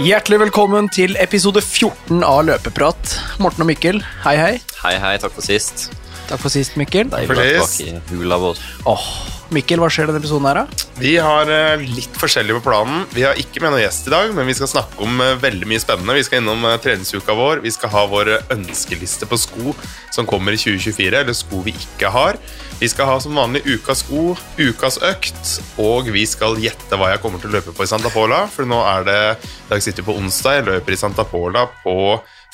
Hjertelig 0.00 0.38
velkommen 0.40 0.86
til 0.88 1.12
episode 1.20 1.60
14 1.60 2.22
av 2.24 2.38
Løpeprat. 2.48 3.10
Morten 3.42 3.66
og 3.66 3.68
Mikkel, 3.68 3.98
hei 4.24 4.32
hei. 4.38 4.52
Hei, 4.80 4.94
hei, 5.02 5.10
takk 5.20 5.34
for 5.34 5.44
sist. 5.44 5.90
Takk 6.30 6.40
for 6.40 6.52
sist, 6.54 6.78
Mikkel. 6.80 7.10
Deilig 7.12 7.28
å 7.28 7.32
For 7.34 7.40
være 7.42 7.58
tilbake 7.58 8.14
i 8.14 8.16
hula 8.22 8.38
vår. 8.40 8.62
Åh, 8.88 9.08
Mikkel, 9.50 9.80
hva 9.82 9.88
skjer 9.90 10.06
denne 10.06 10.20
episoden 10.22 10.46
her, 10.46 10.60
da? 10.60 10.86
Vi 11.00 11.16
har 11.18 11.48
eh, 11.50 11.82
litt 11.82 12.14
forskjellig 12.20 12.54
på 12.60 12.62
planen. 12.68 13.02
Vi 13.10 13.24
har 13.26 13.38
ikke 13.40 13.58
med 13.64 13.72
noen 13.74 13.82
gjest 13.82 14.06
i 14.06 14.12
dag, 14.12 14.30
men 14.36 14.46
vi 14.46 14.54
skal 14.54 14.70
snakke 14.70 15.02
om 15.02 15.18
eh, 15.24 15.32
veldig 15.42 15.66
mye 15.66 15.82
spennende. 15.82 16.14
Vi 16.14 16.22
skal 16.26 16.38
innom 16.38 16.62
uh, 16.68 16.76
treningsuka 16.78 17.34
vår. 17.34 17.62
Vi 17.64 17.72
skal 17.74 17.90
ha 17.90 18.04
vår 18.12 18.30
eh, 18.36 18.44
ønskeliste 18.54 19.26
på 19.26 19.38
sko 19.42 19.74
som 20.14 20.28
kommer 20.30 20.54
i 20.54 20.60
2024, 20.60 21.10
eller 21.24 21.34
sko 21.34 21.64
vi 21.66 21.74
ikke 21.74 22.12
har. 22.14 22.38
Vi 22.78 22.88
skal 22.92 23.10
ha 23.10 23.18
som 23.24 23.34
vanlig 23.40 23.64
ukas 23.66 24.04
sko, 24.04 24.36
ukas 24.60 25.00
økt, 25.10 25.54
og 25.82 26.12
vi 26.14 26.22
skal 26.30 26.54
gjette 26.62 27.00
hva 27.00 27.10
jeg 27.10 27.22
kommer 27.24 27.42
til 27.42 27.50
å 27.50 27.58
løpe 27.58 27.74
på 27.74 27.86
i 27.86 27.90
Santa 27.90 28.12
Pola. 28.14 28.44
For 28.54 28.70
nå 28.70 28.78
er 28.86 29.08
det 29.08 29.20
I 29.34 29.72
dag 29.72 29.82
sitter 29.88 30.06
på 30.06 30.14
onsdag. 30.20 30.60
Jeg 30.60 30.68
løper 30.70 30.94
i 30.94 31.00
Santa 31.00 31.26
Pola 31.26 31.66
på 31.82 31.96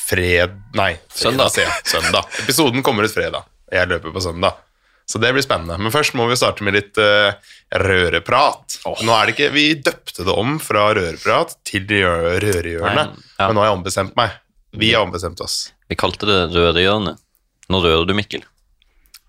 fred... 0.09 0.57
Nei, 0.81 0.95
fredag, 1.13 1.53
Søndag. 1.53 1.83
Søndag. 1.85 2.39
Episoden 2.47 2.87
kommer 2.87 3.05
ut 3.05 3.13
fredag. 3.13 3.45
Jeg 3.69 3.93
løper 3.93 4.17
på 4.17 4.25
søndag. 4.25 4.66
Så 5.07 5.21
det 5.23 5.31
blir 5.37 5.45
spennende. 5.45 5.77
Men 5.79 5.93
først 5.95 6.17
må 6.19 6.27
vi 6.27 6.35
starte 6.39 6.65
med 6.67 6.75
litt 6.75 6.99
uh, 6.99 7.31
røreprat. 7.87 8.81
Nå 9.07 9.13
er 9.15 9.29
det 9.29 9.35
ikke, 9.37 9.51
Vi 9.55 9.67
døpte 9.87 10.25
det 10.27 10.35
om 10.35 10.57
fra 10.63 10.89
røreprat 10.97 11.55
til 11.69 11.87
rø- 11.87 12.41
rørehjørne. 12.43 13.07
Ja. 13.39 13.47
Men 13.47 13.55
nå 13.57 13.63
har 13.63 13.71
jeg 13.71 13.79
ombestemt 13.79 14.17
meg. 14.19 14.35
Vi 14.77 14.91
har 14.93 15.07
ombestemt 15.07 15.41
oss. 15.41 15.71
Vi 15.89 15.97
kalte 15.97 16.27
det 16.29 16.39
Rørehjørnet. 16.53 17.21
Nå 17.73 17.79
rører 17.83 18.05
du, 18.07 18.13
Mikkel. 18.19 18.43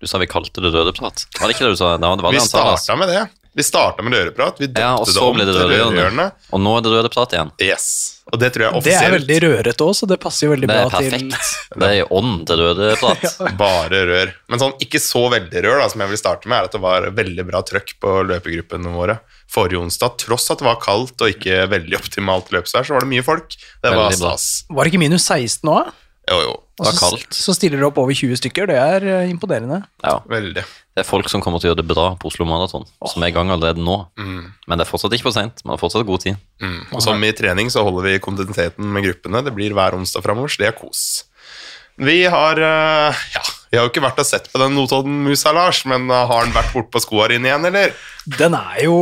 Du 0.02 0.06
sa 0.10 0.18
vi 0.20 0.26
kalte 0.30 0.60
det 0.62 0.72
Røreprat. 0.74 1.24
Var 1.38 1.46
det 1.48 1.54
ikke 1.56 1.68
det 1.68 1.76
du 1.76 1.80
sa? 1.80 1.92
Det 1.96 2.10
var 2.10 2.18
det 2.20 2.34
Vi 2.34 2.42
sa, 2.42 2.64
starta 2.76 2.98
med 2.98 3.08
det. 3.14 3.22
Vi 3.56 3.64
starta 3.66 4.02
med 4.04 4.12
røreprat. 4.14 4.58
Vi 4.60 4.66
døpte 4.68 4.80
Ja, 4.84 4.94
og 4.98 5.06
det 5.06 5.14
så 5.16 5.24
om 5.28 5.34
ble 5.36 5.46
det 5.48 5.54
til 5.54 5.62
Rørehjørnet. 5.64 5.96
rørehjørne. 5.98 6.26
Og 6.52 6.60
nå 6.60 6.76
er 6.76 6.82
det 6.84 6.90
Røreprat 6.92 7.32
igjen. 7.34 7.50
Yes. 7.64 7.86
Og 8.28 8.38
det 8.42 8.50
tror 8.52 8.64
jeg 8.66 8.76
offisielt. 8.76 9.00
Det 9.00 9.06
er 9.08 9.14
veldig 9.16 9.38
rørete 9.46 9.84
òg, 9.88 9.94
så 9.96 10.06
det 10.10 10.18
passer 10.20 10.46
jo 10.46 10.52
veldig 10.52 10.68
bra 10.68 10.82
til 10.84 10.90
Det 10.90 10.98
er 10.98 10.98
er 10.98 11.18
til 11.18 11.30
perfekt. 11.32 11.78
Det 11.80 11.88
er 11.88 11.94
i 11.96 12.04
ånd 12.18 12.34
til 12.50 12.60
Røreprat. 12.60 13.24
Bare 13.62 14.02
rør. 14.10 14.32
Men 14.52 14.62
sånn 14.62 14.74
ikke 14.84 15.00
så 15.00 15.22
veldig 15.32 15.62
rør, 15.64 15.78
da, 15.80 15.88
som 15.88 16.04
jeg 16.04 16.12
vil 16.12 16.20
starte 16.20 16.50
med, 16.50 16.58
er 16.58 16.68
at 16.68 16.76
det 16.76 16.82
var 16.84 17.08
veldig 17.18 17.46
bra 17.48 17.62
trøkk 17.64 17.94
på 18.04 18.14
løpegruppene 18.28 18.92
våre 18.94 19.18
forrige 19.48 19.80
onsdag. 19.80 20.18
Tross 20.20 20.50
at 20.52 20.60
det 20.60 20.68
var 20.68 20.76
kaldt 20.84 21.24
og 21.24 21.32
ikke 21.32 21.64
veldig 21.72 21.96
optimalt 21.98 22.52
løpsvær, 22.52 22.84
så 22.84 22.98
var 22.98 23.06
det 23.06 23.12
mye 23.16 23.24
folk. 23.24 23.56
Det 23.56 23.88
var 23.94 24.04
Veldig 24.04 24.20
stas. 24.20 24.48
Var 24.68 24.84
det 24.84 24.92
ikke 24.92 25.02
minus 25.06 25.24
16 25.32 25.64
nå? 25.64 25.78
da? 25.88 25.96
Jo, 26.28 26.38
jo. 26.44 26.56
Og 26.78 26.86
var 26.86 26.92
så- 26.94 27.08
kaldt. 27.10 27.34
Så 27.34 27.54
stiller 27.56 27.78
det 27.80 27.86
opp 27.88 27.98
over 27.98 28.14
20 28.14 28.36
stykker. 28.38 28.66
Det 28.70 28.76
er 28.76 29.06
eh, 29.22 29.30
imponerende. 29.32 29.80
Ja. 30.04 30.18
Veldig. 30.30 30.62
Det 30.94 31.02
er 31.04 31.08
folk 31.08 31.28
som 31.30 31.40
kommer 31.42 31.60
til 31.60 31.70
å 31.70 31.72
gjøre 31.74 31.82
det 31.82 31.88
bra 31.94 32.04
på 32.18 32.26
Oslo 32.30 32.44
Maraton, 32.46 32.84
som 33.06 33.22
er 33.22 33.28
i 33.28 33.34
gang 33.34 33.50
allerede 33.54 33.78
nå. 33.82 33.96
Men 34.18 34.78
det 34.78 34.82
er 34.86 34.90
fortsatt 34.90 35.12
ikke 35.14 35.28
for 35.28 35.36
seint. 35.36 35.62
Man 35.64 35.76
har 35.76 35.78
fortsatt 35.82 36.06
god 36.06 36.20
tid. 36.24 36.36
Mm. 36.60 36.86
Og 36.92 37.02
som 37.02 37.22
i 37.22 37.30
trening 37.32 37.70
så 37.70 37.84
holder 37.86 38.02
vi 38.08 38.18
kontinuiteten 38.18 38.82
med 38.94 39.04
gruppene. 39.06 39.44
Det 39.46 39.54
blir 39.54 39.74
hver 39.74 39.94
onsdag 39.94 40.22
framover, 40.26 40.48
så 40.50 40.58
det 40.58 40.68
er 40.72 40.78
kos. 40.78 41.24
Vi 41.98 42.24
har 42.30 42.58
eh, 42.62 43.14
ja, 43.34 43.42
vi 43.70 43.78
har 43.78 43.86
jo 43.86 43.90
ikke 43.90 44.04
vært 44.04 44.18
og 44.22 44.26
sett 44.26 44.50
på 44.52 44.58
den 44.62 44.74
Notodden-musa, 44.78 45.50
Lars, 45.54 45.84
men 45.86 46.10
eh, 46.10 46.26
har 46.30 46.44
den 46.46 46.54
vært 46.54 46.70
bortpå 46.74 47.00
skoa 47.02 47.28
dine 47.32 47.46
igjen, 47.50 47.64
eller? 47.70 47.94
Den 48.38 48.54
er 48.54 48.84
jo 48.84 48.98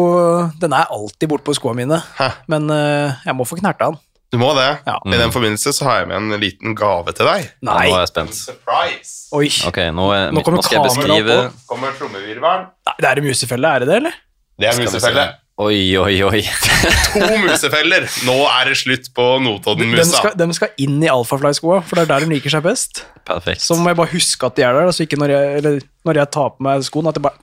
Den 0.61 0.73
er 0.73 0.89
alltid 0.93 1.29
bortpå 1.29 1.53
på 1.53 1.59
skoene 1.61 1.83
mine, 1.85 2.03
Hæ. 2.21 2.31
men 2.49 2.69
jeg 2.71 3.35
må 3.37 3.45
få 3.49 3.57
knerta 3.61 3.91
den. 3.93 3.99
Du 4.35 4.39
må 4.43 4.51
det. 4.59 4.67
Ja. 4.89 4.97
I 5.07 5.19
den 5.21 5.33
forbindelse 5.35 5.73
så 5.77 5.87
har 5.87 6.03
jeg 6.03 6.11
med 6.11 6.19
en 6.19 6.43
liten 6.43 6.75
gave 6.79 7.15
til 7.15 7.29
deg. 7.29 7.49
Nei! 7.67 7.87
nå 7.87 7.95
er 7.95 8.03
jeg 8.03 8.11
spent. 8.11 8.35
Surprise! 8.37 9.15
Oi. 9.37 9.49
Ok, 9.69 9.81
nå, 9.95 10.11
er, 10.15 10.29
Nå 10.35 10.43
kommer 10.47 10.65
skal 10.67 10.81
jeg 10.81 10.83
kameraet 10.83 11.07
beskrive 11.07 11.37
opp 11.45 11.67
Kommer 11.71 11.97
trommevirvelen. 11.99 12.69
Nei, 12.89 12.95
Det 13.01 13.11
er 13.11 13.23
en 13.23 13.29
musefelle, 13.31 13.73
er 13.73 13.85
det 13.85 13.89
det, 13.91 13.99
eller? 14.03 14.23
Det 14.57 14.71
er 14.71 14.81
musefelle. 14.83 15.27
Oi, 15.57 15.97
oi, 15.97 16.17
oi. 16.21 16.43
To 17.15 17.37
musefeller. 17.41 18.05
Nå 18.29 18.35
er 18.45 18.69
det 18.69 18.77
slutt 18.77 19.07
på 19.17 19.25
Notodden-musa. 19.41 20.35
De, 20.35 20.45
de 20.45 20.57
skal 20.59 20.75
inn 20.85 20.99
i 21.01 21.09
Alphafly-skoa, 21.09 21.79
for 21.87 21.97
det 21.97 22.05
er 22.05 22.11
der 22.11 22.27
de 22.27 22.35
liker 22.35 22.53
seg 22.53 22.67
best. 22.67 23.07
Perfekt. 23.25 23.65
Så 23.65 23.79
må 23.81 23.89
jeg 23.89 23.97
bare 24.03 24.13
huske 24.13 24.51
at 24.51 24.59
de 24.59 24.67
er 24.67 24.77
der, 24.77 24.93
så 24.93 25.07
ikke 25.07 25.17
når 25.23 25.33
jeg, 25.33 25.55
eller, 25.63 25.79
når 26.05 26.21
jeg 26.21 26.33
tar 26.37 26.53
på 26.53 26.67
meg 26.67 26.85
skoen, 26.85 27.09
at 27.09 27.17
det 27.17 27.25
bare 27.25 27.41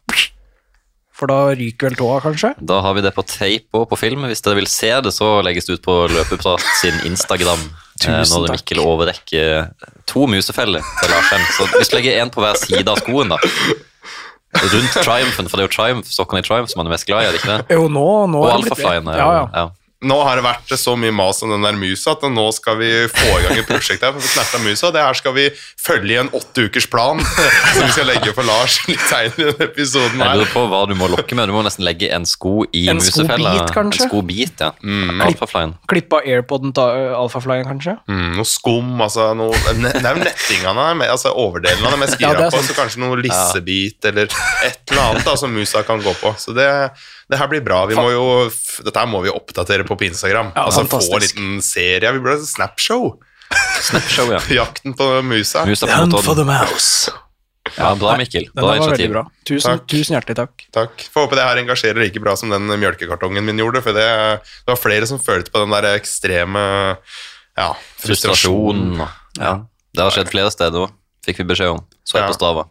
For 1.23 1.31
da 1.31 1.53
ryker 1.55 1.87
vel 1.87 1.93
tåa, 1.95 2.17
kanskje? 2.19 2.49
Da 2.59 2.81
har 2.83 2.97
vi 2.97 3.01
det 3.05 3.13
på 3.15 3.23
tape 3.23 3.79
og 3.79 3.85
på 3.87 3.95
film. 3.95 4.25
Hvis 4.27 4.43
dere 4.43 4.57
vil 4.59 4.67
se 4.67 4.89
det, 5.05 5.13
så 5.15 5.37
legges 5.45 5.69
det 5.69 5.77
ut 5.77 5.83
på 5.85 5.93
Løpeprat 6.11 6.65
sin 6.81 6.97
Instagram. 7.07 7.61
eh, 7.69 8.03
Tusen 8.03 8.41
når 8.41 8.49
takk. 8.51 8.57
Mikkel 8.59 8.81
overrekker 8.83 9.69
to 10.09 10.27
musefeller 10.27 10.83
til 10.99 11.13
Larsen. 11.13 11.45
Så 11.55 11.69
hvis 11.77 11.93
du 11.93 11.95
legger 11.95 12.19
én 12.19 12.33
på 12.33 12.43
hver 12.43 12.59
side 12.59 12.83
av 12.91 12.99
skoen, 12.99 13.31
da. 13.31 13.39
Rundt 14.59 14.97
Triumphen, 14.99 15.47
for 15.47 15.55
det 15.55 15.63
er 15.63 15.69
jo 15.69 15.73
Triumph, 15.77 16.11
sokkene 16.11 16.43
i 16.43 16.45
Triumph 16.45 16.73
som 16.73 16.83
man 16.83 16.91
er 16.91 16.97
mest 16.97 17.07
glad 17.07 17.23
i, 17.23 17.29
er 17.29 17.37
det 17.37 17.39
ikke 17.39 17.55
det? 17.55 17.77
Jo, 17.79 17.87
nå, 17.87 18.03
nå 18.29 18.43
Og 18.43 18.67
er 18.67 18.99
ja, 19.15 19.29
ja. 19.39 19.47
ja. 19.47 19.65
Nå 20.03 20.17
har 20.27 20.39
det 20.39 20.43
vært 20.45 20.73
så 20.79 20.95
mye 20.99 21.13
mas 21.15 21.39
om 21.45 21.51
den 21.53 21.63
der 21.65 21.77
musa 21.79 22.13
at 22.17 22.23
nå 22.29 22.45
skal 22.55 22.77
vi 22.79 22.89
få 23.11 23.27
i 23.39 23.43
gang 23.45 23.59
et 23.61 23.67
prosjekt 23.69 24.03
her 24.03 24.13
for 24.17 24.59
musa. 24.65 24.91
Det 24.93 25.01
her 25.03 25.17
skal 25.17 25.33
vi 25.37 25.45
følge 25.83 26.13
i 26.15 26.19
en 26.21 26.29
åtte 26.35 26.65
ukers 26.67 26.87
plan 26.91 27.21
som 27.73 27.81
vi 27.85 27.91
skal 27.95 28.09
legge 28.11 28.33
for 28.35 28.45
Lars 28.47 28.77
litt 28.89 29.01
senere 29.09 29.33
i 29.33 29.47
denne 29.51 29.67
episoden 29.69 30.19
Jeg 30.23 30.41
lurer 30.43 30.51
på 30.53 30.65
hva 30.71 30.81
du 30.89 30.95
må 30.99 31.07
lokke 31.11 31.37
med. 31.39 31.47
Du 31.51 31.55
må 31.55 31.63
nesten 31.65 31.85
legge 31.87 32.09
en 32.15 32.27
sko 32.29 32.65
i 32.71 32.85
En 32.91 32.99
musefella. 32.99 33.53
skobit, 33.55 33.73
kanskje? 33.77 34.03
En 34.03 34.09
skobit, 34.11 34.63
ja. 34.67 34.71
Mm. 34.83 35.23
Alfaflyen. 35.29 35.75
Klippe 35.89 36.19
av 36.19 36.27
airpoden 36.29 36.75
til 36.75 37.07
alfaflyen, 37.17 37.65
kanskje? 37.69 37.95
Mm, 38.11 38.29
noe 38.37 38.47
skum, 38.49 38.93
altså 39.03 39.29
noe, 39.37 39.55
ne, 39.79 39.91
Det 39.95 40.03
er 40.05 40.19
jo 40.19 40.23
nettingene, 40.27 40.87
med- 40.99 41.09
altså 41.13 41.33
overdelen 41.37 41.85
av 41.87 41.95
det 41.95 42.01
mest 42.03 42.19
gira 42.19 42.33
ja, 42.35 42.47
er 42.49 42.53
på, 42.53 42.61
så 42.67 42.75
kanskje 42.77 43.01
noe 43.03 43.19
lissebit 43.23 44.05
eller 44.11 44.27
et 44.67 44.79
eller 44.91 45.03
annet 45.09 45.25
da, 45.27 45.35
som 45.39 45.53
musa 45.53 45.83
kan 45.87 46.01
gå 46.03 46.13
på. 46.21 46.33
Så 46.41 46.53
det, 46.55 46.67
det 47.31 47.39
her 47.39 47.47
blir 47.51 47.63
bra. 47.65 47.83
Vi 47.89 47.95
må 47.97 48.09
jo, 48.13 48.25
dette 48.83 48.99
her 48.99 49.09
må 49.09 49.21
vi 49.23 49.31
oppdatere 49.33 49.85
på 49.87 49.92
på 49.99 50.07
Instagram. 50.07 50.51
Ja, 50.55 50.65
altså 50.67 50.85
Få 50.89 50.99
en 51.17 51.21
liten 51.25 51.61
serie. 51.61 52.11
Vi 52.15 52.19
burde 52.19 52.37
ha 52.39 52.45
Snapshow. 52.47 53.13
Snapshow, 53.81 54.31
ja. 54.33 54.39
Jakten 54.63 54.93
på 54.97 55.09
musa. 55.25 55.65
Musa 55.65 55.87
på 55.87 55.99
Hunt 56.01 56.19
for 56.25 56.35
the 56.39 56.45
mouse. 56.47 57.11
Ja, 57.77 57.93
bra, 57.95 58.17
Mikkel. 58.19 58.49
Bra 58.53 58.65
var 58.67 58.75
initiativ. 58.81 59.11
bra. 59.13 59.21
Tusen, 59.47 59.77
Takk. 59.77 59.85
tusen 59.87 60.17
hjertelig 60.17 60.35
takk. 60.35 60.65
Takk. 60.75 61.05
Får 61.13 61.25
håpe 61.27 61.37
det 61.39 61.45
her 61.47 61.61
engasjerer 61.61 62.01
like 62.03 62.19
bra 62.19 62.33
som 62.35 62.51
den 62.51 62.67
mjølkekartongen 62.67 63.45
min 63.47 63.61
gjorde. 63.61 63.79
For 63.85 63.95
det, 63.95 64.03
det 64.43 64.73
var 64.73 64.79
flere 64.81 65.07
som 65.07 65.21
følte 65.23 65.53
på 65.53 65.61
den 65.63 65.71
der 65.71 65.87
ekstreme 65.93 66.63
ja, 67.55 67.69
frustrasjonen. 68.03 68.97
Frustrasjon. 68.97 69.39
Ja. 69.39 69.53
Det 69.93 70.03
har 70.03 70.11
skjedd 70.15 70.31
flere 70.33 70.51
steder 70.53 70.87
òg, 70.87 70.93
fikk 71.25 71.39
vi 71.43 71.47
beskjed 71.53 71.71
om. 71.77 71.81
Så 72.03 72.17
jeg 72.17 72.25
Ja. 72.25 72.31
på 72.33 72.35
Strava. 72.37 72.65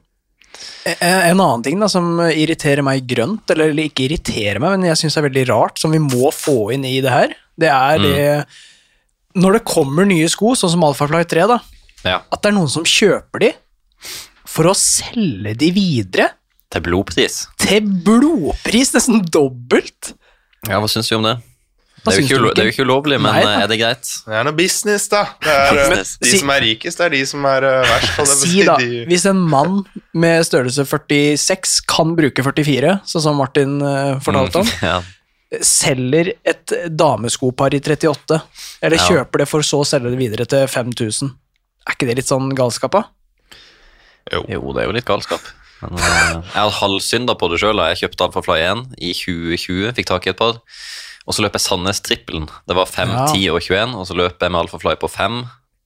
Eh, 0.87 1.29
En 1.31 1.39
annen 1.41 1.63
ting 1.63 1.79
da, 1.81 1.87
som 1.89 2.19
irriterer 2.21 2.83
meg 2.83 3.07
grønt, 3.07 3.51
eller 3.55 3.71
ikke 3.75 4.09
irriterer 4.09 4.59
meg, 4.61 4.79
men 4.79 4.89
jeg 4.91 4.97
syns 5.03 5.17
er 5.17 5.29
veldig 5.29 5.47
rart, 5.49 5.79
som 5.79 5.91
vi 5.95 5.99
må 6.03 6.33
få 6.35 6.73
inn 6.75 6.85
i 6.85 7.01
det 7.01 7.11
her, 7.11 7.35
det 7.59 7.69
er 7.71 7.99
Mm. 7.99 8.03
det 8.03 8.47
Når 9.35 9.53
det 9.55 9.65
kommer 9.65 10.05
nye 10.05 10.29
sko, 10.29 10.53
sånn 10.55 10.71
som 10.71 10.83
Alphafly 10.85 11.25
3, 11.25 11.47
da, 11.49 11.59
Ja. 12.05 12.19
at 12.31 12.43
det 12.43 12.51
er 12.51 12.57
noen 12.59 12.69
som 12.69 12.85
kjøper 12.85 13.41
de 13.41 13.53
for 14.45 14.65
å 14.65 14.75
selge 14.77 15.57
de 15.57 15.71
videre 15.73 16.31
Til 16.71 16.83
blodpris. 16.83 17.47
til 17.59 17.81
blodpris, 17.81 18.93
nesten 18.93 19.23
dobbelt. 19.31 20.13
Ja, 20.69 20.81
hva 20.81 20.89
syns 20.89 21.09
vi 21.09 21.17
om 21.17 21.23
det? 21.23 21.39
Det 22.05 22.15
er, 22.19 22.35
ulo- 22.35 22.51
det 22.51 22.59
er 22.59 22.67
jo 22.67 22.73
ikke 22.73 22.85
ulovlig, 22.89 23.19
men 23.23 23.31
Nei, 23.33 23.43
eh, 23.47 23.61
er 23.63 23.69
det 23.71 23.77
greit? 23.79 24.09
Det 24.27 24.35
er 24.35 24.45
noe 24.49 24.57
business, 24.59 25.05
da. 25.09 25.21
Det 25.41 25.47
er, 25.53 25.67
eh, 25.67 25.89
Business. 25.89 26.17
de 26.19 26.31
Si- 26.33 26.39
som 26.41 26.51
er 26.51 26.61
rikest, 26.65 26.99
det 26.99 27.05
er 27.07 27.11
de 27.15 27.21
som 27.31 27.45
er 27.47 27.63
eh, 27.69 27.83
verst. 27.87 28.19
å 28.19 28.27
Si 28.27 28.65
da, 28.67 28.77
De- 28.77 29.05
hvis 29.07 29.27
en 29.31 29.39
mann 29.39 29.85
med 30.13 30.43
størrelse 30.45 30.83
46 30.89 31.81
kan 31.87 32.17
bruke 32.19 32.43
44, 32.43 32.97
sånn 33.07 33.23
som 33.23 33.37
Martin 33.39 33.77
eh, 33.83 34.19
fortalte 34.19 34.57
om, 34.65 34.67
Ja. 34.83 35.03
selger 35.63 36.33
et 36.45 36.67
dameskopar 36.97 37.75
i 37.75 37.79
38, 37.81 38.41
eller 38.83 38.97
Ja. 38.97 39.07
kjøper 39.09 39.39
det 39.45 39.49
for 39.49 39.61
så 39.63 39.81
å 39.83 39.87
selge 39.87 40.11
det 40.11 40.19
videre 40.19 40.45
til 40.49 40.67
5000. 40.67 41.31
Er 41.87 41.95
ikke 41.95 42.07
det 42.09 42.17
litt 42.17 42.27
sånn 42.31 42.51
galskap, 42.55 42.91
da? 42.93 43.05
Jo. 44.33 44.45
Jo, 44.49 44.73
det 44.73 44.83
er 44.83 44.87
jo 44.87 44.93
litt 44.99 45.05
galskap. 45.07 45.41
Men, 45.83 45.99
eh, 45.99 46.43
jeg 46.43 46.63
har 46.63 46.71
halvsynda 46.71 47.34
på 47.39 47.49
det 47.51 47.59
sjøl. 47.61 47.79
Jeg 47.91 48.03
kjøpte 48.11 48.27
Alphafly 48.29 48.61
1 48.63 48.95
i 49.03 49.13
2020, 49.13 49.93
fikk 49.95 50.07
tak 50.07 50.27
i 50.27 50.31
et 50.31 50.37
par. 50.39 50.61
Og 51.27 51.34
så 51.37 51.43
løp 51.44 51.55
jeg 51.55 51.62
Sandnes-trippelen. 51.62 52.48
Det 52.66 52.74
var 52.77 52.86
5, 52.91 53.09
Ja. 53.09 53.27
10 53.33 53.48
og 53.54 53.60
21, 53.63 53.95
og 53.95 54.07
så 54.09 54.15
løp 54.19 54.41
jeg 54.42 54.51
med 54.51 54.60
Alphafly 54.65 54.97
på 54.98 55.09
5. 55.10 55.42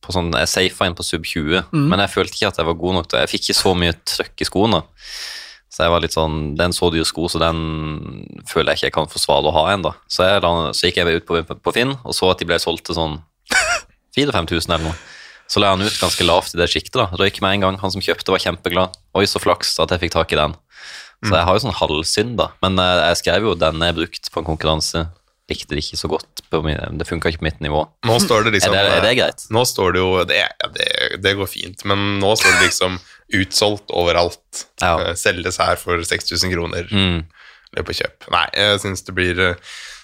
På 0.07 0.13
sånn, 0.15 0.31
jeg 0.33 0.49
safa 0.49 0.87
inn 0.87 0.95
på 0.95 1.03
sub 1.05 1.25
20, 1.27 1.65
men 1.73 1.99
jeg 1.99 2.11
følte 2.13 2.37
ikke 2.39 2.49
at 2.53 2.57
jeg 2.61 2.67
var 2.69 2.75
god 2.79 2.95
nok 2.95 3.13
Jeg 3.13 3.29
fikk 3.29 3.43
ikke 3.51 3.59
så 3.59 3.73
mye 3.75 3.93
trøkk 4.07 4.41
i 4.41 4.47
skoene. 4.47 4.83
Så 5.69 5.83
jeg 5.83 5.91
var 5.93 6.01
litt 6.01 6.15
sånn, 6.15 6.55
det 6.57 6.63
er 6.63 6.69
en 6.71 6.73
så 6.73 6.89
dyr 6.95 7.05
sko, 7.05 7.27
så 7.29 7.39
den 7.43 7.59
føler 8.49 8.73
jeg 8.73 8.79
ikke 8.79 8.87
jeg 8.87 8.95
kan 8.97 9.09
forsvare 9.13 9.51
å 9.51 9.53
ha 9.53 9.65
ennå. 9.75 9.93
Så, 10.09 10.23
så 10.73 10.87
gikk 10.87 10.97
jeg 11.03 11.21
ut 11.21 11.27
på, 11.27 11.43
på 11.43 11.73
Finn 11.75 11.97
og 12.05 12.15
så 12.15 12.31
at 12.31 12.39
de 12.39 12.47
ble 12.49 12.57
solgt 12.63 12.87
til 12.87 12.95
sånn 12.97 13.19
4000-5000 14.17 14.73
eller 14.73 14.85
noe. 14.89 14.97
Så 15.47 15.61
la 15.63 15.71
han 15.75 15.83
ut 15.85 15.99
ganske 16.01 16.25
lavt 16.27 16.55
i 16.57 16.59
det 16.59 16.67
sjiktet. 16.73 16.97
da. 16.99 17.11
Røyk 17.15 17.41
med 17.45 17.55
en 17.59 17.61
gang. 17.67 17.77
Han 17.83 17.93
som 17.95 18.03
kjøpte, 18.03 18.33
var 18.35 18.43
kjempeglad. 18.43 18.97
Oi, 19.15 19.27
så 19.31 19.39
flaks 19.43 19.77
at 19.83 19.93
jeg 19.95 20.01
fikk 20.07 20.15
tak 20.17 20.33
i 20.35 20.39
den. 20.41 20.57
Så 21.23 21.33
jeg 21.37 21.47
har 21.47 21.55
jo 21.55 21.63
sånn 21.63 21.77
halvsynd, 21.79 22.35
da. 22.41 22.49
Men 22.65 22.79
eh, 22.83 23.05
jeg 23.13 23.21
skrev 23.23 23.47
jo 23.47 23.55
den 23.59 23.79
jeg 23.81 23.95
brukt 23.97 24.31
på 24.33 24.43
en 24.43 24.49
konkurranse. 24.49 25.05
Likte 25.47 25.77
det 25.77 25.85
ikke 25.85 25.99
så 26.01 26.09
godt. 26.11 26.41
Det 26.51 27.07
funka 27.07 27.31
ikke 27.31 27.39
på 27.45 27.47
mitt 27.47 27.61
nivå. 27.63 27.85
Nå 28.09 28.17
står 28.23 28.49
det 28.49 28.53
liksom 28.57 28.75
Er 28.75 28.89
det, 28.89 28.95
er 28.97 29.05
det 29.07 29.13
greit? 29.21 29.45
Nå 29.55 29.63
står 29.69 29.95
det 29.95 30.01
jo 30.03 30.25
det, 30.27 30.41
det, 30.75 30.89
det 31.23 31.35
går 31.39 31.47
fint, 31.51 31.85
men 31.87 32.17
nå 32.23 32.33
står 32.39 32.57
det 32.57 32.67
liksom 32.67 32.99
utsolgt 33.41 33.91
overalt. 33.95 34.65
Ja. 34.83 34.97
Eh, 35.11 35.13
Selges 35.19 35.61
her 35.63 35.79
for 35.79 36.03
6000 36.03 36.51
kroner. 36.55 36.91
Mm. 36.91 37.23
Løp 37.79 37.93
og 37.95 37.99
kjøp. 37.99 38.27
Nei, 38.35 38.45
jeg 38.59 38.83
syns 38.83 39.03
det 39.07 39.15
blir 39.15 39.41
eh, 39.53 39.57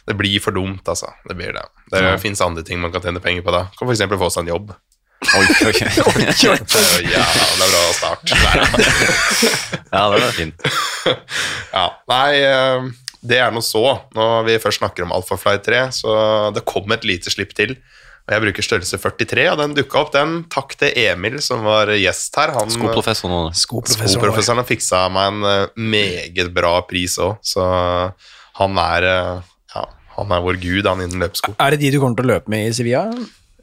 Det 0.07 0.17
blir 0.19 0.39
for 0.43 0.55
dumt, 0.55 0.87
altså. 0.91 1.11
Det 1.29 1.35
blir 1.39 1.53
det. 1.59 1.67
Det 1.93 2.01
Ja. 2.07 2.17
finnes 2.23 2.41
andre 2.43 2.63
ting 2.67 2.81
man 2.83 2.91
kan 2.95 3.03
tjene 3.05 3.21
penger 3.23 3.43
på 3.47 3.55
da. 3.55 3.67
Kan 3.79 3.91
eksempel 3.91 4.19
få 4.23 4.31
seg 4.35 4.47
en 4.47 4.55
jobb. 4.55 4.73
Oi, 5.23 5.45
oi, 5.69 5.71
oi. 5.71 6.23
ja, 6.43 6.57
Det 6.59 7.63
er 7.63 7.71
bra 7.71 7.83
start. 7.95 8.33
Ja, 9.93 10.09
det 10.11 10.23
var 10.25 10.33
fint. 10.35 10.63
Ja, 11.73 11.85
nei, 12.09 12.41
eh, 12.43 12.87
det 13.23 13.39
er 13.39 13.53
noe 13.55 13.65
så. 13.65 13.83
Når 14.17 14.47
vi 14.49 14.61
først 14.63 14.83
snakker 14.83 15.07
om 15.07 15.13
Alphafly 15.15 15.59
3, 15.63 15.83
så 15.95 16.15
det 16.55 16.65
kom 16.69 16.91
et 16.95 17.07
lite 17.07 17.31
slipp 17.33 17.55
til. 17.59 17.77
Og 18.23 18.35
jeg 18.37 18.43
bruker 18.45 18.65
størrelse 18.67 18.99
43, 19.03 19.45
og 19.51 19.59
den 19.59 19.73
dukka 19.75 19.99
opp, 19.99 20.13
den. 20.15 20.35
Takk 20.53 20.77
til 20.79 20.95
Emil 21.09 21.41
som 21.43 21.65
var 21.67 21.91
gjest 21.97 22.37
her. 22.39 22.53
Han, 22.55 22.71
skoprofessoren 22.71 23.35
nå. 23.35 23.41
Skoprofessor. 23.59 24.13
Skoprofessoren 24.15 24.63
har 24.63 24.69
fiksa 24.69 25.05
meg 25.11 25.33
en 25.33 25.49
eh, 25.49 25.81
meget 25.95 26.53
bra 26.55 26.77
pris 26.87 27.19
òg, 27.23 27.41
så 27.43 27.67
han 28.61 28.79
er 28.79 29.09
eh, 29.11 29.51
ja, 29.75 29.85
han 30.19 30.35
er 30.39 30.47
vår 30.47 30.61
gud, 30.63 30.87
han 30.87 31.03
innen 31.03 31.23
løpesko. 31.25 31.57
Er 31.59 31.75
det 31.75 31.83
de 31.83 31.91
du 31.97 31.99
kommer 32.03 32.19
til 32.21 32.31
å 32.31 32.35
løpe 32.37 32.55
med 32.55 32.71
i 32.71 32.75
Sevilla? 32.79 33.09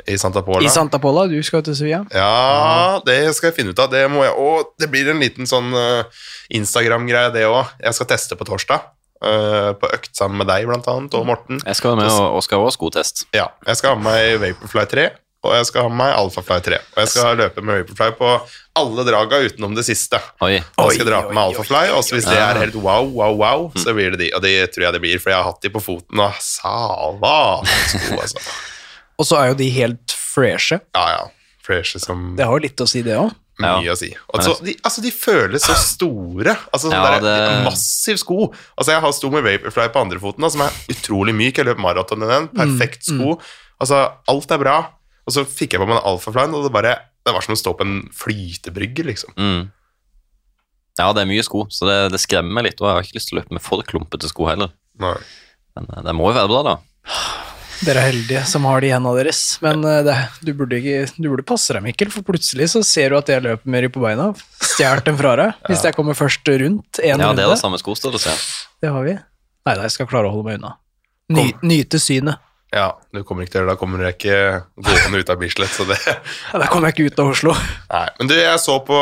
I 0.09 0.19
Santa 0.19 0.43
Pola. 0.43 0.63
I 0.65 0.71
Santa 0.71 0.99
Pola? 0.99 1.25
Du 1.31 1.39
skal 1.45 1.63
til 1.63 1.79
Sevilla? 1.79 2.03
Ja, 2.11 2.99
det 3.07 3.19
skal 3.37 3.53
jeg 3.53 3.61
finne 3.61 3.71
ut 3.71 3.79
av. 3.79 3.91
Det 3.91 4.05
må 4.11 4.23
jeg 4.25 4.35
Og 4.43 4.71
det 4.79 4.91
blir 4.91 5.07
en 5.11 5.23
liten 5.23 5.47
sånn 5.47 5.71
eh, 5.71 6.23
Instagram-greie, 6.59 7.31
det 7.35 7.47
òg. 7.47 7.77
Jeg 7.79 7.95
skal 7.95 8.11
teste 8.11 8.35
på 8.39 8.47
torsdag. 8.47 8.91
Eh, 9.25 9.71
på 9.79 9.89
økt 9.95 10.11
sammen 10.17 10.41
med 10.43 10.49
deg, 10.51 10.67
blant 10.69 10.87
annet, 10.91 11.15
og 11.17 11.25
Morten. 11.29 11.61
Jeg 11.65 11.79
skal 11.79 11.93
ha 11.95 12.01
med 12.01 12.11
og, 12.11 12.37
og 12.37 12.45
skal 12.45 12.63
også 12.65 12.77
skotest. 12.79 13.25
Ja, 13.35 13.49
jeg 13.67 13.79
skal 13.79 13.95
ha 13.95 13.99
med 13.99 14.07
meg 14.09 14.39
Vaporfly 14.43 14.85
3, 14.93 15.07
og 15.47 15.55
jeg 15.55 15.67
skal 15.69 15.85
ha 15.85 15.91
med 15.91 15.99
meg 16.01 16.13
Alphafly 16.19 16.59
3. 16.65 16.79
Og 16.93 17.01
jeg 17.03 17.11
skal 17.13 17.37
løpe 17.39 17.63
med 17.63 17.83
Vaporfly 17.83 18.09
på 18.19 18.31
alle 18.79 19.05
draga 19.07 19.41
utenom 19.45 19.75
det 19.75 19.85
siste. 19.87 20.19
Oi. 20.43 20.57
Jeg 20.59 20.95
skal 20.97 21.07
dra 21.07 21.21
på 21.27 21.35
med 21.35 21.43
Alphafly, 21.43 21.83
og 21.95 22.03
hvis 22.11 22.27
det 22.27 22.39
er 22.39 22.59
helt 22.63 22.79
wow, 22.79 23.07
wow, 23.07 23.35
wow, 23.39 23.67
så 23.79 23.95
blir 23.95 24.15
det 24.15 24.23
de. 24.25 24.31
Og 24.35 24.43
det 24.43 24.55
tror 24.75 24.89
jeg 24.89 24.97
det 24.97 25.03
blir, 25.03 25.21
for 25.23 25.33
jeg 25.33 25.39
har 25.39 25.47
hatt 25.47 25.63
de 25.63 25.71
på 25.73 25.83
foten, 25.83 26.23
og 26.23 26.39
salva 26.43 27.35
sko, 27.91 28.19
altså. 28.19 28.47
Og 29.19 29.27
så 29.27 29.35
er 29.41 29.51
jo 29.51 29.59
de 29.59 29.67
helt 29.75 30.15
freshe. 30.15 30.79
Ja, 30.95 31.05
ja. 31.17 31.27
Freshe 31.69 31.99
som 32.01 32.33
Det 32.37 32.45
har 32.47 32.55
jo 32.55 32.63
litt 32.63 32.81
å 32.81 32.87
si, 32.89 33.03
det 33.05 33.17
òg. 33.19 33.33
Mye 33.59 33.83
Ja. 33.85 33.93
å 33.93 33.97
si. 33.99 34.09
Altså 34.33 34.55
de, 34.63 34.73
altså, 34.87 35.01
de 35.03 35.11
føles 35.11 35.63
så 35.67 35.75
store. 35.75 36.55
Altså, 36.73 36.87
sånn 36.87 36.95
Ja, 36.95 37.19
der, 37.19 37.25
det- 37.25 37.65
Massiv 37.65 38.17
sko. 38.21 38.53
Altså, 38.77 38.91
jeg 38.93 39.01
har 39.01 39.11
sto 39.13 39.29
med 39.33 39.43
Vaporfly 39.43 39.89
på 39.93 40.01
andre 40.01 40.19
foten, 40.19 40.41
da, 40.41 40.49
som 40.49 40.61
er 40.61 40.71
utrolig 40.89 41.35
myk. 41.35 41.57
Jeg 41.57 41.65
løp 41.69 41.77
maraton 41.83 42.23
i 42.23 42.29
den. 42.31 42.47
Perfekt 42.55 43.03
sko. 43.09 43.39
Altså, 43.81 44.11
alt 44.27 44.51
er 44.51 44.57
bra. 44.57 44.77
Og 45.27 45.33
så 45.35 45.43
fikk 45.45 45.73
jeg 45.75 45.79
på 45.81 45.87
meg 45.87 45.99
en 45.99 46.07
Alphaflyen, 46.09 46.53
og 46.55 46.63
det 46.65 46.71
bare 46.73 46.95
Det 47.25 47.33
var 47.35 47.41
som 47.43 47.53
å 47.53 47.59
stå 47.59 47.73
på 47.77 47.81
en 47.85 48.09
flytebrygge, 48.15 49.03
liksom. 49.05 49.33
Mm. 49.37 49.71
Ja, 50.97 51.11
det 51.13 51.21
er 51.21 51.27
mye 51.29 51.43
sko, 51.43 51.65
så 51.69 51.85
det, 51.85 51.97
det 52.13 52.19
skremmer 52.23 52.51
meg 52.57 52.63
litt. 52.69 52.81
Og 52.81 52.87
jeg 52.87 52.95
har 52.95 53.03
ikke 53.03 53.17
lyst 53.19 53.29
til 53.29 53.37
å 53.37 53.41
løpe 53.43 53.51
med 53.53 53.61
for 53.61 53.83
klumpete 53.83 54.27
sko 54.31 54.47
heller. 54.47 54.71
Nei. 54.97 55.13
Men 55.75 55.85
eh, 55.95 56.01
det 56.07 56.15
må 56.15 56.31
jo 56.31 56.37
være 56.39 56.49
bra, 56.49 56.63
da. 56.63 56.75
Dere 57.79 58.01
er 58.01 58.09
heldige 58.09 58.41
som 58.49 58.65
har 58.67 58.81
de 58.83 58.89
hendene 58.91 59.13
deres. 59.21 59.41
Men 59.63 59.83
eh, 59.87 60.01
det, 60.07 60.15
du, 60.43 60.51
burde 60.57 60.79
ikke, 60.81 61.05
du 61.15 61.29
burde 61.31 61.45
passe 61.47 61.75
deg, 61.75 61.83
Mikkel, 61.85 62.11
for 62.11 62.25
plutselig 62.27 62.67
så 62.73 62.81
ser 62.83 63.13
du 63.13 63.19
at 63.21 63.31
jeg 63.31 63.45
løper 63.45 63.71
med 63.71 63.85
de 63.87 63.91
på 63.95 64.03
beina. 64.03 64.29
Stjålet 64.73 65.07
dem 65.07 65.17
fra 65.19 65.37
deg. 65.39 65.63
Hvis 65.69 65.83
jeg 65.87 65.95
kommer 65.95 66.17
først 66.19 66.51
rundt 66.51 66.99
en 66.99 67.07
Ja, 67.07 67.15
det 67.15 67.23
er 67.23 67.31
runde. 67.31 67.47
det 67.55 67.61
samme 67.63 67.79
skostørrelse. 67.79 68.35
Det 68.83 68.91
har 68.91 69.07
vi. 69.07 69.15
Nei, 69.15 69.73
da, 69.75 69.81
jeg 69.87 69.95
skal 69.95 70.11
klare 70.11 70.27
å 70.27 70.35
holde 70.35 70.49
meg 70.51 70.59
unna. 70.59 70.75
Ny, 71.35 71.49
nyte 71.69 71.99
synet. 72.01 72.41
Ja, 72.69 72.91
du 73.15 73.23
kommer 73.25 73.47
ikke 73.47 73.55
til 73.55 73.63
det. 73.63 73.71
Da 73.71 73.79
kommer 73.81 74.03
jeg 74.05 74.13
ikke 74.19 74.35
gående 74.85 75.21
ut 75.23 75.29
av 75.33 75.39
Bislett, 75.41 75.71
så 75.73 75.87
det 75.89 75.95
Ja, 76.05 76.59
Da 76.61 76.67
kommer 76.69 76.91
jeg 76.91 76.99
ikke 76.99 77.15
ut 77.15 77.21
av 77.23 77.31
Oslo. 77.31 77.55
Nei. 77.89 78.03
Men 78.19 78.29
du, 78.29 78.35
jeg 78.37 78.59
så 78.61 78.75
på 78.85 78.99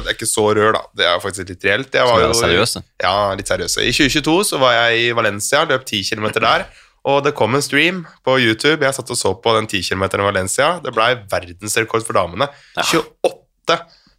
Det 0.00 0.10
er 0.10 0.16
ikke 0.16 0.26
så 0.30 0.46
rør, 0.56 0.72
da. 0.74 0.80
Det 0.98 1.06
er 1.06 1.20
faktisk 1.22 1.52
litt 1.52 1.68
reelt. 1.68 1.94
Jeg 1.94 2.08
var 2.08 2.24
jo 2.24 2.32
seriøse. 2.34 2.82
Ja, 3.04 3.12
litt 3.38 3.52
seriøse. 3.52 3.84
I 3.86 3.92
2022 3.94 4.34
så 4.50 4.58
var 4.62 4.74
jeg 4.80 5.04
i 5.04 5.14
Valencia, 5.14 5.62
løp 5.70 5.86
10 5.86 6.02
km 6.16 6.26
der. 6.40 6.66
Og 7.06 7.20
det 7.22 7.34
kom 7.38 7.54
en 7.54 7.62
stream 7.62 8.00
på 8.26 8.34
YouTube. 8.42 8.82
Jeg 8.82 8.94
satt 8.96 9.10
og 9.14 9.16
så 9.20 9.30
på 9.40 9.52
den 9.54 9.68
10 9.70 9.82
km 9.94 10.02
i 10.18 10.24
Valencia. 10.26 10.80
Det 10.82 10.92
blei 10.96 11.12
verdensrekord 11.30 12.02
for 12.06 12.18
damene. 12.18 12.48
28, 12.82 13.76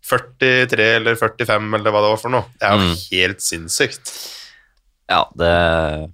43 0.08 0.86
eller 1.02 1.16
45 1.20 1.74
eller 1.76 1.92
hva 1.92 2.04
det 2.06 2.12
var 2.14 2.22
for 2.22 2.30
noe. 2.32 2.46
Det 2.60 2.64
er 2.70 2.78
jo 2.78 2.86
Mm. 2.86 2.96
helt 3.12 3.44
sinnssykt. 3.44 4.14
Ja, 5.10 5.26
det 5.36 6.12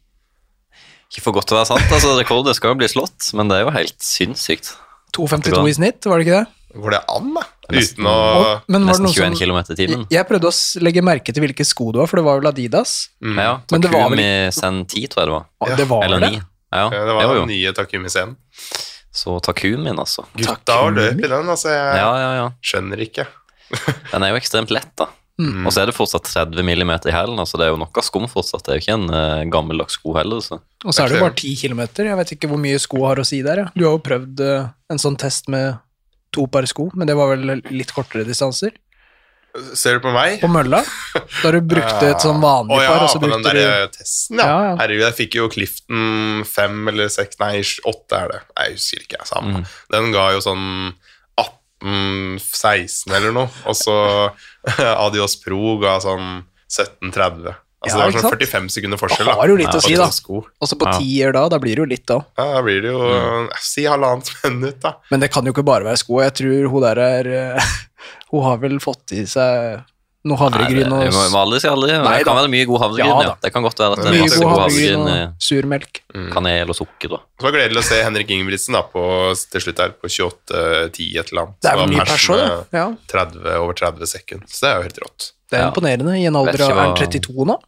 ikke 1.14 1.22
for 1.22 1.34
godt 1.38 1.46
til 1.48 1.58
å 1.58 1.62
være 1.62 1.70
sant. 1.70 1.92
altså 1.94 2.16
Rekordet 2.18 2.56
skal 2.58 2.74
jo 2.74 2.80
bli 2.81 2.88
slått, 2.90 3.34
men 3.38 3.48
det 3.48 3.60
er 3.60 3.66
jo 3.68 3.74
helt 3.75 4.00
sinnssykt. 4.02 4.74
2,52 5.14 5.68
i 5.70 5.74
snitt, 5.78 6.06
var 6.10 6.18
det 6.18 6.25
ikke 6.25 6.40
det? 6.42 6.48
Går 6.74 6.90
det 6.96 7.02
an, 7.08 7.34
da? 7.36 7.42
Nesten- 7.70 8.00
Uten 8.02 8.06
å 8.10 8.14
Og- 8.14 8.62
men 8.68 8.86
var 8.88 8.94
det 8.94 9.02
Nesten 9.04 9.14
21 9.14 9.38
som- 9.38 9.48
km 9.48 9.58
i 9.72 9.75
timen. 9.78 10.08
Jeg 10.10 10.28
prøvde 10.28 10.50
å 10.50 10.81
legge 10.81 11.02
merke 11.04 11.31
til 11.34 11.44
hvilke 11.44 11.64
sko 11.66 11.92
det 11.92 12.00
var, 12.02 12.08
for 12.08 12.18
det 12.18 12.25
var 12.25 12.40
vel 12.42 12.50
Adidas. 12.52 13.10
mm. 13.22 13.38
Ja, 13.38 13.62
Men 13.72 13.81
det 13.81 13.92
var 13.92 14.10
vel 14.10 14.52
Sen 14.52 14.86
10, 14.86 15.08
tror 15.08 15.22
jeg 15.22 15.28
det 15.28 15.38
var. 15.38 15.46
Ja, 15.70 15.75
det 15.75 15.88
var 15.88 16.04
Eller 16.04 16.20
det. 16.20 16.31
9. 16.31 16.42
Ja, 16.74 16.86
Ja, 16.90 17.06
Det 17.06 17.16
var 17.16 17.24
jo, 17.30 17.46
den 17.46 17.54
nye 17.54 17.74
Takumi-scenen. 17.78 18.36
Så 19.14 19.38
Takumin, 19.46 20.00
altså. 20.02 20.25
Gutta 20.34 20.80
og 20.88 20.96
løp 20.98 21.20
i 21.22 21.28
den, 21.30 21.50
altså. 21.50 21.70
Jeg 21.70 22.00
Ja, 22.02 22.12
ja, 22.18 22.31
ja. 22.42 22.48
skjønner 22.66 23.02
ikke. 23.04 23.28
Den 24.12 24.24
er 24.25 24.34
jo 24.34 24.40
ekstremt 24.40 24.74
lett, 24.74 24.90
da. 24.98 25.08
Mm. 25.42 25.66
Og 25.66 25.74
så 25.74 25.81
er 25.81 25.90
det 25.90 25.96
fortsatt 25.98 26.28
30 26.30 26.62
mm 26.62 26.92
i 27.10 27.14
hælen, 27.14 27.40
altså 27.42 27.58
det 27.58 27.66
er 27.66 27.72
jo 27.74 27.80
noe 27.81 28.04
skum 28.06 28.28
fortsatt. 28.30 28.66
Det 28.66 28.74
er 28.74 28.78
jo 28.78 28.84
ikke 28.84 28.98
en 29.00 29.08
uh, 29.10 29.42
gammeldags 29.50 29.98
sko 29.98 30.14
heller. 30.18 30.44
Så. 30.46 30.60
Og 30.86 30.94
så 30.94 31.06
er 31.06 31.10
det 31.10 31.18
jo 31.18 31.25
bare 31.25 31.38
10 31.40 31.56
km. 31.62 31.81
Jeg 32.06 32.20
vet 32.20 32.34
ikke 32.36 32.50
hvor 32.52 32.62
mye 32.62 32.81
sko 32.81 33.02
har 33.08 33.22
å 33.22 33.25
si 33.25 33.42
der. 33.46 33.64
Ja. 33.64 33.72
Du 33.74 33.86
har 33.88 33.96
jo 33.98 34.04
prøvd 34.06 34.44
uh, 34.46 34.68
en 34.94 35.02
sånn 35.02 35.18
test 35.18 35.50
med 35.50 35.80
to 36.34 36.46
par 36.50 36.66
sko, 36.70 36.90
men 36.98 37.10
det 37.10 37.18
var 37.18 37.34
vel 37.34 37.62
litt 37.74 37.94
kortere 37.94 38.25
distanser. 38.30 38.74
Ser 39.78 40.00
du 40.00 40.02
på 40.02 40.12
meg? 40.16 40.40
På 40.42 40.50
mølla, 40.50 40.80
da 41.14 41.50
du 41.54 41.60
brukte 41.62 42.08
et 42.10 42.24
sånn 42.24 42.40
vanlig 42.42 42.74
Å 42.74 42.80
ja, 42.82 42.90
par, 42.90 43.04
og 43.06 43.12
så 43.12 43.20
på 43.22 43.30
den 43.30 43.44
der 43.46 43.60
du 43.60 43.92
testen, 43.94 44.40
ja. 44.42 44.48
Ja, 44.48 44.62
ja. 44.66 44.72
Herregud, 44.80 45.04
jeg 45.06 45.18
fikk 45.20 45.38
jo 45.38 45.50
Clifton 45.54 46.42
fem 46.50 46.90
eller 46.90 47.12
seks, 47.14 47.38
nei, 47.42 47.60
åtte 47.90 48.18
er 48.18 48.34
det. 48.34 48.40
Jeg 48.58 48.80
husker 48.80 49.04
ikke, 49.06 49.28
samme. 49.30 49.62
Mm. 49.62 49.76
Den 49.94 50.10
ga 50.16 50.26
jo 50.34 50.42
sånn 50.42 50.66
18-16 51.44 53.14
eller 53.14 53.36
noe, 53.36 53.52
og 53.70 53.78
så 53.78 53.98
Adios 55.06 55.38
Pro 55.44 55.78
ga 55.84 56.00
sånn 56.02 56.42
17-30. 56.74 57.54
Altså 57.84 58.00
Ja, 58.00 58.06
det 58.08 58.16
var 58.16 58.24
sånn 58.24 58.38
45 58.40 58.68
sekunder 58.78 58.98
forskjell. 59.02 59.28
Det 59.28 59.36
har 59.40 59.48
jo 59.52 59.56
litt 59.60 59.68
Ja, 59.68 59.80
å 59.80 59.84
si, 59.84 59.96
da. 60.00 60.08
Og 60.64 60.68
så 60.72 60.78
på 60.80 60.88
tier 60.98 61.34
da, 61.36 61.46
da 61.52 61.58
blir 61.60 61.76
det 61.76 61.84
jo 61.84 61.90
litt 61.92 62.06
da. 62.08 62.22
Ja, 62.40 62.46
da 62.56 62.62
blir 62.64 62.82
det 62.86 62.92
jo 62.94 63.48
Si 63.60 63.84
halvannet 63.84 64.30
minutt, 64.48 64.80
da. 64.86 64.94
Men 65.12 65.20
det 65.26 65.32
kan 65.36 65.44
jo 65.46 65.52
ikke 65.52 65.66
bare 65.68 65.84
være 65.90 66.00
sko. 66.00 66.22
Jeg 66.24 66.34
tror 66.40 66.70
hun 66.72 66.86
der 66.88 67.02
er 67.04 67.34
eh, 67.58 67.74
Hun 68.32 68.46
har 68.48 68.62
vel 68.64 68.80
fått 68.82 69.12
i 69.20 69.26
seg 69.30 69.84
noe 70.24 70.40
havregryn 70.40 70.88
og 70.96 71.02
vi 71.04 71.10
må, 71.12 71.36
aldri 71.36 71.58
si 71.60 71.68
aldri. 71.68 71.98
Nei 72.00 72.14
Det 72.22 72.24
kan 72.24 72.38
da. 72.38 72.44
være 72.46 72.52
mye 72.54 72.68
god 72.70 72.80
havregryn. 72.86 73.10
Ja 73.12 73.24
Ja. 73.28 73.32
Det 73.44 73.50
kan 73.52 73.66
godt 73.68 73.82
være 73.84 73.98
at 73.98 74.00
det 74.00 74.08
er 74.08 74.14
mye 74.16 74.24
masse 74.24 74.40
god 74.40 74.54
havregryn 74.54 75.02
og 75.04 75.44
surmelk. 75.44 76.00
eh, 76.16 76.30
kanel 76.32 76.72
og 76.72 76.78
sukker. 76.80 77.10
da. 77.12 77.20
Så 77.36 77.44
var 77.44 77.52
det 77.52 77.60
gledelig 77.60 77.82
å 77.84 77.88
se 77.90 77.98
Henrik 78.06 78.32
Ingebrigtsen 78.32 78.78
da, 78.80 78.82
på, 78.88 79.04
til 79.52 79.66
slutt 79.66 79.82
her 79.84 79.92
på 80.00 80.08
28-10 80.08 81.20
et 81.20 81.34
eller 81.34 81.42
annet. 81.44 81.60
Det 81.60 81.72
er 81.74 81.78
vel 81.82 81.92
ny 81.92 82.00
var 82.00 82.08
pers 82.13 82.30
med 82.32 82.40
òg, 82.40 82.56
det. 82.72 82.80
Ja. 82.80 82.88
30, 83.12 83.52
over 83.60 83.74
30 83.84 84.12
sekunder. 84.16 84.48
Så 84.48 84.63
det 84.63 84.72
er 84.72 84.80
jo 84.80 84.88
helt 84.88 85.02
rått. 85.04 85.28
Det 85.52 85.60
er 85.60 85.68
imponerende. 85.68 86.16
I 86.18 86.25
en 86.32 86.40
alder 86.40 86.63
av 86.66 86.72
Er 86.72 86.82
han 86.82 86.96
32 87.04 87.46
nå? 87.52 87.60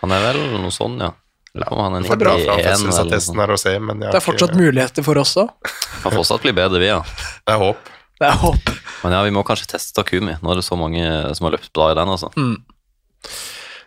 Han 0.00 0.14
er 0.16 0.22
vel 0.30 0.40
noe 0.56 0.72
sånn, 0.72 0.98
ja. 1.02 1.12
Ja, 1.50 1.66
er 1.66 2.04
Det 2.06 2.16
bra 2.20 2.36
fra 2.38 2.54
eller 2.54 2.68
fødselsattesten 2.68 3.40
her 3.42 3.52
se, 3.58 3.72
men 3.82 4.04
Det 4.04 4.14
er 4.14 4.22
fortsatt 4.22 4.52
muligheter 4.54 5.02
for 5.02 5.18
oss 5.18 5.34
òg. 5.40 5.50
Kan 6.04 6.14
fortsatt 6.14 6.44
bli 6.44 6.52
bedre, 6.54 6.78
vi, 6.78 6.86
ja. 6.92 7.00
Det 7.42 7.56
er 7.56 7.58
håp. 7.58 7.90
Det 8.20 8.28
er 8.28 8.38
håp. 8.38 8.70
Men 9.02 9.16
ja, 9.16 9.22
vi 9.26 9.32
må 9.34 9.42
kanskje 9.48 9.72
teste 9.72 9.96
Takumi. 9.96 10.36
Nå 10.44 10.52
er 10.52 10.60
det 10.60 10.66
så 10.66 10.78
mange 10.78 11.02
som 11.34 11.48
har 11.48 11.56
løpt 11.56 11.72
bra 11.74 11.90
i 11.90 11.96
den. 11.98 12.12
altså. 12.14 12.30
Mm. 12.36 12.60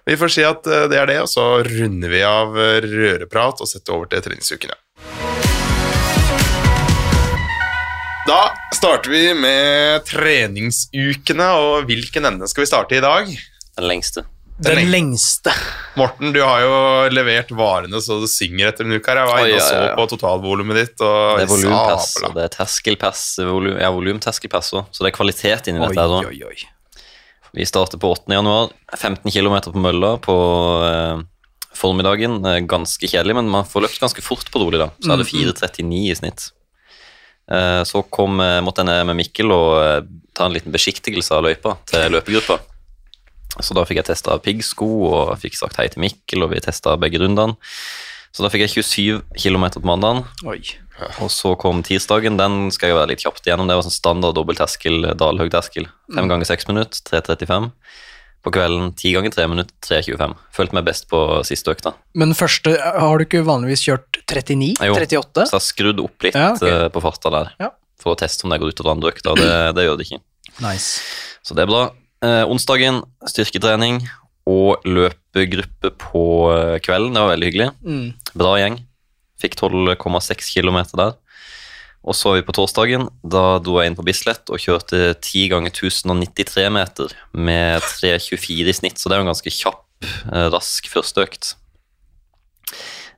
Vi 0.03 0.17
får 0.19 0.33
si 0.35 0.43
at 0.43 0.67
eh, 0.67 0.87
det 0.91 0.99
er 0.99 1.07
det, 1.07 1.19
og 1.23 1.29
så 1.31 1.45
runder 1.63 2.11
vi 2.11 2.23
av 2.27 2.57
eh, 2.59 2.83
røreprat 2.83 3.63
og 3.63 3.69
setter 3.69 3.95
over 3.95 4.11
til 4.11 4.25
treningsukene. 4.25 4.75
Da 8.27 8.41
starter 8.75 9.11
vi 9.11 9.23
med 9.37 10.03
treningsukene, 10.09 11.49
og 11.63 11.87
hvilken 11.87 12.27
ende 12.27 12.51
skal 12.51 12.65
vi 12.65 12.71
starte 12.73 12.99
i 12.99 13.03
dag? 13.03 13.31
Den 13.77 13.87
lengste. 13.87 14.27
Den 14.57 14.75
den 14.77 14.91
lengste. 14.91 15.51
Morten, 15.97 16.31
du 16.33 16.39
har 16.45 16.61
jo 16.61 16.73
levert 17.09 17.49
varene 17.51 17.99
så 18.01 18.19
det 18.21 18.29
synger 18.29 18.69
etter 18.69 18.85
en 18.85 18.93
uke 18.99 19.09
her. 19.09 19.17
Jeg 19.23 19.27
var 19.31 19.47
inne 19.47 19.55
og 19.57 19.65
så 19.65 19.95
på 19.97 20.05
totalvolumet 20.13 20.75
ditt. 20.77 21.01
Og 21.01 21.39
Det 21.39 21.47
er 21.47 21.51
volumpass, 21.51 22.13
og 22.23 22.35
det 22.37 22.43
er 22.45 22.53
terskelpass, 22.53 23.23
volum, 23.49 23.79
ja, 23.81 23.89
volumterskelpass 23.91 24.73
òg, 24.77 24.85
Så 24.93 25.03
det 25.03 25.11
er 25.13 25.17
kvalitet 25.17 25.67
inni 25.71 25.81
dette. 25.81 25.99
her 25.99 26.29
oi, 26.29 26.43
oi. 26.45 26.57
Vi 27.53 27.65
starter 27.69 27.97
på 28.01 28.09
8. 28.13 28.33
januar. 28.33 28.69
15 28.97 29.29
km 29.31 29.57
på 29.73 29.77
mølla 29.81 30.17
på 30.21 30.35
eh, 30.87 31.21
formiddagen. 31.77 32.39
Eh, 32.45 32.59
ganske 32.65 33.05
kjedelig, 33.09 33.35
men 33.35 33.49
man 33.49 33.65
får 33.65 33.81
løpt 33.87 33.99
ganske 34.01 34.21
fort 34.25 34.49
på 34.53 34.61
rolig. 34.61 34.79
da. 34.79 34.89
Så 35.01 35.09
Mm, 35.09 35.13
er 35.13 35.23
det 35.23 35.29
4.39 35.29 36.11
i 36.11 36.15
snitt. 36.15 36.51
Eh, 37.51 37.83
så 37.83 38.01
kom, 38.09 38.39
eh, 38.39 38.61
måtte 38.61 38.81
jeg 38.81 38.85
ned 38.89 39.05
med 39.05 39.17
Mikkel 39.17 39.51
og 39.51 39.71
eh, 39.83 40.01
ta 40.33 40.45
en 40.45 40.53
liten 40.53 40.71
besiktigelse 40.71 41.31
av 41.35 41.43
løypa 41.43 41.77
til 41.85 42.09
løpegruppa. 42.11 42.59
Så 43.61 43.75
da 43.77 43.83
fikk 43.85 43.99
jeg 44.01 44.05
testa 44.09 44.37
piggsko 44.41 44.87
og 45.11 45.33
fikk 45.41 45.53
sagt 45.59 45.77
hei 45.77 45.87
til 45.93 46.01
Mikkel, 46.01 46.41
og 46.45 46.51
vi 46.55 46.59
testa 46.63 46.95
begge 46.97 47.19
rundene. 47.21 47.55
Så 48.33 48.41
da 48.41 48.49
fikk 48.49 48.63
jeg 48.65 48.71
27 48.81 49.21
km 49.37 49.67
på 49.77 49.85
mandagen. 49.85 50.23
oi. 50.45 50.61
Og 51.21 51.29
så 51.33 51.55
kom 51.57 51.81
tirsdagen. 51.85 52.37
Den 52.37 52.69
skal 52.71 52.89
jeg 52.91 52.95
være 52.97 53.09
litt 53.11 53.21
kjapt 53.25 53.45
igjennom. 53.45 53.67
Det 53.67 53.75
var 53.75 53.85
sånn 53.85 53.93
standard 53.93 54.35
dobbeltterskel, 54.37 55.15
dalhøy 55.17 55.49
terskel. 55.49 55.87
Mm. 56.09 56.15
Fem 56.19 56.27
ganger 56.29 56.45
seks 56.45 56.67
minutter, 56.69 57.01
3.35. 57.09 57.71
på 58.45 58.51
kvelden. 58.53 58.91
10 58.93 59.13
ganger 59.17 59.33
3 59.33 59.47
minutter, 59.49 59.73
3.25. 59.81 60.35
Følte 60.53 60.77
meg 60.77 60.85
best 60.85 61.07
på 61.09 61.19
siste 61.49 61.73
økta. 61.73 61.93
Men 62.13 62.33
første 62.37 62.75
Har 62.77 63.17
du 63.17 63.25
ikke 63.25 63.41
vanligvis 63.45 63.85
kjørt 63.87 64.21
39? 64.29 64.77
Jo, 64.85 64.93
38? 64.97 65.47
Så 65.49 65.49
jeg 65.49 65.59
har 65.59 65.65
skrudd 65.67 65.99
opp 66.05 66.23
litt 66.27 66.35
Ja, 66.37 66.51
ok. 66.53 66.63
eh, 66.69 66.87
på 66.93 67.01
farta 67.01 67.31
der, 67.33 67.51
Ja. 67.59 67.69
for 67.99 68.13
å 68.15 68.19
teste 68.19 68.45
om 68.45 68.51
det 68.53 68.59
går 68.61 68.69
ut 68.73 68.81
av 68.85 68.91
andre 68.93 69.11
økta. 69.13 69.35
Det, 69.35 69.49
det 69.75 69.85
gjør 69.87 69.97
det 69.97 70.07
ikke. 70.09 70.21
Nice. 70.61 71.01
Så 71.43 71.55
det 71.57 71.63
er 71.65 71.71
bra. 71.73 71.83
Eh, 72.23 72.43
onsdagen 72.47 73.01
styrketrening 73.27 74.01
og 74.47 74.83
løpegruppe 74.87 75.91
på 75.99 76.25
eh, 76.53 76.77
kvelden. 76.83 77.15
Det 77.15 77.23
var 77.23 77.33
veldig 77.33 77.49
hyggelig. 77.49 77.69
Mm. 77.83 78.07
Bra 78.39 78.53
gjeng. 78.61 78.79
Fikk 79.43 79.57
12,6 79.59 80.53
km 80.55 80.79
der. 80.95 81.17
Og 82.03 82.15
så 82.15 82.29
var 82.29 82.39
vi 82.39 82.45
på 82.47 82.55
torsdagen. 82.55 83.07
Da 83.23 83.59
dro 83.63 83.77
jeg 83.79 83.91
inn 83.91 83.97
på 83.97 84.05
Bislett 84.07 84.51
og 84.51 84.59
kjørte 84.59 85.13
10 85.15 85.49
ganger 85.53 85.71
1093 85.71 86.69
meter 86.75 87.15
med 87.31 87.83
3,24 87.83 88.71
i 88.71 88.75
snitt, 88.75 88.99
så 88.99 89.07
det 89.07 89.15
er 89.15 89.21
jo 89.21 89.27
en 89.27 89.31
ganske 89.31 89.55
kjapp, 89.55 89.83
eh, 90.31 90.47
rask 90.51 90.89
førsteøkt. 90.91 91.53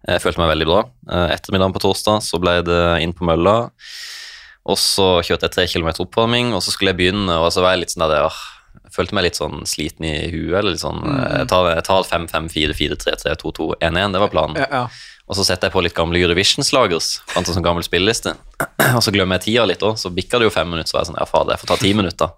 Jeg 0.06 0.22
følte 0.22 0.42
meg 0.42 0.52
veldig 0.54 0.70
bra. 0.70 0.82
Eh, 1.10 1.34
Ettermiddagen 1.34 1.74
på 1.74 1.82
torsdag 1.82 2.22
så 2.22 2.42
ble 2.42 2.60
det 2.66 2.82
inn 3.02 3.14
på 3.14 3.26
mølla. 3.26 3.72
Og 4.66 4.78
så 4.82 5.22
kjørte 5.26 5.46
jeg 5.46 5.54
tre 5.54 5.66
kilometer 5.70 6.06
oppvarming, 6.06 6.54
og 6.54 6.62
så 6.62 6.74
skulle 6.74 6.94
jeg 6.94 7.02
begynne, 7.02 7.38
og 7.38 7.52
så 7.54 7.62
var 7.62 7.74
jeg 7.74 7.86
litt 7.86 7.94
sånn 7.94 8.06
der, 8.10 8.30
følte 8.96 9.16
meg 9.18 9.28
litt 9.28 9.40
sånn 9.40 9.66
sliten 9.68 10.06
i 10.08 10.14
huet. 10.32 10.56
eller 10.60 10.72
litt 10.76 10.82
sånn, 10.84 11.02
Jeg 11.06 11.48
tar, 11.52 11.82
tar 11.86 12.04
5, 12.08 12.28
5, 12.32 12.48
4, 12.54 12.74
4, 12.78 12.96
3, 13.02 13.16
3, 13.24 13.36
2, 13.42 13.52
2, 13.60 13.68
1, 13.82 13.98
1. 14.02 14.16
Det 14.16 14.22
var 14.24 14.32
planen. 14.34 14.56
Ja, 14.64 14.68
ja. 14.72 14.88
Og 15.26 15.36
så 15.40 15.44
setter 15.48 15.68
jeg 15.68 15.74
på 15.74 15.82
litt 15.82 15.96
gamle 15.98 16.20
Eurovision-slagers. 16.22 17.08
Fant 17.34 17.48
en 17.50 17.56
sånn 17.58 17.66
gammel 17.66 17.84
spilleliste. 17.86 18.36
Og 18.98 19.02
så 19.02 19.12
glemmer 19.14 19.40
jeg 19.40 19.48
tida 19.48 19.66
litt 19.66 19.82
òg, 19.82 19.96
så 19.98 20.12
bikker 20.14 20.40
det 20.40 20.50
jo 20.50 20.54
fem 20.54 20.70
minutter. 20.70 20.92
Så 20.92 20.98
var 21.00 21.02
jeg 21.06 21.10
sånn, 21.10 21.18
ja 21.22 21.26
fader, 21.26 21.56
jeg 21.56 21.64
får 21.64 21.72
ta 21.72 21.78
ti 21.82 21.94
minutter. 21.98 22.30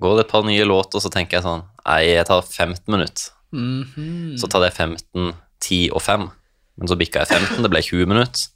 Går 0.00 0.14
det 0.16 0.24
et 0.26 0.30
par 0.30 0.46
nye 0.46 0.64
låter, 0.66 1.02
så 1.02 1.10
tenker 1.10 1.38
jeg 1.40 1.46
sånn, 1.46 1.64
nei, 1.86 2.00
jeg 2.12 2.26
tar 2.30 2.42
15 2.46 2.86
minutter. 2.94 3.30
Mhm. 3.54 4.38
Så 4.38 4.50
tar 4.50 4.62
det 4.62 4.72
15, 4.74 5.34
10 5.60 5.90
og 5.94 6.02
5. 6.02 6.30
Men 6.78 6.90
så 6.90 6.96
bikka 6.98 7.22
jeg 7.24 7.34
15, 7.34 7.62
det 7.66 7.70
ble 7.70 7.82
20 7.82 8.06
minutter. 8.10 8.46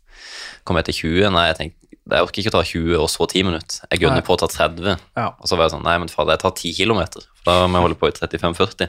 Kom 0.67 0.79
jeg 0.79 0.89
til 0.91 0.99
20, 1.03 1.31
nei, 1.35 1.45
jeg 1.51 1.59
tenkte, 1.59 1.88
jeg 2.09 2.25
orker 2.25 2.41
ikke 2.41 2.51
å 2.53 2.57
ta 2.57 2.63
20 2.65 2.95
og 3.03 3.09
så 3.13 3.27
10 3.29 3.45
minutter. 3.45 3.81
Jeg 3.93 4.01
gunner 4.01 4.25
på 4.25 4.33
å 4.33 4.41
ta 4.41 4.49
30. 4.49 4.97
ja. 5.19 5.27
Og 5.37 5.49
så 5.51 5.59
var 5.59 5.67
jeg 5.67 5.75
sånn, 5.77 5.85
nei, 5.85 5.97
men 6.01 6.09
fader, 6.09 6.37
jeg 6.37 6.43
tar 6.45 6.55
10 6.57 6.73
kilometer. 6.79 7.27
For 7.43 7.51
da 7.51 7.67
må 7.69 7.79
jeg 7.79 7.87
holde 7.87 7.99
på 8.01 8.09
i 8.09 8.17
35-40. 8.17 8.89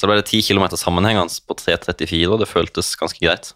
Så 0.00 0.08
ble 0.08 0.16
det 0.20 0.26
10 0.30 0.46
kilometer 0.48 0.80
sammenhengende 0.80 1.36
på 1.46 1.56
3.34, 1.60 2.32
og 2.32 2.40
det 2.40 2.48
føltes 2.48 2.94
ganske 2.96 3.20
greit. 3.20 3.52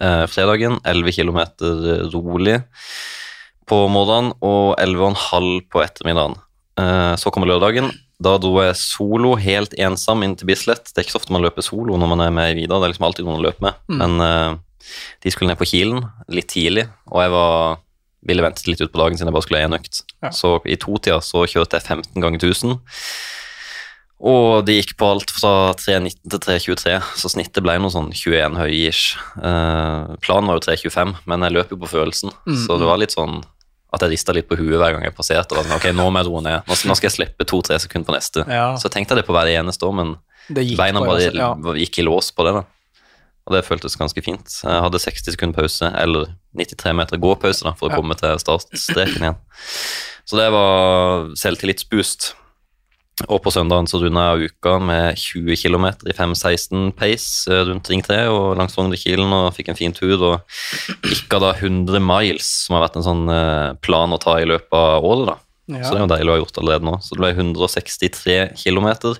Eh, 0.00 0.24
fredagen 0.32 0.78
11 0.84 1.12
kilometer 1.18 2.08
rolig 2.12 2.62
på 3.68 3.78
morgenen 3.92 4.32
og 4.40 4.76
11,5 4.80 5.68
på 5.68 5.82
ettermiddagen. 5.84 6.38
Eh, 6.80 7.14
så 7.20 7.32
kommer 7.34 7.50
lørdagen. 7.50 7.90
Da 8.18 8.32
dro 8.42 8.56
jeg 8.64 8.74
solo 8.80 9.36
helt 9.38 9.76
ensom 9.78 10.24
inn 10.26 10.34
til 10.40 10.48
Bislett. 10.50 10.88
Det 10.90 10.98
er 11.02 11.06
ikke 11.06 11.14
så 11.18 11.20
ofte 11.20 11.34
man 11.36 11.44
løper 11.44 11.62
solo 11.62 11.98
når 12.00 12.10
man 12.10 12.24
er 12.24 12.32
med 12.34 12.54
i 12.54 12.62
Vidar. 12.62 12.80
Det 12.80 12.88
er 12.88 12.94
liksom 12.94 13.06
alltid 13.10 13.28
noen 13.28 13.38
å 13.38 13.44
løpe 13.44 13.62
med. 13.62 13.78
Men 14.00 14.24
eh, 14.24 14.56
de 15.24 15.32
skulle 15.34 15.52
ned 15.52 15.60
på 15.60 15.68
Kilen 15.70 16.04
litt 16.32 16.50
tidlig, 16.52 16.86
og 17.10 17.22
jeg 17.24 17.32
var, 17.34 17.80
ville 18.28 18.44
vente 18.44 18.66
litt 18.68 18.82
ut 18.82 18.92
på 18.92 19.00
dagen 19.00 19.18
siden 19.18 19.30
jeg 19.30 19.36
bare 19.38 19.46
skulle 19.46 19.62
ha 19.62 19.68
én 19.68 19.78
økt. 19.78 20.02
Ja. 20.22 20.30
Så 20.34 20.58
i 20.66 20.78
totida 20.80 21.20
så 21.24 21.44
kjørte 21.48 21.80
jeg 21.80 21.88
15 21.88 22.22
ganger 22.22 22.38
1000. 22.42 22.78
Og 24.18 24.64
det 24.66 24.80
gikk 24.80 24.96
på 24.98 25.06
alt 25.12 25.30
fra 25.30 25.52
3,19 25.78 26.16
til 26.32 26.40
3,23, 26.42 26.96
så 27.20 27.30
snittet 27.30 27.62
ble 27.62 27.76
noe 27.78 27.92
sånn 27.94 28.08
21 28.10 28.56
høy-ish. 28.58 29.12
Eh, 29.38 30.16
planen 30.24 30.50
var 30.50 30.58
jo 30.58 30.64
3,25, 30.66 31.12
men 31.30 31.46
jeg 31.46 31.54
løp 31.54 31.70
jo 31.70 31.78
på 31.84 31.92
følelsen, 31.92 32.34
så 32.66 32.80
det 32.80 32.88
var 32.88 32.98
litt 32.98 33.14
sånn 33.14 33.38
at 33.94 34.02
jeg 34.04 34.12
rista 34.12 34.34
litt 34.36 34.48
på 34.50 34.58
huet 34.58 34.76
hver 34.76 34.96
gang 34.96 35.04
jeg 35.06 35.14
passerte. 35.16 35.54
og 35.54 35.62
sånn, 35.64 35.78
ok, 35.78 35.86
nå 35.96 36.08
må 36.12 36.20
jeg 36.20 36.28
roe 36.28 36.42
ned. 36.44 36.66
Nå, 36.68 36.76
skal 36.98 37.08
jeg 37.08 37.14
slippe 37.14 37.46
to-tre 37.48 37.78
sekunder 37.80 38.10
på 38.10 38.16
neste. 38.18 38.44
Ja. 38.44 38.74
Så 38.76 38.90
tenkte 38.92 39.14
jeg 39.14 39.22
det 39.22 39.28
på 39.28 39.36
hver 39.36 39.48
eneste 39.48 39.86
år, 39.88 39.94
men 39.96 40.10
beina 40.76 41.00
bare, 41.00 41.14
bare 41.14 41.30
altså. 41.30 41.38
Ja. 41.40 41.76
gikk 41.80 42.02
i 42.02 42.04
lås 42.04 42.28
på 42.34 42.44
det. 42.44 42.52
da. 42.58 42.64
Og 43.48 43.54
det 43.56 43.64
føltes 43.64 43.96
ganske 43.96 44.20
fint. 44.24 44.58
Jeg 44.60 44.82
hadde 44.84 45.00
60 45.00 45.32
sekunder 45.32 45.56
pause, 45.62 45.88
eller 45.96 46.34
93 46.58 46.92
meter 46.98 47.16
gåpause 47.22 47.64
da, 47.64 47.72
for 47.72 47.88
å 47.88 47.94
Ja. 47.94 47.96
komme 47.96 48.14
til 48.20 48.36
startstreken 48.42 49.22
igjen. 49.24 49.38
Så 50.28 50.36
det 50.36 50.50
var 50.52 51.30
selvtillitsboost. 51.34 52.34
Og 53.26 53.40
på 53.42 53.50
søndagen 53.50 53.88
så 53.90 53.98
runda 53.98 54.36
jeg 54.38 54.52
uka 54.52 54.76
med 54.78 55.16
20 55.18 55.56
km 55.58 55.86
i 56.06 56.12
5.16 56.14 56.92
pace 56.94 57.48
eh, 57.50 57.64
rundt 57.66 57.88
Ring 57.90 58.00
3 58.06 58.28
og 58.30 58.56
langs 58.60 58.76
Frognerkilen 58.76 59.32
og 59.34 59.48
fikk 59.56 59.70
en 59.72 59.78
fin 59.80 59.92
tur. 59.96 60.22
Og 60.22 60.40
gikk 61.02 61.26
da 61.40 61.50
100 61.56 61.98
miles, 61.98 62.46
som 62.66 62.76
har 62.76 62.84
vært 62.86 63.00
en 63.00 63.02
sånn 63.08 63.24
eh, 63.32 63.72
plan 63.82 64.12
å 64.14 64.20
ta 64.22 64.36
i 64.38 64.46
løpet 64.46 64.70
av 64.76 65.02
året. 65.02 65.32
da. 65.32 65.36
Ja. 65.78 65.82
Så 65.82 65.96
det 65.96 65.98
er 65.98 66.06
jo 66.06 66.12
deilig 66.14 66.30
å 66.30 66.36
ha 66.36 66.42
gjort 66.44 66.60
allerede 66.62 66.86
nå. 66.86 66.94
Så 67.02 67.16
det 67.16 67.24
ble 67.24 67.32
163 67.34 68.38
km. 68.54 69.16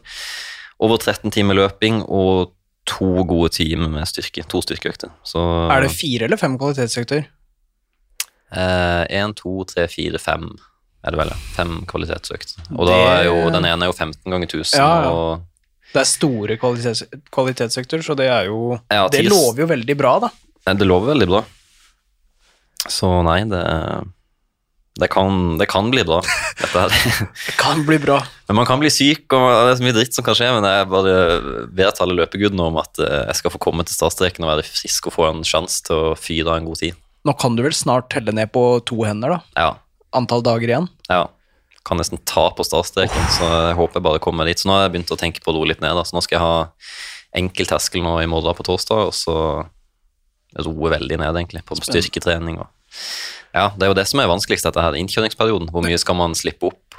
Over 0.78 0.96
13 1.02 1.32
timer 1.34 1.58
løping 1.58 2.04
og 2.06 2.52
to 2.88 3.10
gode 3.28 3.52
team 3.58 3.84
med 3.92 4.08
styrke. 4.08 4.44
To 4.48 4.62
styrkeøkter. 4.64 5.12
Så 5.26 5.42
Er 5.72 5.84
det 5.84 5.92
fire 5.94 6.28
eller 6.28 6.40
fem 6.40 6.56
kvalitetsøkter? 6.60 7.26
Én, 8.48 9.34
to, 9.36 9.52
tre, 9.68 9.84
fire, 9.92 10.18
fem 10.22 10.48
er 11.04 11.14
det 11.14 11.20
vel. 11.20 11.32
Fem 11.54 11.74
kvalitetsøkt. 11.88 12.56
Og 12.74 12.88
da 12.88 12.96
er 13.12 13.28
jo 13.28 13.36
den 13.52 13.68
ene 13.68 13.86
er 13.86 13.92
jo 13.92 13.96
15 13.96 14.24
ganger 14.24 14.48
1000. 14.48 14.80
Ja, 14.80 14.88
ja. 15.04 15.12
og 15.12 15.92
Det 15.92 16.02
er 16.02 16.08
store 16.08 16.56
kvalitets 16.60 17.04
kvalitetsøkter, 17.34 18.02
så 18.04 18.16
det 18.18 18.28
er 18.32 18.48
jo 18.50 18.78
Ja, 18.90 19.06
Det 19.12 19.24
lover 19.28 19.64
jo 19.64 19.70
veldig 19.70 19.96
bra, 19.96 20.18
da. 20.26 20.32
Det 20.68 20.88
lover 20.88 21.14
veldig 21.14 21.28
bra. 21.30 21.44
Så 22.88 23.08
nei, 23.26 23.42
det 23.48 23.62
det 24.98 25.08
kan, 25.12 25.56
det 25.60 25.68
kan 25.70 25.90
bli 25.92 26.02
bra, 26.06 26.18
dette 26.58 26.80
her. 26.82 26.94
Det 27.46 27.54
kan 27.60 27.84
bli 27.86 27.98
bra. 28.02 28.18
Men 28.48 28.58
man 28.58 28.66
kan 28.66 28.80
bli 28.82 28.90
syk, 28.90 29.26
og 29.36 29.44
det 29.46 29.72
er 29.72 29.76
så 29.78 29.84
mye 29.86 29.94
dritt 29.94 30.16
som 30.16 30.26
kan 30.26 30.34
skje. 30.34 30.48
Men 30.56 30.66
jeg 30.66 30.88
bare 30.90 31.14
vet 31.78 32.00
alle 32.02 32.16
løpegudene 32.18 32.66
om 32.66 32.80
at 32.82 32.98
eh, 33.04 33.20
jeg 33.28 33.38
skal 33.38 33.54
få 33.54 33.60
komme 33.62 33.86
til 33.86 33.94
startstreken 33.94 34.42
og 34.46 34.50
være 34.56 34.66
frisk 34.66 35.06
og 35.10 35.14
få 35.14 35.28
en 35.28 35.44
sjanse 35.46 35.84
til 35.86 36.10
å 36.10 36.16
fyre 36.18 36.50
av 36.50 36.58
en 36.58 36.66
god 36.66 36.82
tid. 36.82 36.98
Nå 37.28 37.34
kan 37.38 37.54
du 37.58 37.62
vel 37.66 37.76
snart 37.76 38.10
telle 38.14 38.34
ned 38.34 38.50
på 38.54 38.64
to 38.88 39.02
hender, 39.06 39.36
da. 39.36 39.40
Ja, 39.58 39.70
Antall 40.18 40.42
dager 40.46 40.70
igjen. 40.70 40.88
ja. 41.12 41.26
Kan 41.88 41.96
nesten 41.96 42.18
ta 42.28 42.50
på 42.52 42.64
startstreken, 42.66 43.28
så 43.32 43.46
jeg 43.48 43.76
håper 43.78 43.96
jeg 43.96 44.04
bare 44.04 44.20
kommer 44.20 44.44
dit. 44.44 44.60
Så 44.60 44.68
nå 44.68 44.74
har 44.74 44.82
jeg 44.84 44.90
begynt 44.92 45.12
å 45.14 45.16
tenke 45.16 45.40
på 45.40 45.54
å 45.54 45.56
roe 45.56 45.70
litt 45.70 45.80
ned. 45.80 45.94
Da. 45.96 46.02
Så 46.04 46.12
nå 46.12 46.20
skal 46.20 46.36
jeg 46.36 46.44
ha 46.44 47.38
enkel 47.38 47.68
terskel 47.70 48.02
nå 48.04 48.18
i 48.20 48.26
morgen 48.28 48.56
på 48.58 48.66
torsdag, 48.66 49.08
og 49.08 49.14
så 49.16 49.36
roe 50.66 50.90
veldig 50.92 51.16
ned, 51.22 51.38
egentlig, 51.38 51.62
på 51.64 51.78
styrketrening. 51.80 52.58
Og... 52.60 52.68
Ja, 53.54 53.70
det 53.76 53.86
er 53.86 53.90
jo 53.92 53.96
det 53.96 54.06
som 54.10 54.20
er 54.22 54.28
vanskeligst, 54.30 54.66
dette 54.68 54.82
her, 54.84 54.96
innkjøringsperioden. 55.00 55.70
Hvor 55.72 55.84
mye 55.84 55.98
skal 56.00 56.16
man 56.18 56.34
slippe 56.38 56.68
opp, 56.68 56.98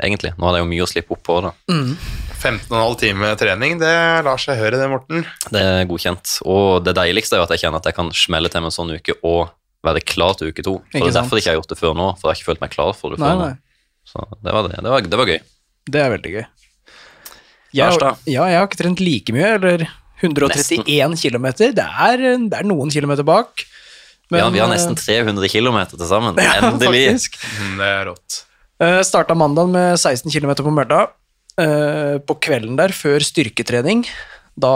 egentlig? 0.00 0.32
Nå 0.40 0.48
er 0.48 0.56
det 0.56 0.62
jo 0.64 0.68
mye 0.70 0.86
å 0.86 0.88
slippe 0.90 1.12
opp 1.16 1.22
på, 1.26 1.38
da. 1.44 1.52
15,5 2.40 2.98
time 3.02 3.30
trening, 3.36 3.78
det 3.82 3.92
lar 4.24 4.40
seg 4.40 4.56
høre 4.60 4.78
det, 4.80 4.88
Morten. 4.90 5.26
Det 5.52 5.60
er 5.60 5.88
godkjent. 5.90 6.38
Og 6.48 6.80
det 6.86 6.94
deiligste 6.96 7.36
er 7.36 7.42
jo 7.42 7.48
at 7.48 7.52
jeg 7.54 7.66
kjenner 7.66 7.82
at 7.82 7.88
jeg 7.90 7.98
kan 7.98 8.08
smelle 8.16 8.48
til 8.52 8.64
med 8.64 8.72
en 8.72 8.76
sånn 8.78 8.94
uke 8.96 9.18
og 9.20 9.50
være 9.84 10.00
klar 10.04 10.34
til 10.40 10.48
uke 10.52 10.64
to. 10.64 10.78
For 10.88 10.96
Ikke 11.00 11.04
det 11.04 11.12
er 11.12 11.16
sant? 11.18 11.24
derfor 11.26 11.36
jeg 11.38 11.44
ikke 11.44 11.52
har 11.52 11.58
gjort 11.60 11.74
det 11.74 11.80
før 11.80 11.94
nå, 11.96 12.06
for 12.20 12.28
jeg 12.28 12.32
har 12.32 12.40
ikke 12.40 12.48
følt 12.50 12.64
meg 12.64 12.72
klar 12.74 12.94
for 12.96 13.12
det 13.14 13.20
Nei, 13.20 13.28
før 13.28 13.42
nei. 13.44 13.50
nå. 13.52 14.08
Så 14.10 14.24
det 14.40 14.54
var, 14.56 14.66
det. 14.68 14.80
Det 14.80 14.90
var, 14.94 15.04
det 15.12 15.20
var 15.20 15.30
gøy. 15.34 15.40
Det 15.90 16.00
er 16.00 16.10
veldig 16.16 16.32
gøy. 16.38 16.44
Jeg, 17.70 17.84
Lars, 17.86 17.98
da? 18.02 18.10
ja, 18.26 18.46
jeg 18.50 18.58
har 18.58 18.66
ikke 18.66 18.80
trent 18.80 19.00
like 19.04 19.34
mye, 19.36 19.50
eller 19.60 19.84
131 20.24 21.14
km. 21.20 21.46
Det 21.60 21.84
er, 21.84 22.24
det 22.50 22.56
er 22.58 22.66
noen 22.66 22.90
kilometer 22.92 23.24
bak. 23.28 23.62
Ja, 24.38 24.46
vi 24.52 24.60
har 24.62 24.68
eh, 24.68 24.74
nesten 24.74 24.96
300 24.98 25.50
km 25.50 25.78
til 25.92 26.06
sammen. 26.06 26.38
ja, 26.44 26.58
Endelig. 26.62 27.06
faktisk. 27.08 27.40
Det 27.78 27.88
er 27.88 28.04
rått. 28.10 28.42
Uh, 28.80 29.00
starta 29.04 29.36
mandagen 29.36 29.74
med 29.74 29.98
16 29.98 30.30
km 30.32 30.54
på 30.62 30.74
mølla. 30.74 31.08
Uh, 31.60 32.16
på 32.24 32.38
kvelden 32.40 32.78
der, 32.78 32.94
før 32.96 33.20
styrketrening, 33.24 34.06
da 34.60 34.74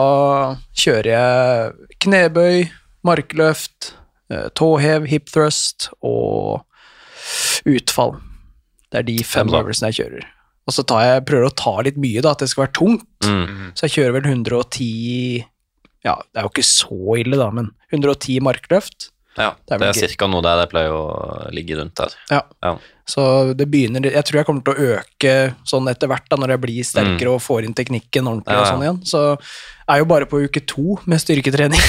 kjører 0.77 1.11
jeg 1.15 1.97
knebøy, 2.05 2.67
markløft, 3.07 3.95
uh, 4.35 4.51
tåhev, 4.59 5.09
hip 5.09 5.31
thrust 5.33 5.89
og 6.05 6.67
utfall. 7.65 8.19
Det 8.93 9.01
er 9.01 9.09
de 9.09 9.19
fem 9.27 9.49
øvelsene 9.49 9.91
jeg 9.93 10.03
kjører. 10.03 10.29
Og 10.65 10.77
så 10.77 10.85
tar 10.89 11.03
jeg, 11.05 11.25
prøver 11.29 11.49
å 11.49 11.57
ta 11.57 11.73
litt 11.85 11.97
mye, 12.01 12.23
da, 12.25 12.33
at 12.33 12.45
det 12.45 12.51
skal 12.53 12.67
være 12.67 12.77
tungt. 12.79 13.09
Mm. 13.27 13.73
Så 13.77 13.87
jeg 13.87 13.97
kjører 13.99 14.15
vel 14.19 14.29
110 14.31 15.45
Ja, 16.05 16.15
det 16.33 16.41
er 16.41 16.47
jo 16.47 16.53
ikke 16.53 16.69
så 16.69 17.19
ille, 17.21 17.41
da, 17.41 17.49
men 17.53 17.73
110 17.93 18.41
markløft. 18.45 19.11
Ja, 19.37 19.51
Det 19.67 19.75
er 19.75 19.79
det 19.93 20.03
er 20.05 20.17
ca. 20.17 20.27
noe 20.31 20.43
der 20.43 20.61
jeg 20.63 20.71
pleier 20.71 20.93
å 20.95 21.51
ligge 21.53 21.77
rundt 21.81 21.95
der. 21.99 22.13
Ja. 22.31 22.43
Ja. 22.63 22.77
Så 23.07 23.53
det 23.55 23.67
begynner 23.69 24.01
Jeg 24.11 24.25
tror 24.25 24.39
jeg 24.39 24.47
kommer 24.47 24.63
til 24.65 24.75
å 24.75 24.95
øke 24.97 25.33
sånn 25.69 25.89
etter 25.91 26.09
hvert, 26.09 26.25
da, 26.31 26.37
når 26.41 26.55
jeg 26.55 26.61
blir 26.63 26.85
sterkere 26.89 27.35
og 27.35 27.43
får 27.45 27.65
inn 27.67 27.75
teknikken 27.75 28.25
ordentlig 28.31 28.55
Mm. 28.55 28.57
Ja, 28.57 28.61
og 28.63 28.67
sånn 28.71 28.85
igjen. 28.87 29.01
Så 29.05 29.21
jeg 29.39 29.95
er 29.95 29.99
jo 29.99 30.05
bare 30.09 30.25
på 30.31 30.41
uke 30.45 30.63
to 30.67 30.99
med 31.05 31.19
styrketrening. 31.21 31.81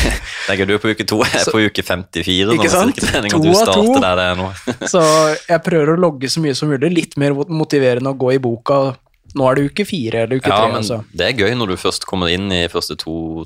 Det 0.48 0.50
er 0.50 0.58
gøy, 0.58 0.68
du 0.68 0.74
er 0.75 0.80
på 0.84 0.92
uke 0.92 1.06
to, 1.08 1.22
jeg 1.24 1.36
er 1.36 1.46
Så- 1.46 1.52
på 1.54 1.62
uke 1.70 1.84
54 1.86 2.52
Ikke 2.58 2.70
sant? 2.70 2.96
To 3.30 3.38
og 3.38 3.44
du 3.44 3.54
starter 3.54 4.02
der 4.02 4.16
det 4.16 4.25
er 4.25 4.36
nå. 4.42 4.50
så 4.94 5.02
jeg 5.48 5.64
prøver 5.64 5.96
å 5.96 6.00
logge 6.00 6.28
så 6.28 6.42
mye 6.44 6.56
som 6.56 6.70
mulig. 6.70 6.92
Litt 6.92 7.16
mer 7.18 7.32
motiverende 7.34 8.12
å 8.12 8.18
gå 8.18 8.34
i 8.36 8.38
boka. 8.40 8.98
Nå 9.36 9.48
er 9.52 9.56
det 9.56 9.72
uke 9.72 9.86
fire 9.86 10.24
eller 10.25 10.38
uke 10.40 10.48
Ja, 10.52 10.58
tre. 10.64 10.68
men 10.74 10.82
altså. 10.82 11.04
det 11.16 11.25
er 11.30 11.40
gøy 11.46 11.56
når 11.56 11.68
du 11.68 11.75
først 11.78 12.06
kommer 12.06 12.28
inn 12.32 12.52
i 12.52 12.68
første 12.68 12.98
to, 12.98 13.46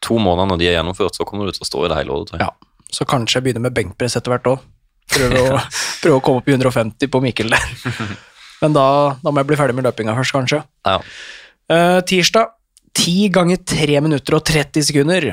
to 0.00 0.14
månedene 0.18 0.50
når 0.54 0.58
de 0.58 0.66
er 0.68 0.82
gjennomført, 0.82 1.14
så 1.18 1.24
kommer 1.26 1.46
du 1.46 1.52
til 1.52 1.62
å 1.66 1.70
stå 1.70 1.84
i 1.84 1.88
det 1.88 1.96
hele 1.98 2.10
året, 2.14 2.28
tror 2.30 2.38
jeg. 2.38 2.46
Ja. 2.46 2.67
Så 2.92 3.04
kanskje 3.08 3.38
jeg 3.38 3.44
begynner 3.48 3.66
med 3.68 3.74
benkpress 3.76 4.16
etter 4.16 4.32
hvert 4.32 4.46
òg. 4.48 4.62
Prøve, 5.12 5.42
å- 5.52 5.60
prøve 6.02 6.18
å 6.18 6.22
komme 6.24 6.40
opp 6.42 6.48
i 6.48 6.54
150 6.56 7.08
på 7.12 7.20
Mikkel 7.24 7.50
der. 7.52 7.66
Men 8.62 8.72
da, 8.74 8.86
da 9.22 9.30
må 9.30 9.38
jeg 9.42 9.46
bli 9.52 9.56
ferdig 9.60 9.74
med 9.78 9.84
løpinga 9.86 10.14
først, 10.18 10.34
kanskje. 10.34 10.62
Ja. 10.88 10.96
Uh, 11.70 12.00
tirsdag, 12.08 12.54
10 12.98 13.28
ganger 13.36 13.60
3 13.68 14.00
minutter 14.02 14.34
og 14.38 14.42
30 14.48 14.82
sekunder. 14.88 15.28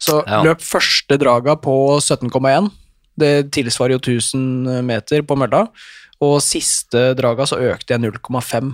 Så 0.00 0.20
Ja. 0.28 0.42
løp 0.46 0.60
første 0.64 1.16
draga 1.20 1.56
på 1.60 1.74
17,1. 2.00 2.70
Det 3.20 3.50
tilsvarer 3.52 3.96
jo 3.98 4.00
1000 4.00 4.84
meter 4.86 5.24
på 5.26 5.36
mølla. 5.36 5.66
Og 6.20 6.38
siste 6.44 7.10
draga 7.18 7.44
så 7.48 7.58
økte 7.72 7.96
jeg 7.96 8.00
0,5 8.04 8.70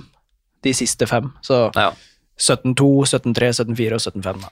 de 0.66 0.72
siste 0.74 1.06
fem. 1.08 1.32
Så 1.42 1.70
Ja. 1.74 1.92
17,2, 2.38 3.06
17,3, 3.08 3.48
17,4 3.64 3.94
og 3.96 4.00
17,5. 4.04 4.40
da. 4.44 4.50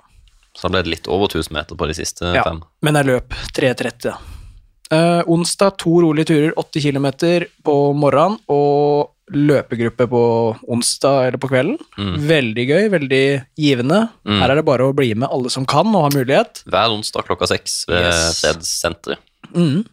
Så 0.55 0.69
da 0.69 0.73
ble 0.77 0.83
det 0.87 0.93
litt 0.95 1.09
over 1.11 1.27
1000 1.29 1.53
meter 1.57 1.77
på 1.77 1.87
de 1.91 1.95
siste 1.99 2.35
Ja, 2.35 2.45
fem. 2.47 2.63
men 2.83 2.95
jeg 2.95 3.07
løp 3.11 3.35
3.30. 3.57 4.03
da. 4.11 4.19
Eh, 4.95 5.23
onsdag 5.27 5.77
to 5.81 5.97
rolige 6.05 6.27
turer, 6.31 6.53
80 6.61 6.85
km 6.93 7.07
på 7.65 7.75
morgenen, 7.99 8.39
og 8.53 9.11
løpegruppe 9.33 10.05
på 10.07 10.21
onsdag 10.69 11.29
eller 11.29 11.41
på 11.41 11.49
kvelden. 11.49 11.79
Mm. 11.99 12.17
Veldig 12.29 12.67
gøy, 12.69 12.89
veldig 12.93 13.23
givende. 13.57 14.03
Mm. 14.29 14.39
Her 14.43 14.51
er 14.53 14.61
det 14.61 14.67
bare 14.69 14.85
å 14.85 14.95
bli 14.95 15.15
med 15.17 15.31
alle 15.33 15.49
som 15.51 15.65
kan 15.67 15.89
og 15.97 16.05
har 16.05 16.15
mulighet. 16.15 16.61
Hver 16.69 16.93
onsdag 16.93 17.25
klokka 17.27 17.49
seks 17.49 17.87
ved 17.89 18.05
Yes. 18.05 18.43
Fredssenteret. 18.45 19.19
Mm. 19.57 19.87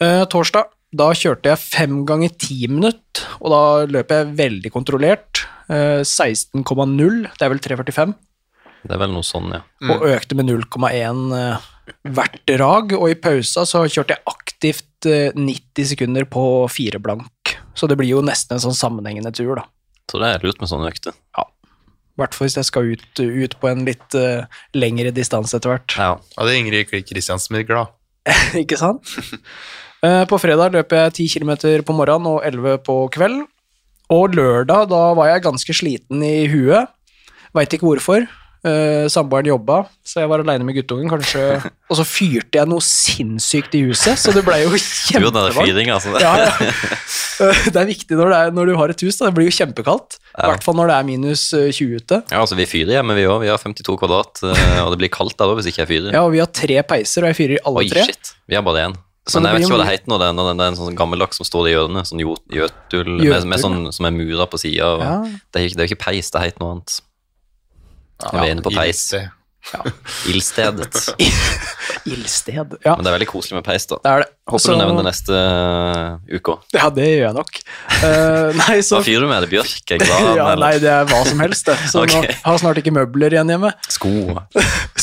Eh, 0.00 0.24
torsdag, 0.26 0.68
da 0.92 1.08
kjørte 1.16 1.50
jeg 1.54 1.58
fem 1.62 2.04
ganger 2.06 2.30
ti 2.36 2.66
minutt, 2.68 3.24
og 3.40 3.50
da 3.50 3.62
løp 3.86 4.08
jeg 4.12 4.30
veldig 4.36 4.70
kontrollert. 4.74 5.46
Eh, 5.70 6.02
16,0, 6.04 7.22
det 7.38 7.42
er 7.46 7.48
vel 7.48 7.58
3,45. 7.64 8.14
Det 8.82 8.94
er 8.94 9.00
vel 9.02 9.12
noe 9.12 9.26
sånn, 9.26 9.50
ja. 9.52 9.62
og 9.92 10.06
økte 10.08 10.36
med 10.38 10.48
0,1 10.48 11.34
eh, 11.36 11.68
hvert 12.16 12.38
drag. 12.48 12.94
Og 12.96 13.12
i 13.12 13.18
pausa 13.20 13.66
så 13.68 13.84
kjørte 13.86 14.16
jeg 14.16 14.24
aktivt 14.30 15.08
eh, 15.10 15.36
90 15.36 15.90
sekunder 15.92 16.28
på 16.30 16.44
fire 16.72 17.02
blank. 17.02 17.56
Så 17.76 17.88
det 17.90 17.98
blir 18.00 18.10
jo 18.10 18.24
nesten 18.24 18.56
en 18.56 18.64
sånn 18.64 18.76
sammenhengende 18.76 19.32
tur, 19.36 19.54
da. 19.58 19.66
Så 20.10 20.20
det 20.22 20.32
er 20.32 20.46
lurt 20.46 20.62
med 20.62 20.70
sånne 20.70 20.90
økter. 20.90 21.14
I 21.40 22.20
hvert 22.20 22.34
fall 22.36 22.48
hvis 22.48 22.58
jeg 22.58 22.68
skal 22.68 22.88
ut, 22.90 23.20
ut 23.20 23.54
på 23.62 23.68
en 23.70 23.86
litt 23.86 24.16
uh, 24.18 24.42
lengre 24.76 25.12
distanse 25.14 25.56
etter 25.56 25.70
hvert. 25.72 25.94
Ja. 25.96 26.10
Hadde 26.36 26.56
Ingrid 26.58 26.90
Kristiansen 26.90 27.54
blitt 27.54 27.70
glad. 27.70 27.94
Ikke 28.62 28.76
sant? 28.80 29.14
Eh, 30.00 30.22
på 30.24 30.38
fredag 30.40 30.72
løp 30.72 30.94
jeg 30.96 31.12
10 31.12 31.24
km 31.34 31.50
på 31.84 31.92
morgenen 31.92 32.28
og 32.30 32.44
11 32.48 32.78
på 32.86 32.94
kvelden. 33.12 33.42
Og 34.10 34.32
lørdag, 34.34 34.88
da 34.90 35.00
var 35.14 35.28
jeg 35.28 35.44
ganske 35.44 35.74
sliten 35.76 36.22
i 36.24 36.48
huet. 36.50 36.88
Veit 37.54 37.74
ikke 37.76 37.86
hvorfor. 37.86 38.24
Eh, 38.60 39.06
Samboeren 39.08 39.46
jobba, 39.48 39.76
så 40.04 40.20
jeg 40.20 40.28
var 40.28 40.42
aleine 40.42 40.66
med 40.68 40.76
guttungen, 40.76 41.08
kanskje. 41.08 41.44
Og 41.90 41.96
så 41.96 42.04
fyrte 42.04 42.58
jeg 42.60 42.68
noe 42.68 42.84
sinnssykt 42.84 43.72
i 43.78 43.80
huset, 43.88 44.20
så 44.20 44.34
det 44.36 44.42
blei 44.44 44.58
jo 44.66 44.74
kjempevarmt. 44.76 45.88
altså. 45.94 46.12
Ja, 46.20 46.34
ja. 46.44 46.70
Uh, 47.40 47.62
Det 47.72 47.80
er 47.80 47.88
viktig 47.88 48.18
når, 48.20 48.28
det 48.34 48.38
er, 48.44 48.52
når 48.58 48.68
du 48.68 48.74
har 48.76 48.92
et 48.92 49.00
hus, 49.06 49.16
da. 49.16 49.30
Det 49.30 49.38
blir 49.38 49.48
jo 49.48 49.56
kjempekaldt. 49.62 50.18
I 50.20 50.44
Ja. 50.44 50.50
hvert 50.52 50.62
fall 50.66 50.76
når 50.76 50.92
det 50.92 50.96
er 51.00 51.08
minus 51.08 51.46
eh, 51.56 51.70
20 51.72 51.96
ute. 52.04 52.20
Ja, 52.30 52.40
altså 52.44 52.56
Vi 52.60 52.68
fyrer 52.68 52.98
hjemme, 52.98 53.16
vi 53.16 53.24
òg. 53.26 53.40
Vi 53.42 53.48
har 53.50 53.58
52 53.64 53.96
kvadrat, 53.98 54.42
eh, 54.44 54.80
og 54.84 54.92
det 54.92 55.00
blir 55.02 55.12
kaldt 55.16 55.38
der 55.40 55.48
òg 55.50 55.58
hvis 55.62 55.70
ikke 55.72 55.82
jeg 55.86 55.90
fyrer. 55.94 56.12
Ja, 56.14 56.22
og 56.28 56.34
vi 56.36 56.44
har 56.44 56.52
tre 56.52 56.82
peiser, 56.84 57.24
og 57.24 57.32
jeg 57.32 57.40
fyrer 57.40 57.64
alle 57.64 57.82
Oi, 57.86 57.88
tre. 57.88 58.04
shit. 58.12 58.34
Vi 58.46 58.60
har 58.60 58.62
bare 58.66 58.90
én. 58.90 58.96
Men 59.34 59.46
jeg 59.46 59.54
vet 59.54 59.62
ikke 59.66 59.76
hva 59.76 59.82
det 59.84 59.90
heter 59.92 60.10
når 60.10 60.18
det 60.22 60.26
er, 60.28 60.38
det 60.58 60.64
er 60.64 60.70
en 60.72 60.78
sånn 60.78 60.96
gammeldags 60.98 61.38
som 61.38 61.46
står 61.46 61.68
i 61.68 61.74
hjørnet. 61.74 62.08
Sånn 62.08 62.22
jøtul 62.24 63.10
med, 63.20 63.44
med 63.46 63.62
sånn, 63.62 63.78
som 63.94 64.08
er 64.08 64.14
mura 64.16 64.46
på 64.50 64.58
sida. 64.58 64.88
Ja. 65.00 65.18
Det 65.52 65.60
er 65.60 65.68
jo 65.84 65.88
ikke 65.92 66.00
peis, 66.10 66.30
det 66.34 66.42
heter 66.44 66.64
noe 66.64 66.76
annet. 66.76 67.00
Ja, 68.22 68.30
vi 68.36 68.46
er 68.46 68.56
inne 68.56 68.64
på 68.66 68.72
peis. 68.74 69.04
ildste. 69.12 69.28
Ildstedet. 70.30 70.96
Ildsted. 72.10 72.76
Ja, 72.82 72.94
Men 72.96 73.04
det 73.04 73.10
er 73.10 73.14
veldig 73.18 73.28
koselig 73.28 73.58
med 73.58 73.64
peis, 73.66 73.84
da. 73.90 73.98
det 74.02 74.10
er 74.10 74.22
det. 74.24 74.28
Håper 74.50 74.62
Så- 74.64 74.72
du 74.72 74.78
nevner 74.80 75.02
det 75.02 75.06
neste 75.10 75.36
uh, 75.36 76.36
uke 76.38 76.54
òg. 76.54 76.62
Ja, 76.74 76.88
det 76.96 77.06
gjør 77.06 77.26
jeg 77.26 77.36
nok. 77.36 77.58
Uh, 78.00 78.56
nei, 78.56 78.78
så 78.86 78.96
Hva 78.98 79.02
fyrer 79.06 79.26
du 79.26 79.28
med? 79.28 79.36
Er 79.36 79.44
det 79.46 79.50
bjørk? 79.52 79.92
Er 79.94 80.00
glad, 80.02 80.28
ja, 80.40 80.46
eller 80.54 80.64
Nei, 80.64 80.72
det 80.82 80.90
er 80.94 81.10
hva 81.10 81.20
som 81.28 81.42
helst, 81.44 81.68
det. 81.68 81.76
Så 81.92 82.02
okay. 82.06 82.24
nå 82.30 82.38
har 82.48 82.62
snart 82.62 82.80
ikke 82.82 82.94
møbler 82.96 83.36
igjen 83.36 83.52
hjemme. 83.52 83.72
sko? 83.92 84.12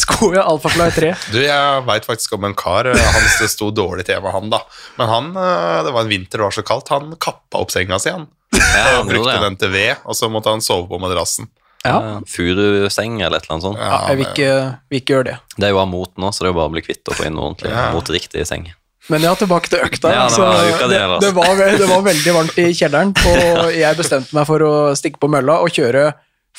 Sko 0.03 0.31
ja, 0.35 0.47
Alfafly 0.49 0.89
3. 0.97 1.13
Du, 1.35 1.37
jeg 1.43 1.85
veit 1.91 2.09
faktisk 2.09 2.33
om 2.39 2.49
en 2.49 2.57
kar. 2.57 2.89
eh, 2.91 3.11
Hans 3.13 3.37
det 3.43 3.51
sto 3.53 3.69
dårlig 3.71 4.07
til 4.09 4.19
med 4.25 4.33
han, 4.35 4.49
da. 4.51 4.63
Men 4.97 5.13
han, 5.13 5.29
eh, 5.37 5.77
det 5.85 5.93
var 5.93 6.01
en 6.03 6.11
vinter, 6.11 6.41
det 6.41 6.47
var 6.49 6.57
så 6.57 6.65
kaldt, 6.65 6.91
han 6.95 7.13
kappa 7.21 7.61
opp 7.61 7.71
senga 7.75 8.01
si, 8.01 8.09
han. 8.15 8.25
Ja, 8.57 8.97
han 8.97 9.07
brukte 9.07 9.29
det, 9.29 9.37
ja. 9.37 9.45
den 9.45 9.61
til 9.61 9.71
ved, 9.75 10.03
og 10.07 10.17
så 10.17 10.31
måtte 10.33 10.49
han 10.53 10.65
sove 10.65 10.89
på 10.89 10.99
madrassen. 11.03 11.47
Ja. 11.87 11.99
Ja, 12.07 12.17
Furuseng 12.27 13.21
eller 13.21 13.37
et 13.39 13.47
eller 13.47 13.55
annet 13.57 13.65
sånt. 13.67 13.79
Ja, 13.81 13.99
jeg 14.11 14.17
vil 14.19 14.27
ikke, 14.31 14.49
vil 14.91 15.01
ikke 15.01 15.13
gjøre 15.15 15.27
det. 15.31 15.37
Det 15.57 15.67
er 15.69 15.73
jo 15.73 15.79
av 15.81 15.87
mot 15.91 16.11
nå, 16.19 16.29
så 16.33 16.43
det 16.43 16.49
er 16.49 16.53
jo 16.53 16.57
bare 16.59 16.71
å 16.71 16.75
bli 16.75 16.83
kvitt 16.85 17.07
og 17.11 17.17
få 17.19 17.25
inn 17.29 17.35
noe 17.39 17.49
ordentlig 17.51 17.71
Ja. 17.73 17.87
moteriktig 17.95 18.45
seng. 18.49 18.67
Men 19.09 19.23
ja, 19.23 19.31
tilbake 19.39 19.69
til 19.71 19.79
økta. 19.85 20.09
Ja, 20.11 20.25
det 20.27 20.33
så 20.35 20.41
var 20.43 20.57
det, 20.91 20.99
altså. 20.99 21.19
det, 21.23 21.29
var, 21.37 21.61
det 21.79 21.87
var 21.87 22.01
veldig 22.03 22.33
varmt 22.35 22.57
i 22.59 22.65
kjelleren, 22.75 23.13
og 23.31 23.71
jeg 23.83 23.95
bestemte 23.95 24.35
meg 24.35 24.47
for 24.49 24.59
å 24.67 24.73
stikke 24.99 25.21
på 25.23 25.29
mølla 25.31 25.61
og 25.63 25.71
kjøre 25.71 26.09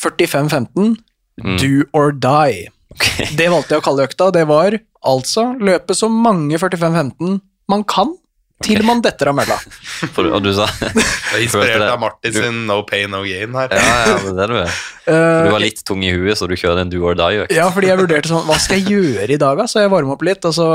45-15, 0.01 0.97
Mm. 1.39 1.55
do 1.61 1.85
or 1.95 2.11
die. 2.11 2.67
Det 3.39 3.47
valgte 3.47 3.77
jeg 3.77 3.79
å 3.79 3.85
kalle 3.87 4.07
økta. 4.09 4.27
Det 4.35 4.43
var 4.51 4.75
altså 5.07 5.53
løpe 5.63 5.95
så 5.95 6.09
mange 6.11 6.59
45-15 6.59 7.37
man 7.71 7.85
kan, 7.87 8.11
til 8.65 8.83
man 8.87 9.01
detter 9.05 9.31
av 9.31 9.37
mølla. 9.39 9.57
For, 10.15 10.27
og 10.35 10.43
du 10.43 10.51
sa 10.57 10.67
er 11.35 11.43
inspirert 11.45 11.85
av 11.87 12.01
Martin 12.03 12.33
sin 12.35 12.61
No 12.67 12.81
Pain 12.89 13.11
No 13.15 13.21
Gain 13.27 13.55
her. 13.55 13.69
Ja, 13.75 13.99
ja, 14.09 14.17
det 14.25 14.45
er 14.47 14.55
det 14.55 14.63
du. 14.69 14.79
Eh, 15.09 15.45
Du 15.47 15.53
var 15.55 15.63
litt 15.63 15.79
tung 15.89 16.03
i 16.05 16.11
huet, 16.13 16.37
så 16.37 16.45
du 16.45 16.53
kjører 16.53 16.83
en 16.83 16.91
do 16.93 16.99
or 17.09 17.15
die-økt. 17.17 17.49
Ja, 17.57 17.71
fordi 17.73 17.89
jeg 17.89 17.97
vurderte 17.97 18.29
sånn, 18.29 18.43
hva 18.45 18.59
skal 18.61 18.83
jeg 18.83 18.91
gjøre 18.93 19.31
i 19.33 19.39
dag 19.41 19.57
da? 19.57 19.65
Så 19.65 19.81
jeg 19.81 19.89
varmer 19.89 20.13
opp 20.19 20.25
litt, 20.29 20.45
og 20.45 20.53
så, 20.53 20.67